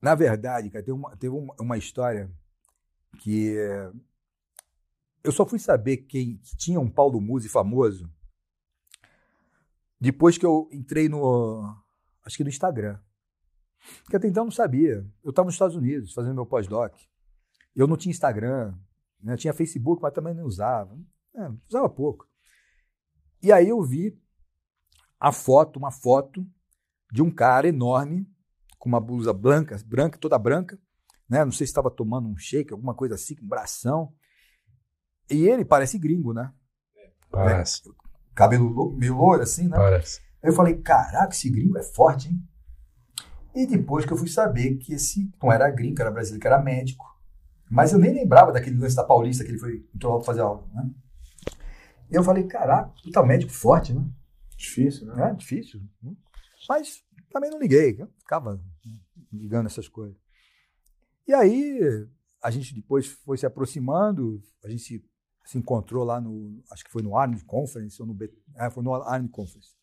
Na 0.00 0.14
verdade, 0.14 0.70
cara, 0.70 0.84
teve 0.84 0.96
uma, 0.96 1.16
teve 1.16 1.34
uma, 1.34 1.54
uma 1.60 1.76
história 1.76 2.30
que 3.18 3.56
eh, 3.58 3.90
eu 5.24 5.32
só 5.32 5.44
fui 5.44 5.58
saber 5.58 5.96
quem 5.98 6.36
que 6.36 6.56
tinha 6.56 6.78
um 6.78 6.88
Paulo 6.88 7.20
Musi 7.20 7.48
famoso 7.48 8.08
depois 10.00 10.38
que 10.38 10.46
eu 10.46 10.68
entrei 10.70 11.08
no, 11.08 11.74
acho 12.24 12.36
que 12.36 12.44
no 12.44 12.50
Instagram. 12.50 12.98
Porque 14.04 14.16
até 14.16 14.28
então 14.28 14.42
eu 14.42 14.46
não 14.46 14.52
sabia. 14.52 15.04
Eu 15.24 15.30
estava 15.30 15.46
nos 15.46 15.54
Estados 15.54 15.74
Unidos 15.74 16.12
fazendo 16.12 16.34
meu 16.34 16.46
pós-doc. 16.46 16.94
Eu 17.74 17.86
não 17.86 17.96
tinha 17.96 18.10
Instagram, 18.10 18.74
né? 19.20 19.36
tinha 19.36 19.52
Facebook, 19.52 20.00
mas 20.00 20.12
também 20.12 20.34
não 20.34 20.44
usava. 20.44 20.96
É, 21.36 21.50
usava 21.68 21.88
pouco. 21.88 22.26
E 23.42 23.52
aí 23.52 23.68
eu 23.68 23.82
vi 23.82 24.18
a 25.20 25.30
foto, 25.32 25.78
uma 25.78 25.90
foto 25.90 26.46
de 27.12 27.22
um 27.22 27.30
cara 27.30 27.68
enorme 27.68 28.26
com 28.78 28.88
uma 28.88 29.00
blusa 29.00 29.32
branca, 29.32 29.76
branca, 29.86 30.18
toda 30.18 30.38
branca, 30.38 30.78
né? 31.28 31.44
Não 31.44 31.52
sei 31.52 31.66
se 31.66 31.70
estava 31.70 31.90
tomando 31.90 32.28
um 32.28 32.36
shake, 32.36 32.72
alguma 32.72 32.94
coisa 32.94 33.14
assim, 33.14 33.34
com 33.36 33.44
um 33.44 33.48
bração. 33.48 34.12
E 35.30 35.46
ele 35.48 35.64
parece 35.64 35.98
gringo, 35.98 36.32
né? 36.32 36.52
Parece. 37.30 37.82
Cabelo 38.34 38.68
lou- 38.68 38.92
meio 38.92 39.16
loiro, 39.16 39.42
assim, 39.42 39.68
né? 39.68 39.76
Parece. 39.76 40.20
Aí 40.42 40.50
eu 40.50 40.54
falei, 40.54 40.76
caraca, 40.80 41.32
esse 41.34 41.50
gringo 41.50 41.76
é 41.78 41.82
forte, 41.82 42.28
hein? 42.28 42.42
E 43.54 43.66
depois 43.66 44.04
que 44.04 44.12
eu 44.12 44.16
fui 44.16 44.28
saber 44.28 44.76
que 44.76 44.92
esse 44.92 45.30
não 45.42 45.50
era 45.50 45.70
gringo, 45.70 46.00
era 46.00 46.10
brasileiro, 46.10 46.40
que 46.40 46.46
era 46.46 46.62
médico. 46.62 47.04
Mas 47.70 47.92
eu 47.92 47.98
nem 47.98 48.12
lembrava 48.12 48.52
daquele 48.52 48.78
lance 48.78 48.94
da 48.94 49.02
Paulista 49.02 49.42
que 49.44 49.50
ele 49.50 49.58
foi 49.58 49.84
entrou 49.94 50.12
lá 50.12 50.18
pra 50.18 50.26
fazer 50.26 50.42
aula, 50.42 50.66
né? 50.72 50.90
Eu 52.10 52.22
falei, 52.22 52.44
caraca, 52.44 52.92
tu 53.02 53.10
tá 53.10 53.24
médico 53.24 53.52
forte, 53.52 53.92
né? 53.92 54.04
Difícil, 54.56 55.06
né? 55.06 55.30
É 55.30 55.34
difícil. 55.34 55.80
né? 56.02 56.14
Mas 56.68 57.04
também 57.30 57.50
não 57.50 57.58
liguei, 57.58 57.96
eu 58.00 58.08
ficava 58.18 58.62
ligando 59.32 59.66
essas 59.66 59.88
coisas. 59.88 60.16
E 61.26 61.34
aí 61.34 62.06
a 62.42 62.50
gente 62.50 62.74
depois 62.74 63.06
foi 63.06 63.36
se 63.36 63.46
aproximando, 63.46 64.40
a 64.64 64.68
gente 64.68 64.82
se, 64.82 65.04
se 65.44 65.58
encontrou 65.58 66.04
lá 66.04 66.20
no, 66.20 66.62
acho 66.70 66.84
que 66.84 66.90
foi 66.90 67.02
no 67.02 67.16
Arnold 67.16 67.44
Conference, 67.44 68.00
ou 68.00 68.06
no, 68.06 68.16
é, 68.56 68.70
foi 68.70 68.82
no 68.82 68.94
Arnold 68.94 69.32
Conference. 69.32 69.74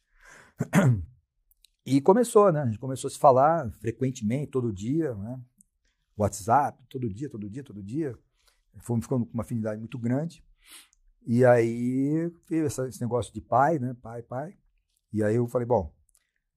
E 1.85 1.99
começou, 1.99 2.49
né? 2.49 2.61
A 2.61 2.65
gente 2.65 2.79
começou 2.79 3.09
a 3.09 3.11
se 3.11 3.19
falar 3.19 3.69
frequentemente, 3.73 4.51
todo 4.51 4.71
dia, 4.71 5.13
né? 5.15 5.41
WhatsApp, 6.15 6.81
todo 6.89 7.13
dia, 7.13 7.29
todo 7.29 7.49
dia, 7.49 7.63
todo 7.63 7.83
dia. 7.83 8.17
Fomos 8.79 9.03
ficando 9.03 9.25
com 9.25 9.33
uma 9.33 9.43
afinidade 9.43 9.79
muito 9.79 9.99
grande. 9.99 10.41
E 11.25 11.45
aí 11.45 12.31
veio 12.47 12.65
esse 12.65 13.01
negócio 13.01 13.33
de 13.33 13.41
pai, 13.41 13.79
né? 13.79 13.95
Pai, 14.01 14.21
pai. 14.21 14.57
E 15.11 15.23
aí 15.23 15.35
eu 15.35 15.47
falei, 15.47 15.67
bom, 15.67 15.93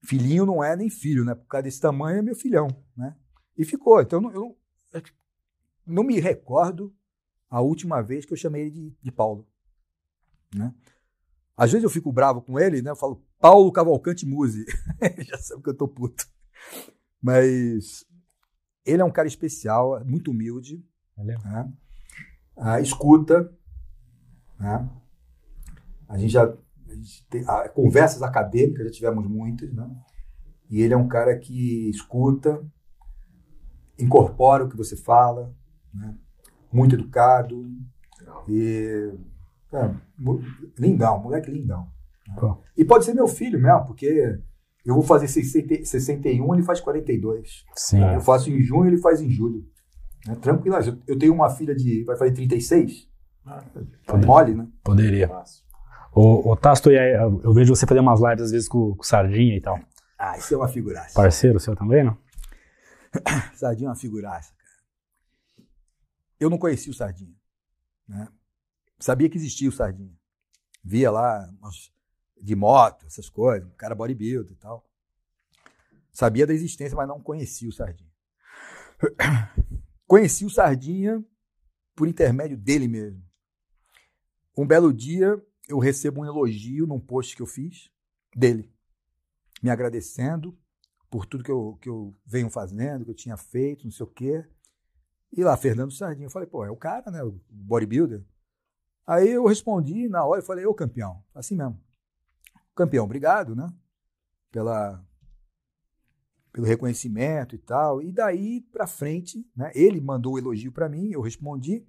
filhinho 0.03 0.45
não 0.45 0.63
é 0.63 0.75
nem 0.75 0.89
filho, 0.89 1.23
né? 1.23 1.35
Por 1.35 1.45
causa 1.45 1.63
desse 1.63 1.79
tamanho 1.79 2.19
é 2.19 2.21
meu 2.21 2.35
filhão, 2.35 2.67
né? 2.95 3.15
E 3.57 3.63
ficou. 3.63 4.01
Então 4.01 4.19
eu 4.19 4.21
não, 4.21 4.31
eu 4.33 4.57
não 5.85 6.03
me 6.03 6.19
recordo 6.19 6.93
a 7.49 7.61
última 7.61 8.01
vez 8.01 8.25
que 8.25 8.33
eu 8.33 8.37
chamei 8.37 8.63
ele 8.63 8.71
de, 8.71 8.97
de 9.01 9.11
Paulo, 9.11 9.47
né? 10.53 10.73
Às 11.55 11.71
vezes 11.71 11.83
eu 11.83 11.89
fico 11.89 12.11
bravo 12.11 12.41
com 12.41 12.59
ele, 12.59 12.81
né? 12.81 12.91
Eu 12.91 12.95
falo 12.95 13.25
Paulo 13.39 13.71
Cavalcante 13.71 14.25
Muse. 14.25 14.65
Já 15.27 15.37
sabe 15.39 15.63
que 15.63 15.69
eu 15.69 15.77
tô 15.77 15.87
puto. 15.87 16.27
Mas 17.19 18.05
ele 18.85 19.01
é 19.01 19.05
um 19.05 19.11
cara 19.11 19.27
especial, 19.27 20.03
muito 20.05 20.29
humilde. 20.29 20.85
Né? 21.17 21.35
Ah, 22.55 22.79
escuta. 22.79 23.51
Né? 24.59 24.89
A 26.07 26.17
gente 26.17 26.31
já 26.31 26.43
a 26.45 26.95
gente 26.95 27.27
tem, 27.29 27.43
ah, 27.47 27.67
conversas 27.69 28.21
acadêmicas, 28.23 28.85
já 28.85 28.91
tivemos 28.91 29.27
muitas, 29.27 29.73
né? 29.73 29.89
E 30.69 30.81
ele 30.81 30.93
é 30.93 30.97
um 30.97 31.07
cara 31.07 31.37
que 31.37 31.89
escuta, 31.89 32.65
incorpora 33.99 34.63
o 34.63 34.69
que 34.69 34.77
você 34.77 34.95
fala, 34.95 35.53
né? 35.93 36.15
muito 36.71 36.95
educado. 36.95 37.69
E 38.47 39.13
é, 39.73 39.91
lindão, 40.77 41.21
moleque 41.21 41.51
lindão. 41.51 41.87
Né? 42.27 42.57
E 42.77 42.85
pode 42.85 43.05
ser 43.05 43.13
meu 43.13 43.27
filho 43.27 43.59
mesmo, 43.59 43.85
porque 43.85 44.39
eu 44.85 44.93
vou 44.93 45.03
fazer 45.03 45.27
60, 45.27 45.85
61, 45.85 46.53
ele 46.53 46.63
faz 46.63 46.79
42. 46.79 47.65
Sim. 47.75 48.01
Eu 48.01 48.21
faço 48.21 48.49
em 48.49 48.61
junho, 48.61 48.87
ele 48.87 48.97
faz 48.97 49.21
em 49.21 49.29
julho. 49.29 49.65
É, 50.27 50.35
tranquilo. 50.35 50.77
Eu 51.05 51.17
tenho 51.17 51.33
uma 51.33 51.49
filha 51.49 51.75
de. 51.75 52.03
vai 52.03 52.17
fazer 52.17 52.31
36. 52.31 53.07
Tá 54.05 54.17
mole, 54.17 54.55
né? 54.55 54.67
Poderia. 54.83 55.29
O, 56.13 56.51
o 56.51 56.55
Tasto, 56.55 56.89
eu 56.89 57.53
vejo 57.53 57.75
você 57.75 57.85
fazer 57.85 57.99
umas 57.99 58.19
lives 58.19 58.45
às 58.45 58.51
vezes 58.51 58.67
com, 58.67 58.95
com 58.95 59.03
Sardinha 59.03 59.55
e 59.55 59.61
tal. 59.61 59.79
Ah, 60.17 60.37
isso 60.37 60.53
é 60.53 60.57
uma 60.57 60.67
figuraça. 60.67 61.13
Parceiro 61.13 61.59
seu 61.59 61.75
também, 61.75 62.03
não? 62.03 62.17
Sardinha 63.55 63.87
é 63.87 63.89
uma 63.89 63.95
figuraça, 63.95 64.53
cara. 64.57 65.67
Eu 66.39 66.49
não 66.49 66.57
conhecia 66.57 66.91
o 66.91 66.95
Sardinha. 66.95 67.35
Né? 68.07 68.27
Sabia 68.99 69.29
que 69.29 69.37
existia 69.37 69.69
o 69.69 69.71
Sardinha. 69.71 70.15
Via 70.83 71.11
lá 71.11 71.47
de 72.41 72.55
moto, 72.55 73.05
essas 73.05 73.29
coisas, 73.29 73.67
um 73.67 73.75
cara 73.75 73.93
bodybuilder 73.93 74.53
e 74.53 74.55
tal. 74.55 74.83
Sabia 76.11 76.47
da 76.47 76.53
existência, 76.53 76.95
mas 76.95 77.07
não 77.07 77.21
conhecia 77.21 77.69
o 77.69 77.71
Sardinha. 77.71 78.09
Conheci 80.07 80.45
o 80.45 80.49
Sardinha 80.49 81.23
por 81.95 82.07
intermédio 82.07 82.57
dele 82.57 82.87
mesmo. 82.87 83.26
Um 84.57 84.65
belo 84.65 84.91
dia, 84.91 85.39
eu 85.69 85.77
recebo 85.77 86.21
um 86.21 86.25
elogio 86.25 86.87
num 86.87 86.99
post 86.99 87.35
que 87.35 87.41
eu 87.43 87.45
fiz 87.45 87.91
dele, 88.35 88.73
me 89.61 89.69
agradecendo 89.69 90.57
por 91.11 91.25
tudo 91.27 91.43
que 91.43 91.51
eu, 91.51 91.77
que 91.79 91.87
eu 91.87 92.15
venho 92.25 92.49
fazendo, 92.49 93.05
que 93.05 93.11
eu 93.11 93.15
tinha 93.15 93.37
feito, 93.37 93.85
não 93.85 93.91
sei 93.91 94.05
o 94.05 94.09
quê. 94.09 94.45
E 95.31 95.43
lá, 95.43 95.55
Fernando 95.55 95.91
Sardinha, 95.91 96.25
eu 96.25 96.31
falei, 96.31 96.47
pô, 96.47 96.65
é 96.65 96.71
o 96.71 96.75
cara, 96.75 97.11
né? 97.11 97.23
O 97.23 97.39
bodybuilder. 97.49 98.25
Aí 99.05 99.29
eu 99.29 99.45
respondi 99.45 100.09
na 100.09 100.25
hora, 100.25 100.41
eu 100.41 100.45
falei, 100.45 100.65
ô 100.65 100.73
campeão, 100.73 101.23
assim 101.33 101.55
mesmo. 101.55 101.79
Campeão, 102.75 103.05
obrigado, 103.05 103.55
né? 103.55 103.71
Pela, 104.51 105.05
pelo 106.51 106.65
reconhecimento 106.65 107.55
e 107.55 107.59
tal. 107.59 108.01
E 108.01 108.11
daí 108.11 108.61
para 108.61 108.87
frente, 108.87 109.49
né? 109.55 109.71
Ele 109.75 110.01
mandou 110.01 110.33
o 110.33 110.39
elogio 110.39 110.71
para 110.71 110.89
mim, 110.89 111.11
eu 111.11 111.21
respondi. 111.21 111.87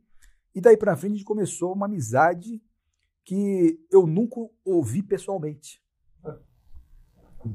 E 0.55 0.61
daí 0.61 0.77
para 0.77 0.97
frente 0.97 1.13
a 1.13 1.17
gente 1.17 1.25
começou 1.25 1.73
uma 1.73 1.87
amizade 1.87 2.61
que 3.25 3.79
eu 3.91 4.07
nunca 4.07 4.41
ouvi 4.65 5.03
pessoalmente. 5.03 5.83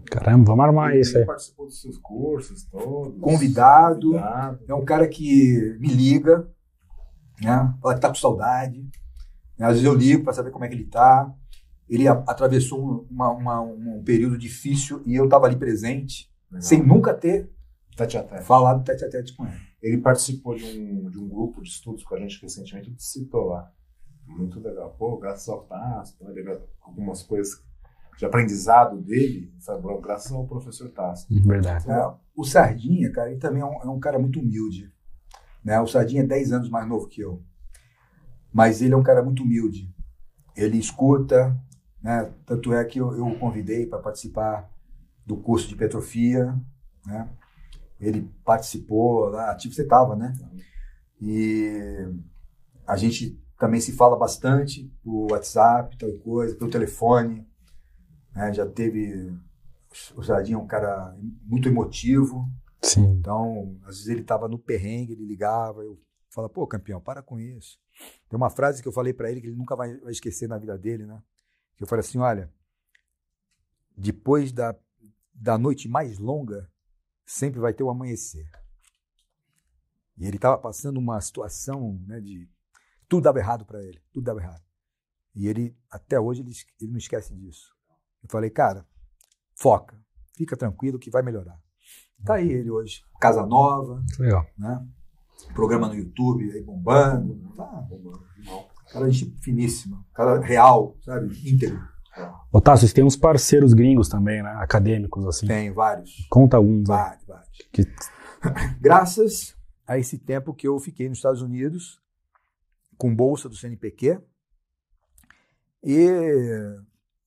Caramba, 0.05 0.45
vamos 0.45 0.65
armar 0.65 0.91
ele 0.91 1.01
isso 1.01 1.17
aí. 1.17 1.25
participou 1.25 1.65
dos 1.65 1.81
seus 1.81 1.97
cursos 1.97 2.63
todos. 2.65 3.19
Convidado. 3.19 4.11
Convidado. 4.11 4.59
É 4.67 4.73
um 4.73 4.85
cara 4.85 5.07
que 5.07 5.75
me 5.79 5.87
liga, 5.89 6.47
né? 7.41 7.75
Fala 7.81 7.95
que 7.95 8.01
tá 8.01 8.07
com 8.07 8.15
saudade. 8.15 8.89
Às 9.59 9.73
vezes 9.73 9.83
eu 9.83 9.93
ligo 9.93 10.23
para 10.23 10.33
saber 10.33 10.51
como 10.51 10.65
é 10.65 10.67
que 10.67 10.75
ele 10.75 10.83
está. 10.83 11.33
Ele 11.89 12.07
atravessou 12.07 13.05
uma, 13.09 13.29
uma, 13.31 13.61
um 13.61 14.01
período 14.03 14.37
difícil 14.37 15.01
e 15.05 15.15
eu 15.15 15.25
estava 15.25 15.45
ali 15.47 15.55
presente, 15.55 16.31
Legal. 16.49 16.61
sem 16.61 16.81
nunca 16.81 17.13
ter 17.13 17.51
tete 17.95 18.17
tete. 18.17 18.43
falado 18.43 18.83
tete 18.83 19.05
a 19.05 19.09
tete 19.09 19.35
com 19.35 19.45
ele. 19.45 19.72
Ele 19.83 19.97
participou 19.97 20.55
de 20.55 20.63
um, 20.63 21.09
de 21.09 21.19
um 21.19 21.27
grupo 21.27 21.61
de 21.61 21.67
estudos 21.67 22.05
com 22.05 22.15
a 22.15 22.17
gente 22.17 22.41
recentemente, 22.41 22.89
ele 22.89 22.95
citou 22.97 23.47
lá. 23.47 23.69
Muito 24.25 24.57
legal. 24.61 24.95
Pô, 24.97 25.17
graças 25.17 25.49
ao 25.49 25.65
Tasso, 25.65 26.17
algumas 26.81 27.21
coisas 27.21 27.61
de 28.17 28.25
aprendizado 28.25 29.01
dele, 29.01 29.53
sabe? 29.59 29.83
graças 30.01 30.31
ao 30.31 30.47
professor 30.47 30.89
Tasso. 30.89 31.27
Verdade. 31.29 31.91
É, 31.91 32.13
o 32.33 32.45
Sardinha, 32.45 33.11
cara, 33.11 33.29
ele 33.29 33.39
também 33.39 33.61
é 33.61 33.65
um, 33.65 33.81
é 33.81 33.89
um 33.89 33.99
cara 33.99 34.17
muito 34.17 34.39
humilde. 34.39 34.89
Né? 35.61 35.77
O 35.81 35.87
Sardinha 35.87 36.23
é 36.23 36.27
10 36.27 36.53
anos 36.53 36.69
mais 36.69 36.87
novo 36.87 37.09
que 37.09 37.19
eu. 37.19 37.43
Mas 38.53 38.81
ele 38.81 38.93
é 38.93 38.97
um 38.97 39.03
cara 39.03 39.21
muito 39.21 39.43
humilde. 39.43 39.93
Ele 40.55 40.77
escuta, 40.77 41.59
né? 42.01 42.31
Tanto 42.45 42.73
é 42.73 42.85
que 42.85 42.99
eu, 42.99 43.13
eu 43.17 43.27
o 43.27 43.37
convidei 43.37 43.85
para 43.85 43.99
participar 43.99 44.69
do 45.25 45.35
curso 45.35 45.67
de 45.67 45.75
petrofia, 45.75 46.55
né? 47.05 47.27
Ele 47.99 48.29
participou 48.43 49.29
lá, 49.29 49.51
ativo 49.51 49.73
você 49.73 49.83
estava, 49.83 50.15
né? 50.15 50.33
E 51.21 52.09
a 52.85 52.97
gente 52.97 53.39
também 53.57 53.79
se 53.79 53.93
fala 53.93 54.17
bastante 54.17 54.91
por 55.03 55.31
WhatsApp, 55.31 55.97
tal 55.97 56.11
coisa, 56.19 56.55
pelo 56.55 56.69
telefone. 56.69 57.47
Né? 58.35 58.53
Já 58.53 58.65
teve. 58.65 59.33
O 60.15 60.23
Jardim 60.23 60.53
é 60.53 60.57
um 60.57 60.67
cara 60.67 61.15
muito 61.45 61.69
emotivo. 61.69 62.49
Sim. 62.81 63.05
Então, 63.19 63.77
às 63.83 63.95
vezes 63.95 64.09
ele 64.09 64.21
estava 64.21 64.49
no 64.49 64.59
perrengue, 64.59 65.13
ele 65.13 65.25
ligava, 65.25 65.81
eu 65.81 65.97
falava, 66.29 66.51
pô, 66.51 66.67
campeão, 66.67 66.99
para 66.99 67.21
com 67.21 67.39
isso. 67.39 67.79
Tem 68.27 68.35
uma 68.35 68.49
frase 68.49 68.81
que 68.81 68.87
eu 68.87 68.91
falei 68.91 69.13
para 69.13 69.31
ele 69.31 69.39
que 69.39 69.47
ele 69.47 69.55
nunca 69.55 69.75
vai, 69.75 69.95
vai, 69.97 70.11
esquecer 70.11 70.49
na 70.49 70.57
vida 70.57 70.77
dele, 70.77 71.05
né? 71.05 71.21
Que 71.77 71.83
eu 71.83 71.87
falei 71.87 72.01
assim: 72.01 72.17
olha, 72.17 72.51
depois 73.95 74.51
da, 74.51 74.75
da 75.33 75.57
noite 75.57 75.87
mais 75.87 76.17
longa, 76.17 76.69
sempre 77.25 77.59
vai 77.59 77.73
ter 77.73 77.83
o 77.83 77.89
amanhecer. 77.89 78.49
E 80.17 80.25
ele 80.25 80.37
estava 80.37 80.57
passando 80.57 80.97
uma 80.97 81.19
situação 81.21 81.99
né, 82.05 82.19
de. 82.19 82.49
Tudo 83.07 83.23
dava 83.23 83.39
errado 83.39 83.65
para 83.65 83.81
ele, 83.83 84.01
tudo 84.11 84.23
dava 84.23 84.39
errado. 84.41 84.63
E 85.35 85.47
ele, 85.47 85.75
até 85.89 86.19
hoje, 86.19 86.41
ele, 86.41 86.51
ele 86.79 86.91
não 86.91 86.97
esquece 86.97 87.35
disso. 87.35 87.73
Eu 88.21 88.29
falei, 88.29 88.49
cara, 88.49 88.87
foca, 89.55 89.99
fica 90.35 90.55
tranquilo 90.55 90.99
que 90.99 91.09
vai 91.09 91.21
melhorar. 91.21 91.59
Tá 92.23 92.35
aí 92.35 92.49
ele 92.49 92.69
hoje, 92.69 93.03
casa 93.19 93.45
nova, 93.45 94.01
Legal. 94.17 94.45
né? 94.57 94.87
programa 95.53 95.87
no 95.87 95.95
YouTube 95.95 96.49
aí 96.51 96.63
bombando. 96.63 97.35
Tá 97.55 97.65
bombando. 97.89 98.23
Cara, 98.91 99.09
gente 99.09 99.35
finíssima. 99.41 100.05
Cara 100.13 100.39
real, 100.39 100.95
sabe? 101.01 101.27
Íntegro. 101.49 101.81
Ô, 102.51 102.61
Tasso, 102.61 102.87
você 102.87 102.93
tem 102.93 103.03
uns 103.03 103.15
parceiros 103.15 103.73
gringos 103.73 104.07
também, 104.07 104.43
né? 104.43 104.51
Acadêmicos, 104.57 105.25
assim. 105.25 105.47
Tem, 105.47 105.71
vários. 105.71 106.27
Conta 106.29 106.57
alguns. 106.57 106.87
Vários, 106.87 107.25
vários. 107.25 107.49
Que... 107.71 107.83
Graças 108.79 109.55
a 109.87 109.97
esse 109.97 110.17
tempo 110.17 110.53
que 110.53 110.67
eu 110.67 110.79
fiquei 110.79 111.09
nos 111.09 111.17
Estados 111.17 111.41
Unidos, 111.41 112.01
com 112.97 113.13
bolsa 113.13 113.49
do 113.49 113.55
CNPq, 113.55 114.21
e, 115.83 116.07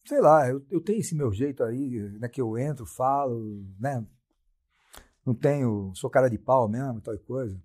sei 0.07 0.21
lá, 0.21 0.49
eu, 0.49 0.65
eu 0.71 0.81
tenho 0.81 1.01
esse 1.01 1.15
meu 1.15 1.31
jeito 1.31 1.63
aí, 1.63 2.01
né, 2.19 2.29
que 2.29 2.41
eu 2.41 2.57
entro, 2.57 2.87
falo, 2.87 3.63
né, 3.79 4.05
não 5.27 5.35
tenho, 5.35 5.93
sou 5.95 6.09
cara 6.09 6.31
de 6.31 6.39
pau 6.39 6.69
mesmo, 6.69 7.01
tal 7.01 7.19
coisa. 7.19 7.61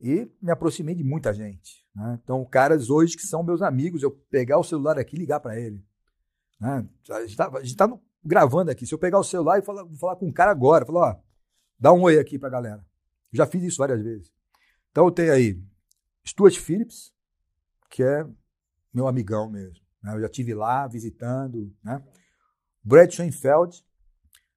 E 0.00 0.30
me 0.40 0.52
aproximei 0.52 0.94
de 0.94 1.02
muita 1.02 1.34
gente. 1.34 1.84
Né? 1.94 2.20
Então, 2.22 2.44
caras 2.44 2.88
hoje 2.88 3.16
que 3.16 3.26
são 3.26 3.42
meus 3.42 3.60
amigos, 3.60 4.02
eu 4.02 4.12
pegar 4.30 4.58
o 4.58 4.64
celular 4.64 4.96
aqui 4.96 5.16
e 5.16 5.18
ligar 5.18 5.40
para 5.40 5.58
ele. 5.58 5.84
Né? 6.60 6.86
A 7.10 7.20
gente 7.20 7.30
está 7.30 7.88
tá 7.88 7.98
gravando 8.24 8.70
aqui. 8.70 8.86
Se 8.86 8.94
eu 8.94 8.98
pegar 8.98 9.18
o 9.18 9.24
celular 9.24 9.58
e 9.58 9.62
falar, 9.62 9.86
falar 9.98 10.16
com 10.16 10.26
um 10.26 10.32
cara 10.32 10.50
agora, 10.50 10.84
falar, 10.84 11.12
ó, 11.12 11.20
dá 11.78 11.92
um 11.92 12.02
oi 12.02 12.18
aqui 12.18 12.38
para 12.38 12.48
a 12.48 12.52
galera. 12.52 12.86
Já 13.32 13.46
fiz 13.46 13.62
isso 13.62 13.78
várias 13.78 14.02
vezes. 14.02 14.32
Então, 14.90 15.04
eu 15.04 15.10
tenho 15.10 15.32
aí 15.32 15.62
Stuart 16.26 16.58
Phillips, 16.58 17.12
que 17.90 18.02
é 18.02 18.26
meu 18.92 19.06
amigão 19.06 19.50
mesmo. 19.50 19.84
Né? 20.02 20.14
Eu 20.14 20.20
já 20.20 20.28
tive 20.28 20.54
lá 20.54 20.86
visitando. 20.86 21.74
Né? 21.82 22.02
Brad 22.82 23.10
Schoenfeld. 23.10 23.84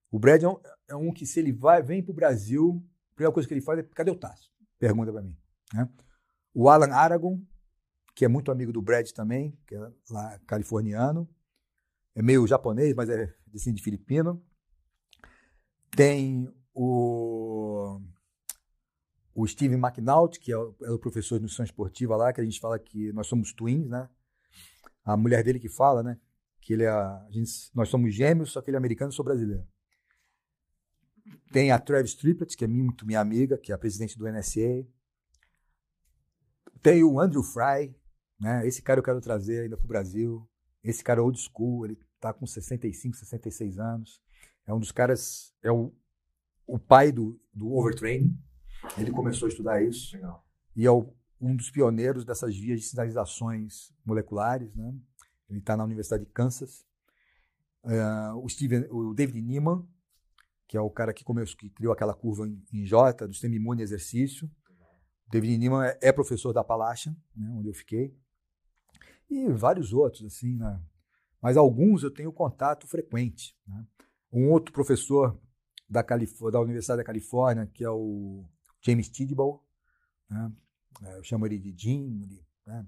O 0.10 0.20
Brad 0.20 0.44
é 0.44 0.48
um, 0.48 0.60
é 0.90 0.96
um 0.96 1.14
que 1.14 1.26
se 1.26 1.40
ele 1.40 1.54
vai, 1.54 1.82
vem 1.82 2.04
para 2.04 2.12
o 2.12 2.16
Brasil, 2.16 2.84
a 3.12 3.16
primeira 3.16 3.34
coisa 3.34 3.48
que 3.48 3.54
ele 3.54 3.62
faz 3.62 3.80
é 3.80 3.84
cadê 3.84 4.12
o 4.12 4.16
Tasso? 4.16 4.52
Pergunta 4.78 5.12
para 5.12 5.22
mim. 5.22 5.38
Né? 5.74 5.88
O 6.54 6.70
Alan 6.70 6.94
Aragon, 6.94 7.42
que 8.14 8.26
é 8.26 8.28
muito 8.28 8.52
amigo 8.52 8.74
do 8.74 8.82
Brad 8.82 9.10
também, 9.12 9.58
que 9.66 9.76
é 9.76 9.92
lá 10.10 10.38
californiano, 10.46 11.30
é 12.16 12.22
meio 12.22 12.46
japonês, 12.46 12.94
mas 12.96 13.10
é 13.10 13.34
assim, 13.54 13.74
de 13.74 13.82
filipino. 13.82 14.44
Tem 15.92 16.52
o, 16.74 18.00
o 19.34 19.48
Steven 19.48 19.78
McNaught, 19.78 20.40
que 20.40 20.52
é 20.52 20.58
o, 20.58 20.76
é 20.84 20.92
o 20.92 21.00
professor 21.00 21.36
de 21.36 21.44
nutrição 21.44 21.66
esportiva 21.66 22.16
lá, 22.16 22.32
que 22.34 22.42
a 22.42 22.44
gente 22.44 22.60
fala 22.60 22.80
que 22.80 23.12
nós 23.14 23.28
somos 23.28 23.54
twins, 23.54 23.88
né? 23.88 24.10
A 25.04 25.18
mulher 25.18 25.44
dele 25.44 25.60
que 25.60 25.70
fala, 25.70 26.04
né? 26.04 26.20
Que 26.62 26.74
ele 26.74 26.84
é, 26.84 26.90
a 26.90 27.28
gente, 27.32 27.52
nós 27.74 27.90
somos 27.90 28.14
gêmeos, 28.14 28.52
só 28.52 28.62
que 28.62 28.70
ele 28.70 28.78
é 28.78 28.80
americano 28.80 29.12
e 29.12 29.16
sou 29.16 29.26
brasileiro. 29.26 29.68
Tem 31.52 31.72
a 31.72 31.80
Travis 31.80 32.16
Triplett, 32.16 32.56
que 32.56 32.66
é 32.66 32.68
muito 32.68 33.06
minha 33.06 33.20
amiga, 33.20 33.58
que 33.58 33.72
é 33.72 33.76
a 33.76 33.78
presidente 33.78 34.18
do 34.18 34.30
NSA. 34.30 34.86
Tem 36.82 37.04
o 37.04 37.20
Andrew 37.20 37.44
Fry, 37.44 37.96
né? 38.40 38.66
Esse 38.68 38.82
cara 38.82 39.00
eu 39.00 39.04
quero 39.04 39.22
trazer 39.22 39.62
ainda 39.62 39.78
para 39.78 39.86
o 39.86 39.88
Brasil. 39.88 40.48
Esse 40.84 41.04
cara 41.04 41.20
é 41.20 41.24
old 41.24 41.40
school, 41.40 41.86
ele 41.86 41.98
está 42.16 42.34
com 42.34 42.46
65, 42.46 43.16
66 43.16 43.80
anos. 43.80 44.22
É 44.66 44.74
um 44.74 44.80
dos 44.80 44.92
caras, 44.92 45.54
é 45.62 45.72
o, 45.72 45.94
o 46.66 46.80
pai 46.80 47.12
do, 47.12 47.40
do 47.54 47.74
overtraining. 47.74 48.38
Ele 48.98 49.12
começou 49.12 49.48
a 49.48 49.50
estudar 49.50 49.84
isso. 49.84 50.16
Legal. 50.16 50.46
E 50.76 50.86
é 50.86 50.92
o, 50.92 51.14
um 51.40 51.56
dos 51.56 51.70
pioneiros 51.70 52.26
dessas 52.26 52.56
vias 52.56 52.80
de 52.80 52.88
sinalizações 52.88 53.92
moleculares. 54.06 54.74
Né? 54.76 54.94
Ele 55.50 55.60
está 55.60 55.76
na 55.76 55.84
Universidade 55.84 56.26
de 56.26 56.32
Kansas. 56.32 56.86
Uh, 57.84 58.38
o, 58.44 58.48
Steven, 58.48 58.88
o 58.92 59.14
David 59.14 59.42
Nieman, 59.42 59.86
que 60.68 60.78
é 60.78 60.82
o 60.82 60.90
cara 60.90 61.14
que, 61.14 61.24
começou, 61.24 61.58
que 61.58 61.70
criou 61.70 61.92
aquela 61.92 62.14
curva 62.14 62.48
em, 62.48 62.64
em 62.72 62.86
J, 62.86 63.28
do 63.28 63.34
sistema 63.34 63.56
imune 63.56 63.82
e 63.82 63.84
exercício. 63.84 64.50
David 65.32 65.58
Nieman 65.58 65.86
é, 65.86 66.00
é 66.02 66.12
professor 66.12 66.54
da 66.54 66.62
Appalachian, 66.62 67.16
né, 67.36 67.50
onde 67.52 67.68
eu 67.68 67.74
fiquei. 67.74 68.16
E 69.32 69.48
vários 69.54 69.94
outros, 69.94 70.26
assim, 70.26 70.58
né? 70.58 70.80
Mas 71.42 71.56
alguns 71.56 72.04
eu 72.04 72.12
tenho 72.12 72.34
contato 72.34 72.86
frequente. 72.86 73.58
Né? 73.66 73.88
Um 74.32 74.52
outro 74.52 74.74
professor 74.74 75.40
da, 75.90 76.02
da 76.02 76.60
Universidade 76.60 76.98
da 76.98 77.04
Califórnia, 77.04 77.66
que 77.66 77.84
é 77.84 77.90
o 77.90 78.46
James 78.82 79.10
Tidball, 79.10 79.66
né? 80.30 80.52
É, 81.04 81.18
eu 81.18 81.24
chamo 81.24 81.46
ele 81.46 81.58
de 81.58 81.74
Jim, 81.76 82.22
ele, 82.22 82.46
né? 82.66 82.86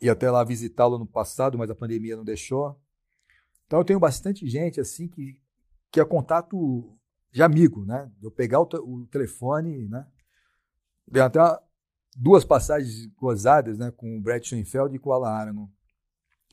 ia 0.00 0.12
até 0.12 0.30
lá 0.30 0.42
visitá-lo 0.42 0.98
no 0.98 1.06
passado, 1.06 1.58
mas 1.58 1.70
a 1.70 1.74
pandemia 1.74 2.16
não 2.16 2.24
deixou. 2.24 2.80
Então 3.66 3.80
eu 3.80 3.84
tenho 3.84 4.00
bastante 4.00 4.48
gente 4.48 4.80
assim 4.80 5.06
que, 5.06 5.38
que 5.90 6.00
é 6.00 6.04
contato 6.04 6.98
de 7.30 7.42
amigo, 7.42 7.84
né? 7.84 8.10
Eu 8.22 8.30
pegar 8.30 8.60
o, 8.60 8.68
o 8.82 9.06
telefone, 9.06 9.86
né? 9.86 10.06
Tem 11.12 11.22
até 11.22 11.40
duas 12.18 12.44
passagens 12.44 13.06
gozadas, 13.16 13.78
né? 13.78 13.92
Com 13.92 14.18
o 14.18 14.20
Brett 14.20 14.48
Schoenfeld 14.48 14.96
e 14.96 14.98
com 14.98 15.10
o 15.10 15.12
Alan 15.12 15.30
Aragon. 15.30 15.70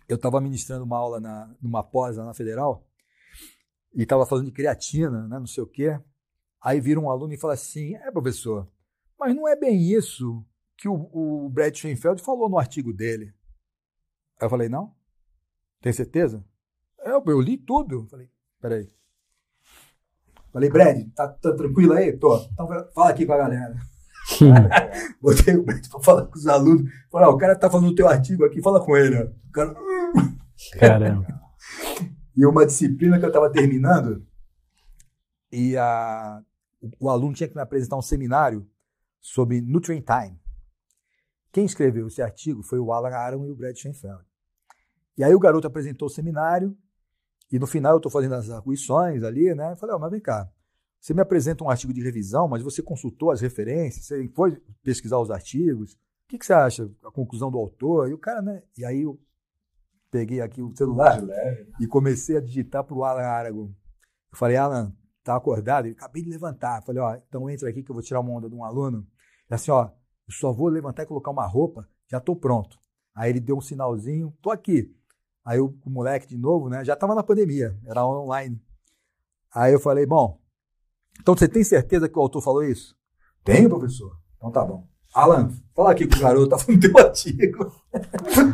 Eu 0.07 0.16
estava 0.16 0.39
ministrando 0.39 0.86
uma 0.86 0.97
aula 0.97 1.20
na, 1.20 1.53
numa 1.59 1.84
pós 1.84 2.18
na 2.18 2.34
Federal 2.34 2.88
e 3.93 4.03
estava 4.03 4.26
falando 4.26 4.45
de 4.45 4.51
creatina, 4.51 5.28
né? 5.28 5.39
Não 5.39 5.47
sei 5.47 5.63
o 5.63 5.68
quê. 5.68 5.99
Aí 6.61 6.80
vira 6.80 6.99
um 6.99 7.09
aluno 7.09 7.34
e 7.34 7.38
fala 7.38 7.53
assim: 7.53 7.95
É, 7.95 8.11
professor, 8.11 8.70
mas 9.20 9.36
não 9.36 9.47
é 9.47 9.55
bem 9.55 9.82
isso 9.82 10.45
que 10.78 10.88
o, 10.88 11.09
o 11.11 11.49
Brad 11.49 11.76
Schoenfeld 11.76 12.22
falou 12.22 12.47
no 12.47 12.59
artigo 12.59 12.93
dele. 12.93 13.34
Aí 14.39 14.45
eu 14.45 14.49
falei: 14.49 14.70
Não? 14.70 14.95
Tem 15.82 15.91
certeza? 15.91 16.45
Eu, 16.99 17.24
eu 17.26 17.41
li 17.41 17.57
tudo. 17.57 18.07
Falei: 18.07 18.30
Peraí. 18.61 18.93
Falei, 20.51 20.70
Brad, 20.70 21.05
tá, 21.13 21.28
tá 21.28 21.53
tranquilo 21.53 21.91
aí? 21.91 22.16
Tô. 22.18 22.38
Então 22.53 22.66
fala 22.93 23.09
aqui 23.09 23.26
com 23.26 23.34
a 23.34 23.38
galera. 23.38 23.76
Botei 25.21 25.55
o 25.55 25.63
Brad 25.63 25.88
pra 25.88 25.99
falar 26.01 26.25
com 26.25 26.38
os 26.38 26.47
alunos. 26.47 26.91
Falei, 27.11 27.27
ah, 27.27 27.31
o 27.31 27.38
cara 27.38 27.55
tá 27.55 27.69
falando 27.69 27.89
o 27.89 27.95
teu 27.95 28.07
artigo 28.07 28.45
aqui, 28.45 28.61
fala 28.61 28.83
com 28.83 28.95
ele. 28.95 29.15
O 29.15 29.51
cara. 29.51 29.75
Caramba. 30.79 31.27
e 32.36 32.45
uma 32.45 32.65
disciplina 32.65 33.19
que 33.19 33.25
eu 33.25 33.31
tava 33.31 33.51
terminando, 33.51 34.25
e 35.51 35.77
a, 35.77 36.41
o, 36.81 37.07
o 37.07 37.09
aluno 37.09 37.33
tinha 37.33 37.47
que 37.47 37.55
me 37.55 37.61
apresentar 37.61 37.97
um 37.97 38.01
seminário 38.01 38.67
sobre 39.21 39.61
Nutrient 39.61 40.05
Time. 40.05 40.39
Quem 41.51 41.65
escreveu 41.65 42.07
esse 42.07 42.21
artigo 42.21 42.61
foi 42.61 42.79
o 42.79 42.91
Alan 42.91 43.15
Aron 43.15 43.45
e 43.45 43.51
o 43.51 43.55
Brad 43.55 43.75
Schoenfeld. 43.75 44.23
E 45.17 45.23
aí 45.23 45.33
o 45.33 45.39
garoto 45.39 45.67
apresentou 45.67 46.07
o 46.07 46.11
seminário, 46.11 46.77
e 47.51 47.57
no 47.57 47.65
final 47.65 47.93
eu 47.93 47.97
estou 47.97 48.11
fazendo 48.11 48.36
as 48.36 48.49
arguições 48.49 49.23
ali, 49.23 49.53
né? 49.55 49.71
Eu 49.71 49.77
falei, 49.77 49.95
oh, 49.95 49.99
mas 49.99 50.11
vem 50.11 50.19
cá, 50.19 50.49
você 51.06 51.14
me 51.14 51.22
apresenta 51.22 51.64
um 51.64 51.70
artigo 51.70 51.93
de 51.93 52.01
revisão, 52.01 52.47
mas 52.47 52.64
você 52.64 52.82
consultou 52.82 53.30
as 53.30 53.39
referências, 53.39 54.08
você 54.08 54.28
foi 54.30 54.60
pesquisar 54.82 55.20
os 55.20 55.30
artigos, 55.30 55.93
o 55.93 55.97
que, 56.28 56.39
que 56.39 56.43
você 56.43 56.53
acha? 56.53 56.91
A 57.06 57.12
conclusão 57.12 57.51
do 57.51 57.60
autor? 57.60 58.10
E 58.10 58.14
o 58.16 58.18
cara, 58.18 58.41
né? 58.41 58.64
E 58.76 58.84
aí 58.84 59.03
eu 59.03 59.22
peguei 60.10 60.41
aqui 60.41 60.64
o 60.64 60.76
celular 60.76 61.22
e 61.80 61.86
comecei 61.86 62.38
a 62.38 62.41
digitar 62.41 62.84
para 62.84 62.95
o 62.95 63.03
Alan 63.03 63.22
Aragon. 63.22 63.72
Eu 64.32 64.36
falei, 64.36 64.58
Alan, 64.58 64.97
tá 65.24 65.36
acordado? 65.36 65.86
Ele 65.86 65.93
acabei 65.93 66.24
de 66.24 66.30
levantar. 66.32 66.80
Eu 66.80 66.86
falei, 66.88 67.01
ó, 67.03 67.16
então 67.16 67.47
entra 67.51 67.70
aqui 67.70 67.84
que 67.84 67.91
eu 67.91 67.93
vou 67.93 68.01
tirar 68.01 68.22
uma 68.22 68.32
onda 68.32 68.49
de 68.49 68.56
um 68.56 68.64
aluno. 68.64 69.06
E 69.47 69.53
assim, 69.53 69.70
ó, 69.70 69.91
eu 70.28 70.34
só 70.34 70.51
vou 70.51 70.70
levantar 70.70 71.03
e 71.03 71.06
colocar 71.06 71.30
uma 71.30 71.45
roupa, 71.45 71.88
já 72.10 72.20
tô 72.20 72.36
pronto. 72.36 72.80
Aí 73.14 73.30
ele 73.30 73.39
deu 73.39 73.56
um 73.56 73.62
sinalzinho, 73.62 74.36
tô 74.41 74.49
aqui. 74.49 74.91
Aí 75.45 75.60
o, 75.60 75.78
o 75.86 75.89
moleque 75.91 76.26
de 76.26 76.36
novo, 76.36 76.68
né, 76.68 76.84
já 76.84 76.95
tava 76.95 77.14
na 77.14 77.22
pandemia, 77.22 77.78
era 77.86 78.03
online. 78.03 78.60
Aí 79.53 79.72
eu 79.72 79.80
falei, 79.80 80.08
bom, 80.08 80.43
então 81.20 81.36
você 81.36 81.47
tem 81.47 81.63
certeza 81.63 82.07
que 82.07 82.18
o 82.18 82.22
autor 82.22 82.41
falou 82.41 82.63
isso? 82.63 82.95
Tenho, 83.43 83.70
professor. 83.70 84.18
Então 84.38 84.51
tá 84.51 84.63
bom. 84.63 84.88
Alan, 85.13 85.49
fala 85.74 85.91
aqui 85.91 86.05
com 86.05 86.18
o 86.18 86.20
garoto, 86.20 86.49
tá 86.49 86.57
falando 86.57 86.82
teu 86.82 86.97
artigo. 86.97 87.72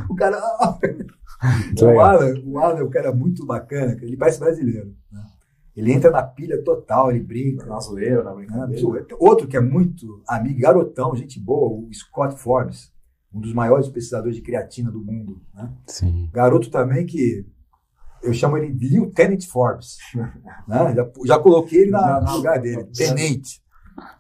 o 0.10 0.16
cara. 0.16 0.38
o 1.82 2.00
Alan, 2.00 2.34
o 2.46 2.60
Alan 2.60 2.80
é 2.80 2.84
um 2.84 2.90
cara 2.90 3.12
muito 3.12 3.46
bacana, 3.46 3.98
ele 4.02 4.16
parece 4.16 4.40
brasileiro. 4.40 4.96
Né? 5.12 5.24
Ele 5.76 5.92
entra 5.92 6.12
na 6.12 6.22
pilha 6.22 6.62
total, 6.64 7.10
ele 7.10 7.22
brinca. 7.22 7.66
Na 7.66 7.80
zoeira, 7.80 8.24
na 8.24 8.34
brincadeira. 8.34 8.88
Outro 9.20 9.48
que 9.48 9.58
é 9.58 9.62
muito 9.62 10.22
amigo, 10.28 10.60
garotão, 10.60 11.16
gente 11.16 11.40
boa, 11.40 11.70
o 11.70 11.92
Scott 11.92 12.38
Forbes, 12.38 12.92
um 13.34 13.40
dos 13.40 13.54
maiores 13.54 13.88
pesquisadores 13.88 14.36
de 14.36 14.44
creatina 14.44 14.92
do 14.92 15.04
mundo. 15.04 15.42
Né? 15.54 15.74
Sim. 15.88 16.30
Garoto 16.32 16.70
também 16.70 17.06
que 17.06 17.46
eu 18.24 18.34
chamo 18.34 18.58
ele 18.58 18.72
de 18.74 18.88
Lieutenant 18.88 19.46
Forbes. 19.48 19.98
né? 20.68 20.96
já, 20.96 21.10
já, 21.26 21.40
coloquei 21.40 21.82
ele 21.82 21.92
na, 21.92 22.22
no 22.22 22.38
lugar 22.38 22.60
dele, 22.60 22.86
tenente. 22.86 23.62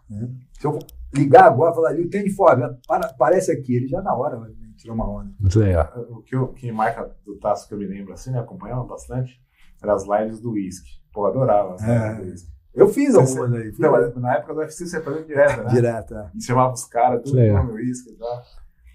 Né? 0.10 0.30
Se 0.60 0.66
eu 0.66 0.80
ligar 1.14 1.45
agora 1.45 1.72
e 1.72 1.76
falar 1.76 1.91
Lieutenant 1.91 2.32
Forbes, 2.36 2.78
para, 2.88 3.08
aparece 3.08 3.52
aqui, 3.52 3.76
ele 3.76 3.88
já 3.88 4.02
na 4.02 4.14
hora 4.14 4.38
vai 4.38 4.52
tirar 4.78 4.93
uma 4.93 5.10
onda. 5.10 5.32
Muito 5.39 5.60
legal. 5.60 5.91
O 6.10 6.22
que, 6.22 6.36
eu, 6.36 6.47
que 6.49 6.72
marca 6.72 7.10
do 7.26 7.38
Tasso 7.38 7.68
que 7.68 7.74
eu 7.74 7.78
me 7.78 7.86
lembro 7.86 8.14
assim, 8.14 8.32
né, 8.32 8.39
acompanhava 8.39 8.84
bastante, 8.84 9.39
eram 9.82 9.93
as 9.93 10.04
lives 10.04 10.39
do 10.39 10.52
whisky. 10.52 10.89
Pô, 11.14 11.26
adorava 11.26 11.76
as 11.76 11.84
é. 11.84 12.16
do 12.16 12.24
whisky. 12.24 12.52
Eu 12.74 12.88
fiz 12.88 13.16
algumas 13.16 13.52
aí. 13.54 13.74
Não, 13.78 14.20
na 14.22 14.36
época 14.36 14.54
do 14.54 14.60
UFC 14.62 14.86
você 14.86 15.02
fazia 15.02 15.24
direto, 15.24 15.64
né? 15.64 15.70
Direto, 15.70 16.16
é. 16.16 16.32
E 16.34 16.41
chamava 16.41 16.74
os 16.74 16.86
caras, 16.86 17.22
tudo 17.24 17.38
no 17.38 17.74
uísque 17.74 18.12
e 18.12 18.16
tal. 18.16 18.43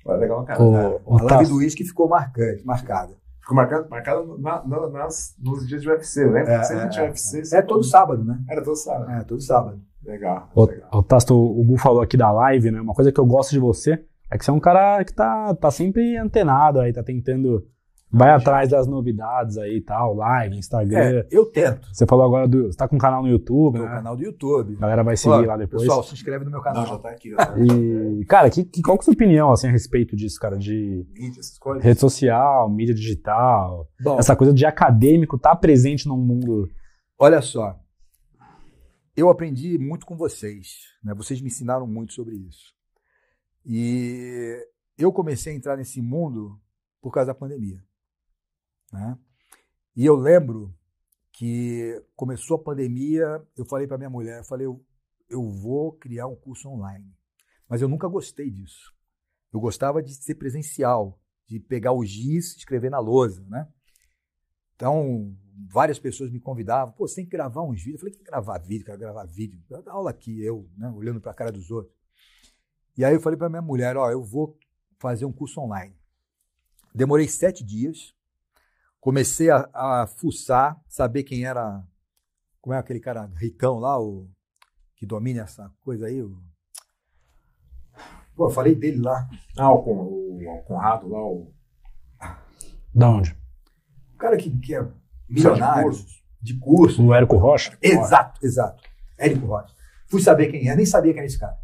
Foi 0.02 0.16
legal, 0.16 0.44
cara. 0.44 0.62
O, 0.62 1.18
a 1.18 1.22
live 1.22 1.50
do 1.50 1.56
uísque 1.56 1.84
ficou 1.84 2.08
marcante, 2.08 2.64
marcada. 2.64 3.14
Ficou 3.46 3.54
marcado, 3.54 3.88
marcado 3.88 4.38
na, 4.38 4.66
na, 4.66 4.88
nas, 4.88 5.36
nos 5.38 5.68
dias 5.68 5.80
de 5.80 5.88
UFC, 5.88 6.24
lembra? 6.24 6.54
É, 6.54 6.62
sempre 6.64 6.86
é, 6.86 6.88
tinha 6.88 7.04
UFC. 7.04 7.54
É 7.54 7.62
todo 7.62 7.84
sábado, 7.84 8.24
né? 8.24 8.40
Era 8.50 8.60
todo 8.60 8.74
sábado. 8.74 9.08
É, 9.08 9.22
todo 9.22 9.40
sábado. 9.40 9.80
Legal. 10.04 10.50
O, 10.52 10.64
legal. 10.64 10.90
o 10.92 11.00
Tasto, 11.00 11.32
o 11.32 11.62
Gu 11.62 11.78
falou 11.78 12.02
aqui 12.02 12.16
da 12.16 12.32
live, 12.32 12.72
né? 12.72 12.80
Uma 12.80 12.92
coisa 12.92 13.12
que 13.12 13.20
eu 13.20 13.24
gosto 13.24 13.52
de 13.52 13.60
você 13.60 14.04
é 14.28 14.36
que 14.36 14.44
você 14.44 14.50
é 14.50 14.52
um 14.52 14.58
cara 14.58 15.04
que 15.04 15.14
tá, 15.14 15.54
tá 15.54 15.70
sempre 15.70 16.16
antenado 16.16 16.80
aí, 16.80 16.92
tá 16.92 17.04
tentando 17.04 17.64
Vai 18.10 18.30
atrás 18.30 18.70
das 18.70 18.86
novidades 18.86 19.58
aí 19.58 19.78
e 19.78 19.80
tal, 19.80 20.14
live, 20.14 20.56
Instagram. 20.56 20.98
É, 20.98 21.28
eu 21.30 21.44
tento. 21.46 21.88
Você 21.92 22.06
falou 22.06 22.24
agora 22.24 22.46
do. 22.46 22.66
Você 22.66 22.76
tá 22.76 22.86
com 22.86 22.94
um 22.94 22.98
canal 22.98 23.22
no 23.22 23.28
YouTube, 23.28 23.78
Tô 23.78 23.84
né? 23.84 23.90
canal 23.90 24.16
do 24.16 24.22
YouTube. 24.22 24.76
A 24.76 24.80
galera 24.80 25.02
vai 25.02 25.16
seguir 25.16 25.44
lá 25.44 25.56
depois. 25.56 25.82
Pessoal, 25.82 26.02
se 26.04 26.14
inscreve 26.14 26.44
no 26.44 26.50
meu 26.50 26.62
canal. 26.62 26.82
Não, 26.82 26.88
já 26.90 26.98
tá 26.98 27.10
aqui. 27.10 27.34
E, 27.56 28.24
cara, 28.26 28.48
que, 28.48 28.64
que, 28.64 28.80
qual 28.80 28.96
que 28.96 29.02
é 29.02 29.02
a 29.02 29.04
sua 29.06 29.14
opinião 29.14 29.50
assim, 29.50 29.66
a 29.66 29.70
respeito 29.72 30.14
disso, 30.14 30.38
cara? 30.38 30.56
De 30.56 31.04
mídia, 31.14 31.40
essas 31.40 31.58
coisas. 31.58 31.84
rede 31.84 31.98
social, 31.98 32.70
mídia 32.70 32.94
digital. 32.94 33.88
Bom, 34.00 34.18
essa 34.18 34.36
coisa 34.36 34.54
de 34.54 34.64
acadêmico 34.64 35.36
tá 35.36 35.54
presente 35.56 36.06
num 36.06 36.16
mundo. 36.16 36.70
Olha 37.18 37.42
só. 37.42 37.76
Eu 39.16 39.28
aprendi 39.30 39.78
muito 39.78 40.06
com 40.06 40.16
vocês. 40.16 40.68
Né? 41.02 41.12
Vocês 41.12 41.40
me 41.40 41.48
ensinaram 41.48 41.86
muito 41.86 42.12
sobre 42.12 42.36
isso. 42.36 42.72
E 43.64 44.56
eu 44.96 45.12
comecei 45.12 45.52
a 45.52 45.56
entrar 45.56 45.76
nesse 45.76 46.00
mundo 46.00 46.56
por 47.02 47.10
causa 47.10 47.32
da 47.32 47.34
pandemia. 47.34 47.78
Né? 48.96 49.18
E 49.94 50.04
eu 50.06 50.16
lembro 50.16 50.74
que 51.32 52.02
começou 52.14 52.56
a 52.56 52.62
pandemia, 52.62 53.46
eu 53.56 53.66
falei 53.66 53.86
para 53.86 53.98
minha 53.98 54.10
mulher, 54.10 54.38
eu 54.38 54.44
falei, 54.44 54.66
eu, 54.66 54.82
eu 55.28 55.50
vou 55.50 55.92
criar 55.92 56.26
um 56.26 56.34
curso 56.34 56.68
online. 56.68 57.14
Mas 57.68 57.82
eu 57.82 57.88
nunca 57.88 58.08
gostei 58.08 58.50
disso. 58.50 58.94
Eu 59.52 59.60
gostava 59.60 60.02
de 60.02 60.14
ser 60.14 60.36
presencial, 60.36 61.20
de 61.46 61.60
pegar 61.60 61.92
o 61.92 62.04
giz 62.04 62.54
e 62.54 62.58
escrever 62.58 62.90
na 62.90 62.98
lousa, 62.98 63.44
né? 63.48 63.68
Então, 64.74 65.36
várias 65.70 65.98
pessoas 65.98 66.30
me 66.30 66.40
convidavam, 66.40 66.94
pô, 66.94 67.06
você 67.06 67.16
tem 67.16 67.24
que 67.24 67.30
gravar 67.30 67.62
uns 67.62 67.82
vídeos. 67.82 67.94
Eu 67.94 68.00
falei, 68.00 68.14
que 68.14 68.22
gravar 68.22 68.58
vídeo, 68.58 68.84
quero 68.84 68.98
gravar 68.98 69.24
vídeo. 69.26 69.62
Eu 69.70 69.82
dar 69.82 69.92
aula 69.92 70.10
aqui, 70.10 70.42
eu, 70.42 70.68
né, 70.76 70.88
olhando 70.90 71.20
para 71.20 71.32
a 71.32 71.34
cara 71.34 71.52
dos 71.52 71.70
outros. 71.70 71.94
E 72.96 73.04
aí 73.04 73.14
eu 73.14 73.20
falei 73.20 73.38
para 73.38 73.48
minha 73.48 73.62
mulher, 73.62 73.96
ó, 73.96 74.10
eu 74.10 74.22
vou 74.22 74.58
fazer 74.98 75.26
um 75.26 75.32
curso 75.32 75.60
online. 75.60 75.94
Demorei 76.94 77.28
sete 77.28 77.62
dias, 77.62 78.15
comecei 79.06 79.48
a, 79.50 79.68
a 79.72 80.06
fuçar, 80.08 80.76
saber 80.88 81.22
quem 81.22 81.44
era, 81.44 81.80
como 82.60 82.74
é 82.74 82.78
aquele 82.78 82.98
cara 82.98 83.30
ricão 83.36 83.78
lá, 83.78 84.00
o 84.00 84.28
que 84.96 85.06
domina 85.06 85.42
essa 85.42 85.70
coisa 85.80 86.06
aí. 86.06 86.20
O... 86.20 86.36
Pô, 88.34 88.46
eu 88.46 88.50
falei 88.50 88.74
dele 88.74 89.00
lá. 89.00 89.28
Ah, 89.56 89.72
o, 89.72 89.76
o, 89.76 90.38
o 90.42 90.62
Conrado 90.64 91.08
lá, 91.08 91.24
o. 91.24 91.54
Da 92.92 93.08
onde? 93.08 93.30
O 94.12 94.18
cara 94.18 94.36
que, 94.36 94.50
que 94.58 94.74
é 94.74 94.84
milionário, 95.28 95.92
de 96.42 96.58
curso. 96.58 97.00
O 97.06 97.14
Érico 97.14 97.36
Rocha? 97.36 97.78
Exato, 97.80 98.44
exato. 98.44 98.82
Érico 99.16 99.46
Rocha. 99.46 99.72
Fui 100.08 100.20
saber 100.20 100.50
quem 100.50 100.68
é, 100.68 100.74
nem 100.74 100.84
sabia 100.84 101.12
quem 101.12 101.20
era 101.20 101.26
esse 101.28 101.38
cara. 101.38 101.56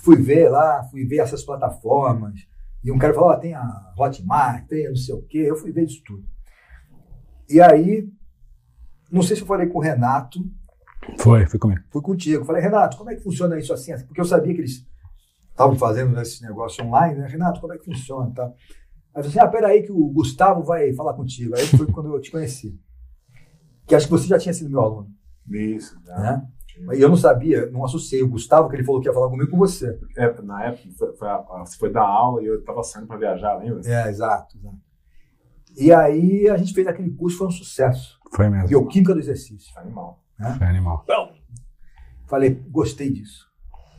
Fui 0.00 0.16
ver 0.16 0.50
lá, 0.50 0.84
fui 0.90 1.06
ver 1.06 1.20
essas 1.20 1.42
plataformas. 1.42 2.38
E 2.84 2.92
um 2.92 2.98
cara 2.98 3.14
falou: 3.14 3.30
ó, 3.30 3.36
tem 3.38 3.54
a 3.54 3.94
Hotmart, 3.98 4.66
tem 4.66 4.84
a 4.84 4.90
não 4.90 4.96
sei 4.96 5.14
o 5.14 5.22
quê. 5.22 5.38
Eu 5.38 5.56
fui 5.56 5.72
ver 5.72 5.86
isso 5.86 6.02
tudo. 6.04 6.35
E 7.48 7.60
aí, 7.60 8.08
não 9.10 9.22
sei 9.22 9.36
se 9.36 9.42
eu 9.42 9.46
falei 9.46 9.66
com 9.68 9.78
o 9.78 9.82
Renato, 9.82 10.40
Foi, 11.18 11.46
foi 11.46 11.58
comigo. 11.58 11.82
fui 11.90 12.02
contigo. 12.02 12.44
Falei, 12.44 12.62
Renato, 12.62 12.96
como 12.96 13.10
é 13.10 13.14
que 13.14 13.22
funciona 13.22 13.58
isso 13.58 13.72
assim? 13.72 13.92
Porque 14.06 14.20
eu 14.20 14.24
sabia 14.24 14.52
que 14.54 14.60
eles 14.60 14.84
estavam 15.50 15.76
fazendo 15.76 16.20
esse 16.20 16.42
negócio 16.42 16.84
online, 16.84 17.20
né? 17.20 17.26
Renato, 17.28 17.60
como 17.60 17.72
é 17.72 17.78
que 17.78 17.84
funciona? 17.84 18.30
Tá? 18.34 18.44
Aí 18.46 18.52
eu 19.14 19.24
falei 19.24 19.28
assim, 19.28 19.38
ah, 19.40 19.48
peraí 19.48 19.82
que 19.82 19.92
o 19.92 20.08
Gustavo 20.08 20.62
vai 20.62 20.92
falar 20.92 21.14
contigo. 21.14 21.54
Aí 21.56 21.66
foi 21.66 21.86
quando 21.86 22.12
eu 22.12 22.20
te 22.20 22.30
conheci. 22.30 22.78
Que 23.86 23.94
acho 23.94 24.06
que 24.06 24.12
você 24.12 24.26
já 24.26 24.38
tinha 24.38 24.52
sido 24.52 24.68
meu 24.68 24.80
aluno, 24.80 25.08
Isso, 25.48 25.96
já. 26.04 26.16
né? 26.18 26.46
E 26.94 27.00
eu 27.00 27.08
não 27.08 27.16
sabia, 27.16 27.70
não 27.70 27.84
associei 27.86 28.22
o 28.22 28.28
Gustavo, 28.28 28.68
que 28.68 28.76
ele 28.76 28.84
falou 28.84 29.00
que 29.00 29.08
ia 29.08 29.14
falar 29.14 29.30
comigo, 29.30 29.50
com 29.50 29.56
você. 29.56 29.98
É, 30.14 30.42
na 30.42 30.64
época, 30.64 30.88
foi, 30.98 31.16
foi 31.16 31.28
você 31.64 31.78
foi 31.78 31.90
dar 31.90 32.02
aula 32.02 32.42
e 32.42 32.46
eu 32.46 32.62
tava 32.64 32.82
saindo 32.82 33.06
pra 33.06 33.16
viajar, 33.16 33.54
lembra? 33.56 33.80
É, 33.88 34.08
exato, 34.10 34.58
exato. 34.58 34.76
E 35.76 35.92
aí 35.92 36.48
a 36.48 36.56
gente 36.56 36.72
fez 36.72 36.86
aquele 36.86 37.10
curso, 37.10 37.38
foi 37.38 37.46
um 37.48 37.50
sucesso. 37.50 38.18
Foi 38.34 38.48
mesmo. 38.48 38.68
Bioquímica 38.68 39.12
do 39.14 39.20
exercício. 39.20 39.78
Animal. 39.78 40.22
Foi 40.58 40.66
animal. 40.66 41.04
Falei, 42.26 42.54
gostei 42.68 43.10
disso. 43.12 43.46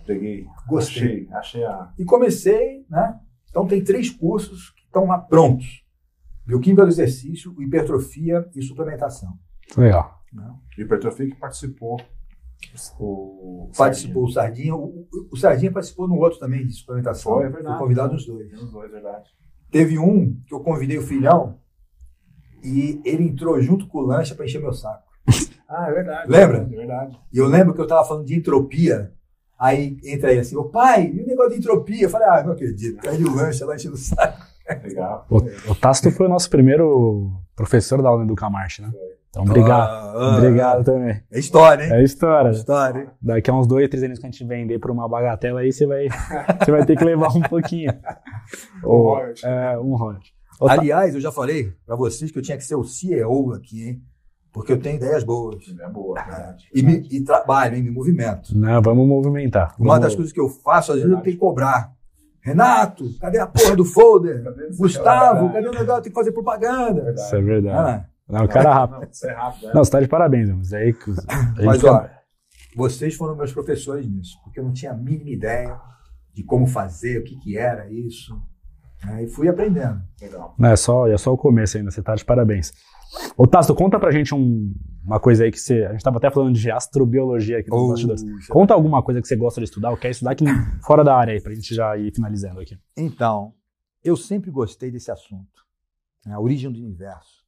Peguei. 0.06 0.46
Gostei. 0.68 1.28
Achei, 1.32 1.34
achei 1.34 1.64
a. 1.66 1.92
E 1.98 2.06
comecei, 2.06 2.86
né? 2.90 3.20
Então 3.50 3.66
tem 3.68 3.84
três 3.84 4.10
cursos 4.10 4.72
que 4.72 4.84
estão 4.84 5.06
lá 5.08 5.18
prontos. 5.18 5.84
Bioquímica 6.46 6.84
do 6.84 6.90
exercício, 6.90 7.54
hipertrofia 7.62 8.46
e 8.56 8.62
suplementação. 8.62 9.38
Legal. 9.78 10.24
né? 10.32 10.54
Hipertrofia 10.78 11.28
que 11.30 11.36
participou. 11.36 11.98
O. 13.00 13.70
Participou 13.78 14.26
o 14.26 14.30
Sardinha, 14.32 14.76
o, 14.76 15.08
o- 15.32 15.38
Sardinha 15.38 15.72
participou 15.72 16.08
no 16.08 16.16
outro 16.16 16.40
também 16.40 16.66
de 16.66 16.74
suplementação. 16.74 17.34
Foi, 17.34 17.46
é 17.46 17.50
verdade. 17.50 17.76
Fui 17.78 17.84
convidado 17.84 18.14
nos 18.14 18.26
dois. 18.26 18.48
Sardinha. 18.48 18.66
Os 18.66 18.72
dois, 18.72 18.92
verdade. 18.92 19.30
Teve 19.70 20.00
um 20.00 20.40
que 20.46 20.54
eu 20.54 20.60
convidei 20.62 20.98
o 20.98 21.02
filhão 21.04 21.60
e 22.68 23.02
ele 23.06 23.24
entrou 23.24 23.60
junto 23.62 23.88
com 23.88 24.00
o 24.00 24.06
lancha 24.06 24.36
para 24.36 24.46
encher 24.46 24.62
meu 24.62 24.74
saco. 24.74 25.08
Ah, 25.70 25.90
é 25.90 25.94
verdade. 25.94 26.32
Lembra? 26.32 26.58
É 26.60 26.64
verdade. 26.78 27.20
E 27.34 27.38
eu 27.38 27.46
lembro 27.46 27.74
que 27.74 27.82
eu 27.82 27.84
estava 27.84 28.08
falando 28.08 28.26
de 28.26 28.34
entropia. 28.34 29.12
Aí 29.60 29.98
entra 30.06 30.30
aí 30.30 30.40
assim, 30.40 30.56
ô 30.56 30.64
pai, 30.64 31.12
e 31.14 31.22
o 31.22 31.28
negócio 31.28 31.52
de 31.52 31.58
entropia? 31.58 32.04
Eu 32.04 32.10
falei, 32.10 32.26
ah, 32.26 32.42
não 32.42 32.54
acredito. 32.54 33.02
Perde 33.02 33.26
o 33.26 33.36
lanche 33.36 33.66
lá 33.66 33.76
enchendo 33.76 33.96
o 33.96 33.98
saco. 33.98 34.46
Legal. 34.82 35.26
O, 35.30 35.38
o 35.72 35.76
Tácito 35.76 36.10
foi 36.12 36.26
o 36.26 36.30
nosso 36.30 36.50
primeiro 36.50 37.34
professor 37.54 38.02
da 38.02 38.08
aula 38.08 38.26
do 38.26 38.34
Camarte, 38.34 38.82
né? 38.82 38.92
Então, 39.30 39.44
obrigado. 39.44 39.90
Ah, 39.90 40.14
ah, 40.16 40.38
obrigado 40.38 40.84
também. 40.84 41.22
É 41.32 41.40
história, 41.40 41.84
hein? 41.84 41.92
É 41.92 42.04
história. 42.04 42.50
É 42.50 42.52
história, 42.52 43.00
hein? 43.02 43.08
Daqui 43.22 43.50
a 43.50 43.54
uns 43.54 43.68
dois, 43.68 43.90
três 43.90 44.04
anos 44.04 44.20
que 44.20 44.26
a 44.26 44.30
gente 44.30 44.44
vender 44.46 44.80
por 44.80 44.90
uma 44.90 45.08
bagatela 45.08 45.60
aí, 45.60 45.72
você 45.72 45.86
vai, 45.86 46.08
você 46.64 46.72
vai 46.72 46.86
ter 46.86 46.98
que 46.98 47.04
levar 47.04 47.36
um 47.36 47.42
pouquinho. 47.42 47.94
Um 48.84 48.88
royalty. 48.88 49.46
É, 49.46 49.78
um 49.78 49.96
royalty. 49.96 50.37
Aliás, 50.62 51.14
eu 51.16 51.22
já 51.22 51.32
falei 51.32 51.74
para 51.86 51.96
vocês 51.96 52.32
que 52.32 52.38
eu 52.38 52.42
tinha 52.42 52.58
que 52.58 52.64
ser 52.64 52.76
o 52.76 52.84
CEO 52.84 53.54
aqui, 53.54 53.88
hein? 53.90 54.02
Porque 54.52 54.72
eu 54.72 54.80
tenho 54.80 54.96
ideias 54.96 55.24
boas. 55.24 55.64
É 55.80 55.90
boa, 55.90 56.16
verdade. 56.24 56.66
E, 56.74 56.82
me, 56.82 57.08
e 57.12 57.24
trabalho, 57.24 57.76
hein? 57.76 57.84
Me 57.84 57.92
movimento. 57.92 58.58
Não, 58.58 58.82
vamos 58.82 59.08
movimentar. 59.08 59.76
Uma 59.80 59.94
Vamos- 59.96 60.02
das 60.02 60.16
coisas 60.16 60.34
que 60.34 60.40
eu 60.40 60.50
faço, 60.50 60.94
às 60.94 60.98
vezes, 61.00 61.12
eu 61.12 61.22
tenho 61.22 61.36
que 61.36 61.40
cobrar. 61.40 61.92
Renato, 62.42 63.06
cadê 63.20 63.40
a 63.40 63.46
porra 63.46 63.76
do 63.76 63.84
folder? 63.86 64.44
Cadê 64.44 64.70
Gustavo, 64.78 65.52
cadê 65.52 65.68
o 65.68 65.72
negócio? 65.72 66.02
Tem 66.04 66.12
que 66.12 66.18
fazer 66.18 66.32
propaganda. 66.32 67.04
Verdade. 67.04 67.28
Isso 67.28 67.36
é 67.36 67.42
verdade. 67.42 67.78
Ah, 67.78 68.06
Não, 68.30 68.46
o 68.46 68.48
cara 68.48 68.70
é 68.70 68.74
rápido. 68.74 69.02
Não, 69.02 69.08
isso 69.12 69.28
é 69.28 69.34
rápido, 69.34 69.66
né? 69.68 69.72
Não, 69.76 69.84
você 69.84 69.92
tá 69.92 70.00
de 70.00 70.08
parabéns, 70.08 70.50
mas 70.50 70.74
aí 70.74 70.96
mas, 71.64 71.78
fica- 71.78 71.92
ó, 71.94 72.08
vocês 72.76 73.16
foram 73.16 73.36
meus 73.36 73.52
professores 73.52 74.08
nisso, 74.10 74.38
porque 74.44 74.60
eu 74.60 74.64
não 74.64 74.72
tinha 74.72 74.92
a 74.92 74.96
mínima 74.98 75.30
ideia 75.30 75.78
de 76.34 76.42
como 76.44 76.66
fazer, 76.68 77.20
o 77.20 77.24
que, 77.24 77.38
que 77.38 77.58
era 77.58 77.92
isso. 77.92 78.34
E 79.22 79.28
fui 79.28 79.48
aprendendo. 79.48 80.02
Legal. 80.22 80.56
Não, 80.58 80.70
é 80.70 80.76
só, 80.76 81.08
é 81.08 81.18
só 81.18 81.32
o 81.34 81.38
começo 81.38 81.78
ainda, 81.78 81.92
você 81.92 82.02
tá 82.02 82.16
de 82.16 82.26
parabéns. 82.26 82.74
Ô, 83.38 83.48
Tácito, 83.48 83.74
conta 83.76 84.00
pra 84.00 84.12
gente 84.12 84.34
um- 84.36 84.74
uma 85.04 85.20
coisa 85.20 85.46
aí 85.46 85.52
que 85.52 85.60
você. 85.60 85.86
A 85.86 85.94
gente 85.94 86.04
tava 86.04 86.18
até 86.18 86.30
falando 86.30 86.54
de 86.56 86.70
astrobiologia 86.70 87.60
aqui 87.60 87.70
nos 87.70 87.90
bastidores. 87.90 88.48
Conta 88.48 88.74
alguma 88.74 89.02
coisa 89.02 89.22
que 89.22 89.28
você 89.28 89.36
gosta 89.36 89.62
de 89.62 89.66
estudar 89.66 89.92
ou 89.92 89.98
quer 89.98 90.10
estudar 90.10 90.32
aqui 90.32 90.44
fora 90.86 91.04
da 91.04 91.16
área 91.16 91.34
aí, 91.34 91.40
pra 91.42 91.54
gente 91.54 91.74
já 91.74 91.96
ir 91.98 92.14
finalizando 92.14 92.60
aqui. 92.60 92.78
Então, 92.98 93.54
eu 94.04 94.18
sempre 94.18 94.52
gostei 94.52 94.92
desse 94.92 95.10
assunto, 95.12 95.64
né, 96.26 96.34
a 96.34 96.40
origem 96.40 96.70
do 96.72 96.80
universo. 96.80 97.46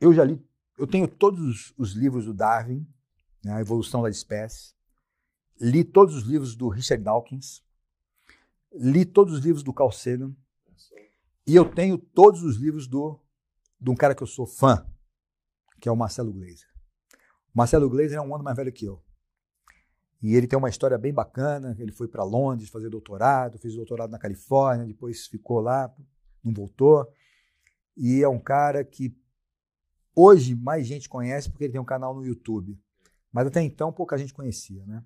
Eu 0.00 0.12
já 0.12 0.24
li, 0.24 0.40
eu 0.78 0.86
tenho 0.86 1.06
todos 1.06 1.40
os, 1.40 1.74
os 1.78 1.92
livros 1.94 2.24
do 2.26 2.34
Darwin, 2.34 2.84
né, 3.44 3.52
a 3.52 3.60
evolução 3.60 4.02
da 4.02 4.10
espécie, 4.10 4.74
li 5.60 5.84
todos 5.84 6.14
os 6.16 6.24
livros 6.24 6.56
do 6.56 6.68
Richard 6.68 7.02
Dawkins, 7.04 7.62
li 8.72 9.04
todos 9.04 9.34
os 9.34 9.44
livros 9.44 9.62
do 9.62 9.72
Carl 9.72 9.90
Sagan, 9.90 10.34
e 11.46 11.54
eu 11.54 11.70
tenho 11.70 11.96
todos 11.96 12.42
os 12.42 12.56
livros 12.56 12.86
do 12.86 13.20
de 13.80 13.90
um 13.90 13.94
cara 13.94 14.14
que 14.14 14.22
eu 14.22 14.26
sou 14.26 14.46
fã, 14.46 14.84
que 15.80 15.88
é 15.88 15.92
o 15.92 15.96
Marcelo 15.96 16.32
Gleiser. 16.32 16.68
O 17.54 17.58
Marcelo 17.58 17.88
Gleiser 17.88 18.18
é 18.18 18.20
um 18.20 18.34
ano 18.34 18.42
mais 18.42 18.56
velho 18.56 18.72
que 18.72 18.86
eu. 18.86 19.02
E 20.22 20.34
ele 20.34 20.46
tem 20.46 20.58
uma 20.58 20.68
história 20.68 20.98
bem 20.98 21.12
bacana. 21.12 21.76
Ele 21.78 21.92
foi 21.92 22.08
para 22.08 22.24
Londres 22.24 22.68
fazer 22.68 22.88
doutorado, 22.88 23.58
fez 23.58 23.74
doutorado 23.74 24.10
na 24.10 24.18
Califórnia, 24.18 24.86
depois 24.86 25.26
ficou 25.26 25.60
lá, 25.60 25.94
não 26.42 26.52
voltou. 26.52 27.06
E 27.96 28.22
é 28.22 28.28
um 28.28 28.38
cara 28.38 28.84
que 28.84 29.16
hoje 30.14 30.54
mais 30.54 30.86
gente 30.86 31.08
conhece 31.08 31.50
porque 31.50 31.64
ele 31.64 31.72
tem 31.72 31.80
um 31.80 31.84
canal 31.84 32.14
no 32.14 32.24
YouTube. 32.24 32.78
Mas 33.30 33.46
até 33.46 33.62
então 33.62 33.92
pouca 33.92 34.16
gente 34.16 34.32
conhecia, 34.32 34.84
né? 34.86 35.04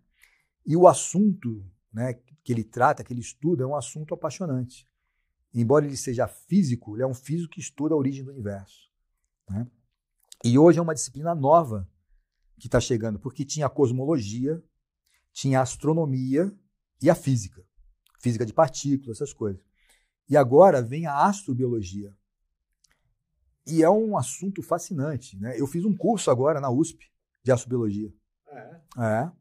E 0.64 0.76
o 0.76 0.86
assunto, 0.86 1.64
né, 1.92 2.14
que 2.50 2.52
ele 2.52 2.64
trata, 2.64 3.04
que 3.04 3.12
ele 3.12 3.20
estuda, 3.20 3.62
é 3.62 3.66
um 3.66 3.76
assunto 3.76 4.12
apaixonante. 4.12 4.84
Embora 5.54 5.86
ele 5.86 5.96
seja 5.96 6.26
físico, 6.26 6.96
ele 6.96 7.04
é 7.04 7.06
um 7.06 7.14
físico 7.14 7.52
que 7.52 7.60
estuda 7.60 7.94
a 7.94 7.96
origem 7.96 8.24
do 8.24 8.32
universo. 8.32 8.90
né? 9.48 9.70
E 10.44 10.58
hoje 10.58 10.80
é 10.80 10.82
uma 10.82 10.94
disciplina 10.94 11.32
nova 11.32 11.88
que 12.58 12.66
está 12.66 12.80
chegando, 12.80 13.20
porque 13.20 13.44
tinha 13.44 13.66
a 13.66 13.70
cosmologia, 13.70 14.60
tinha 15.32 15.60
a 15.60 15.62
astronomia 15.62 16.52
e 17.00 17.08
a 17.08 17.14
física. 17.14 17.64
Física 18.20 18.44
de 18.44 18.52
partículas, 18.52 19.18
essas 19.18 19.32
coisas. 19.32 19.64
E 20.28 20.36
agora 20.36 20.82
vem 20.82 21.06
a 21.06 21.26
astrobiologia. 21.26 22.12
E 23.64 23.80
é 23.80 23.88
um 23.88 24.18
assunto 24.18 24.60
fascinante. 24.60 25.38
Né? 25.38 25.54
Eu 25.56 25.68
fiz 25.68 25.84
um 25.84 25.96
curso 25.96 26.32
agora 26.32 26.60
na 26.60 26.68
USP 26.68 27.12
de 27.44 27.52
astrobiologia. 27.52 28.12
É. 28.48 28.80
É. 28.98 29.32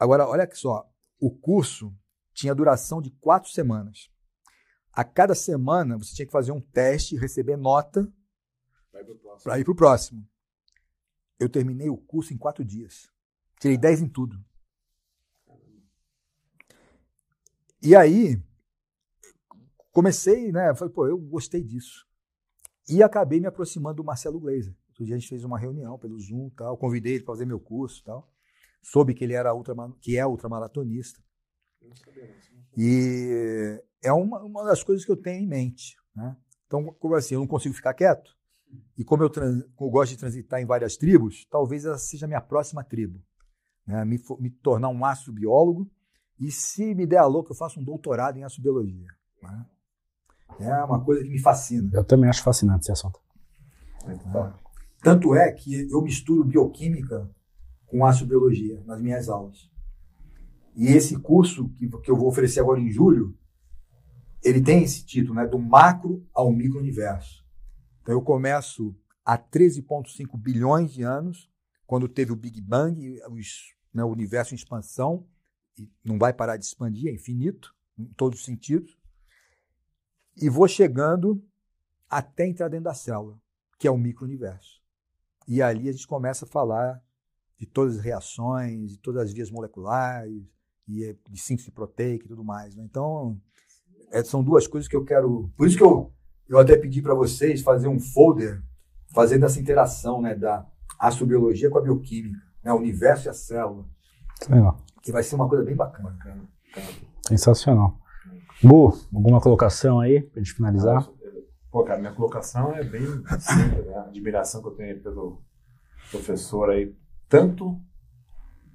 Agora, 0.00 0.26
olha 0.26 0.50
só. 0.52 0.90
O 1.18 1.30
curso 1.30 1.94
tinha 2.32 2.54
duração 2.54 3.00
de 3.00 3.10
quatro 3.10 3.50
semanas. 3.50 4.10
A 4.92 5.04
cada 5.04 5.34
semana 5.34 5.96
você 5.96 6.14
tinha 6.14 6.26
que 6.26 6.32
fazer 6.32 6.52
um 6.52 6.60
teste 6.60 7.14
e 7.14 7.18
receber 7.18 7.56
nota 7.56 8.10
para 9.42 9.58
ir 9.58 9.64
para 9.64 9.72
o 9.72 9.76
próximo. 9.76 10.26
Eu 11.38 11.48
terminei 11.48 11.88
o 11.90 11.96
curso 11.96 12.32
em 12.32 12.38
quatro 12.38 12.64
dias. 12.64 13.10
Tirei 13.60 13.76
10 13.76 14.02
em 14.02 14.08
tudo. 14.08 14.42
E 17.82 17.94
aí, 17.94 18.42
comecei, 19.92 20.50
né? 20.50 20.74
Falei, 20.74 20.92
pô, 20.92 21.06
eu 21.06 21.18
gostei 21.18 21.62
disso. 21.62 22.06
E 22.88 23.02
acabei 23.02 23.40
me 23.40 23.46
aproximando 23.46 23.96
do 23.96 24.04
Marcelo 24.04 24.40
Gleiser. 24.40 24.74
Outro 24.88 25.04
dia 25.04 25.14
a 25.14 25.18
gente 25.18 25.28
fez 25.28 25.44
uma 25.44 25.58
reunião 25.58 25.98
pelo 25.98 26.18
Zoom 26.18 26.48
e 26.48 26.50
tal. 26.52 26.76
Convidei 26.76 27.14
ele 27.14 27.24
para 27.24 27.34
fazer 27.34 27.44
meu 27.44 27.60
curso 27.60 28.00
e 28.00 28.04
tal. 28.04 28.32
Soube 28.86 29.14
que 29.14 29.24
ele 29.24 29.32
era 29.32 29.52
ultra, 29.52 29.74
que 30.00 30.16
é 30.16 30.24
ultramaratonista. 30.24 31.20
E 32.76 33.82
é 34.00 34.12
uma, 34.12 34.40
uma 34.44 34.64
das 34.64 34.84
coisas 34.84 35.04
que 35.04 35.10
eu 35.10 35.16
tenho 35.16 35.42
em 35.42 35.48
mente. 35.48 35.96
Né? 36.14 36.36
Então, 36.66 36.84
como 37.00 37.16
assim, 37.16 37.34
eu 37.34 37.40
não 37.40 37.48
consigo 37.48 37.74
ficar 37.74 37.94
quieto? 37.94 38.36
E 38.96 39.04
como 39.04 39.24
eu, 39.24 39.32
eu 39.80 39.90
gosto 39.90 40.12
de 40.12 40.18
transitar 40.18 40.60
em 40.60 40.66
várias 40.66 40.96
tribos, 40.96 41.46
talvez 41.50 41.84
essa 41.84 41.98
seja 41.98 42.26
a 42.26 42.28
minha 42.28 42.40
próxima 42.40 42.84
tribo. 42.84 43.20
Né? 43.84 44.04
Me, 44.04 44.20
me 44.38 44.50
tornar 44.50 44.88
um 44.88 45.04
astrobiólogo 45.04 45.90
e, 46.38 46.52
se 46.52 46.94
me 46.94 47.06
der 47.06 47.18
a 47.18 47.26
louca, 47.26 47.50
eu 47.50 47.56
faço 47.56 47.80
um 47.80 47.84
doutorado 47.84 48.38
em 48.38 48.44
astrobiologia. 48.44 49.08
né? 49.42 49.66
É 50.60 50.84
uma 50.84 51.04
coisa 51.04 51.24
que 51.24 51.30
me 51.30 51.40
fascina. 51.40 51.90
Eu 51.92 52.04
também 52.04 52.30
acho 52.30 52.42
fascinante 52.44 52.82
esse 52.82 52.92
assunto. 52.92 53.18
Tanto 55.02 55.34
é 55.34 55.50
que 55.50 55.90
eu 55.90 56.00
misturo 56.02 56.44
bioquímica 56.44 57.28
com 57.86 58.04
astrobiologia 58.04 58.82
nas 58.84 59.00
minhas 59.00 59.28
aulas. 59.28 59.70
E 60.74 60.88
esse 60.88 61.18
curso 61.18 61.70
que, 61.70 61.88
que 61.88 62.10
eu 62.10 62.16
vou 62.16 62.28
oferecer 62.28 62.60
agora 62.60 62.80
em 62.80 62.90
julho, 62.90 63.36
ele 64.42 64.60
tem 64.60 64.82
esse 64.82 65.04
título, 65.04 65.34
né, 65.34 65.46
do 65.46 65.58
macro 65.58 66.26
ao 66.34 66.52
micro-universo. 66.52 67.44
Então 68.02 68.14
eu 68.14 68.22
começo 68.22 68.94
há 69.24 69.38
13,5 69.38 70.36
bilhões 70.38 70.92
de 70.92 71.02
anos, 71.02 71.50
quando 71.86 72.08
teve 72.08 72.32
o 72.32 72.36
Big 72.36 72.60
Bang, 72.60 73.18
os, 73.30 73.74
né, 73.92 74.04
o 74.04 74.08
universo 74.08 74.54
em 74.54 74.56
expansão, 74.56 75.26
e 75.78 75.90
não 76.04 76.18
vai 76.18 76.32
parar 76.32 76.56
de 76.56 76.64
expandir, 76.64 77.08
é 77.08 77.14
infinito, 77.14 77.74
em 77.98 78.04
todos 78.04 78.40
os 78.40 78.44
sentidos, 78.44 78.96
e 80.36 80.50
vou 80.50 80.68
chegando 80.68 81.42
até 82.08 82.46
entrar 82.46 82.68
dentro 82.68 82.84
da 82.84 82.94
célula, 82.94 83.40
que 83.78 83.88
é 83.88 83.90
o 83.90 83.96
micro-universo. 83.96 84.82
E 85.48 85.62
ali 85.62 85.88
a 85.88 85.92
gente 85.92 86.06
começa 86.06 86.44
a 86.44 86.48
falar 86.48 87.02
de 87.58 87.66
todas 87.66 87.98
as 87.98 88.04
reações, 88.04 88.90
de 88.90 88.98
todas 88.98 89.22
as 89.22 89.32
vias 89.32 89.50
moleculares, 89.50 90.44
e 90.88 91.16
de 91.28 91.40
síntese 91.40 91.70
proteica 91.70 92.24
e 92.24 92.28
tudo 92.28 92.44
mais. 92.44 92.74
Né? 92.74 92.84
Então, 92.84 93.38
é, 94.12 94.22
são 94.22 94.42
duas 94.42 94.66
coisas 94.66 94.88
que 94.88 94.96
eu 94.96 95.04
quero. 95.04 95.50
Por 95.56 95.66
isso 95.66 95.76
que 95.76 95.82
eu, 95.82 96.12
eu 96.48 96.58
até 96.58 96.76
pedi 96.76 97.02
para 97.02 97.14
vocês 97.14 97.62
fazer 97.62 97.88
um 97.88 97.98
folder 97.98 98.62
fazendo 99.12 99.46
essa 99.46 99.60
interação 99.60 100.20
né, 100.20 100.34
da 100.34 100.66
astrobiologia 100.98 101.70
com 101.70 101.78
a 101.78 101.82
bioquímica, 101.82 102.38
né, 102.62 102.72
o 102.72 102.76
universo 102.76 103.28
e 103.28 103.30
a 103.30 103.34
célula. 103.34 103.84
Legal. 104.48 104.84
Que 105.02 105.12
vai 105.12 105.22
ser 105.22 105.34
uma 105.34 105.48
coisa 105.48 105.64
bem 105.64 105.74
bacana. 105.74 106.10
Bacana. 106.10 106.48
Sensacional. 107.26 107.98
Bu, 108.62 108.96
alguma 109.14 109.40
colocação 109.40 110.00
aí 110.00 110.20
pra 110.20 110.40
gente 110.40 110.54
finalizar? 110.54 111.08
Pô, 111.70 111.84
cara, 111.84 112.00
minha 112.00 112.12
colocação 112.12 112.72
é 112.74 112.82
bem 112.82 113.02
simples, 113.38 113.86
né? 113.86 113.94
A 113.96 114.04
admiração 114.04 114.62
que 114.62 114.68
eu 114.68 114.72
tenho 114.72 115.02
pelo 115.02 115.42
professor 116.10 116.70
aí, 116.70 116.94
tanto 117.28 117.80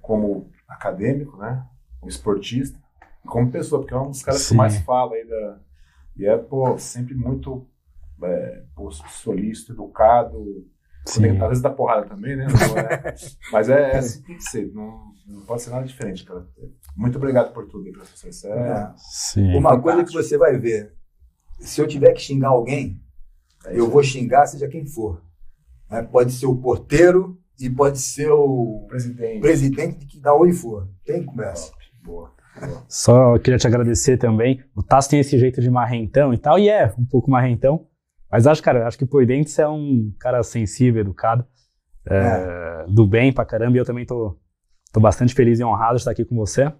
como 0.00 0.50
acadêmico, 0.68 1.36
né? 1.38 1.66
Como 2.00 2.10
esportista, 2.10 2.78
como 3.26 3.50
pessoa, 3.50 3.80
porque 3.80 3.94
é 3.94 3.98
um 3.98 4.10
dos 4.10 4.22
caras 4.22 4.42
que 4.42 4.48
Sim. 4.48 4.54
eu 4.54 4.58
mais 4.58 4.76
falo 4.78 5.12
aí 5.12 5.26
da. 5.26 5.58
E 6.16 6.26
é, 6.26 6.36
pô, 6.36 6.76
sempre 6.78 7.14
muito 7.14 7.66
é, 8.22 8.62
pô, 8.74 8.90
solícito, 8.90 9.72
educado. 9.72 10.66
Sim. 11.06 11.30
Às 11.40 11.48
vezes 11.48 11.62
dá 11.62 11.70
porrada 11.70 12.06
também, 12.06 12.36
né? 12.36 12.46
Não 12.46 12.78
é- 12.78 13.14
Mas 13.50 13.68
é, 13.68 13.92
é 13.92 13.98
assim 13.98 14.20
que 14.20 14.26
tem 14.28 14.36
que 14.36 14.42
ser. 14.44 14.72
Não, 14.72 15.12
não 15.26 15.40
pode 15.46 15.62
ser 15.62 15.70
nada 15.70 15.84
diferente, 15.86 16.24
cara. 16.24 16.46
Muito 16.96 17.16
obrigado 17.18 17.52
por 17.52 17.66
tudo 17.66 17.86
aí, 17.86 17.92
professor. 17.92 18.28
Isso 18.28 18.46
é, 18.46 18.50
É. 18.52 18.92
Sim. 18.98 19.48
Uma 19.56 19.70
fantástico. 19.70 19.82
coisa 19.82 20.04
que 20.04 20.12
você 20.12 20.38
vai 20.38 20.56
ver: 20.58 20.94
se 21.58 21.80
eu 21.80 21.88
tiver 21.88 22.12
que 22.12 22.20
xingar 22.20 22.48
alguém, 22.50 23.00
é 23.64 23.78
eu 23.78 23.88
vou 23.90 24.02
xingar 24.02 24.46
seja 24.46 24.68
quem 24.68 24.86
for. 24.86 25.22
né? 25.90 26.02
Pode 26.02 26.32
ser 26.32 26.46
o 26.46 26.56
porteiro 26.56 27.40
e 27.60 27.70
pode 27.70 27.98
ser 27.98 28.30
o 28.30 28.86
presidente. 28.88 29.40
presidente 29.40 30.06
que 30.06 30.20
da 30.20 30.34
onde 30.34 30.52
for. 30.52 30.88
Tem 31.04 31.24
conversa. 31.24 31.72
Boa. 32.02 32.32
boa. 32.58 32.84
Só 32.88 33.38
queria 33.38 33.58
te 33.58 33.66
agradecer 33.66 34.16
também. 34.16 34.62
O 34.74 34.82
Tasso 34.82 35.10
tem 35.10 35.20
esse 35.20 35.38
jeito 35.38 35.60
de 35.60 35.70
marrentão 35.70 36.32
e 36.34 36.38
tal, 36.38 36.58
e 36.58 36.68
é 36.68 36.92
um 36.98 37.04
pouco 37.04 37.30
marrentão. 37.30 37.86
Mas 38.30 38.46
acho, 38.46 38.62
cara, 38.62 38.86
acho 38.86 38.98
que 38.98 39.06
por 39.06 39.26
dentro 39.26 39.50
você 39.50 39.62
é 39.62 39.68
um 39.68 40.12
cara 40.18 40.42
sensível, 40.42 41.02
educado, 41.02 41.44
é, 42.06 42.86
do 42.88 43.06
bem 43.06 43.32
pra 43.32 43.44
caramba. 43.44 43.76
E 43.76 43.80
eu 43.80 43.84
também 43.84 44.06
tô, 44.06 44.38
tô 44.92 45.00
bastante 45.00 45.34
feliz 45.34 45.60
e 45.60 45.64
honrado 45.64 45.96
de 45.96 46.00
estar 46.00 46.12
aqui 46.12 46.24
com 46.24 46.34
você. 46.34 46.72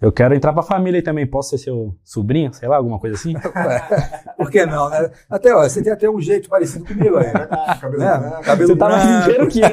Eu 0.00 0.12
quero 0.12 0.32
entrar 0.34 0.52
pra 0.52 0.62
família 0.62 0.98
aí 0.98 1.02
também. 1.02 1.26
Posso 1.26 1.50
ser 1.50 1.58
seu 1.58 1.92
sobrinho? 2.04 2.52
Sei 2.54 2.68
lá, 2.68 2.76
alguma 2.76 3.00
coisa 3.00 3.16
assim? 3.16 3.34
Por 4.38 4.48
que 4.50 4.64
não, 4.64 4.88
né? 4.88 5.10
Até, 5.28 5.52
ó, 5.52 5.62
você 5.68 5.82
tem 5.82 5.92
até 5.92 6.08
um 6.08 6.20
jeito 6.20 6.48
parecido 6.48 6.84
comigo 6.84 7.16
aí. 7.16 7.26
né? 7.26 7.48
Cabelo 7.80 8.02
É, 8.02 8.18
branco. 8.18 8.42
cabelo 8.44 8.68
Você 8.68 8.76
tá 8.76 8.88
mais 8.88 9.24
inteiro 9.26 9.48
que 9.48 9.60
eu. 9.60 9.68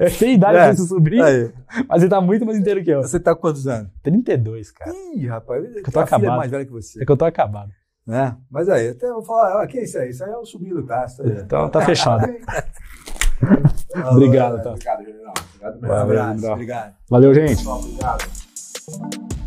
Eu 0.00 0.18
tenho 0.18 0.32
idade 0.34 0.56
É. 0.56 0.60
pra 0.62 0.70
ser 0.70 0.76
seu 0.78 0.86
sobrinho, 0.86 1.24
Aí. 1.24 1.52
mas 1.88 2.02
você 2.02 2.08
tá 2.08 2.20
muito 2.22 2.46
mais 2.46 2.58
inteiro 2.58 2.82
que 2.82 2.90
eu. 2.90 3.02
Você 3.02 3.20
tá 3.20 3.34
com 3.34 3.42
quantos 3.42 3.66
anos? 3.66 3.90
32, 4.02 4.70
cara. 4.70 4.92
Ih, 5.14 5.26
rapaz, 5.26 5.62
eu 5.62 5.82
tô 5.92 6.00
é 6.00 6.02
acabado. 6.02 6.36
mais 6.38 6.50
velha 6.50 6.64
que 6.64 6.72
você. 6.72 7.02
É 7.02 7.04
que 7.04 7.12
eu 7.12 7.16
tô 7.16 7.24
acabado. 7.26 7.70
Né? 8.06 8.36
Mas 8.50 8.68
aí, 8.68 8.90
até 8.90 9.06
eu 9.08 9.14
vou 9.14 9.24
falar, 9.24 9.62
ah, 9.62 9.66
que 9.66 9.78
é 9.78 9.84
isso 9.84 9.98
aí? 9.98 10.08
Isso 10.10 10.24
aí 10.24 10.30
é 10.30 10.36
o 10.36 10.44
sobrinho 10.46 10.76
do 10.76 10.86
Tasso. 10.86 11.22
Tá 11.22 11.28
aí. 11.28 11.38
Então 11.40 11.68
tá 11.68 11.80
fechado. 11.82 12.22
Obrigado, 14.10 14.56
né? 14.56 14.62
tá? 14.62 14.70
Obrigado, 14.70 15.04
general. 15.04 15.34
Obrigado 15.58 15.76
Um 15.76 15.80
mesmo. 15.80 15.88
Valeu, 15.88 16.22
abraço, 16.22 16.52
obrigado. 16.52 16.94
Valeu, 17.10 17.34
gente. 17.34 17.56
Pessoal, 17.56 17.78
obrigado. 17.80 18.43
Thank 18.86 19.32
you. 19.32 19.43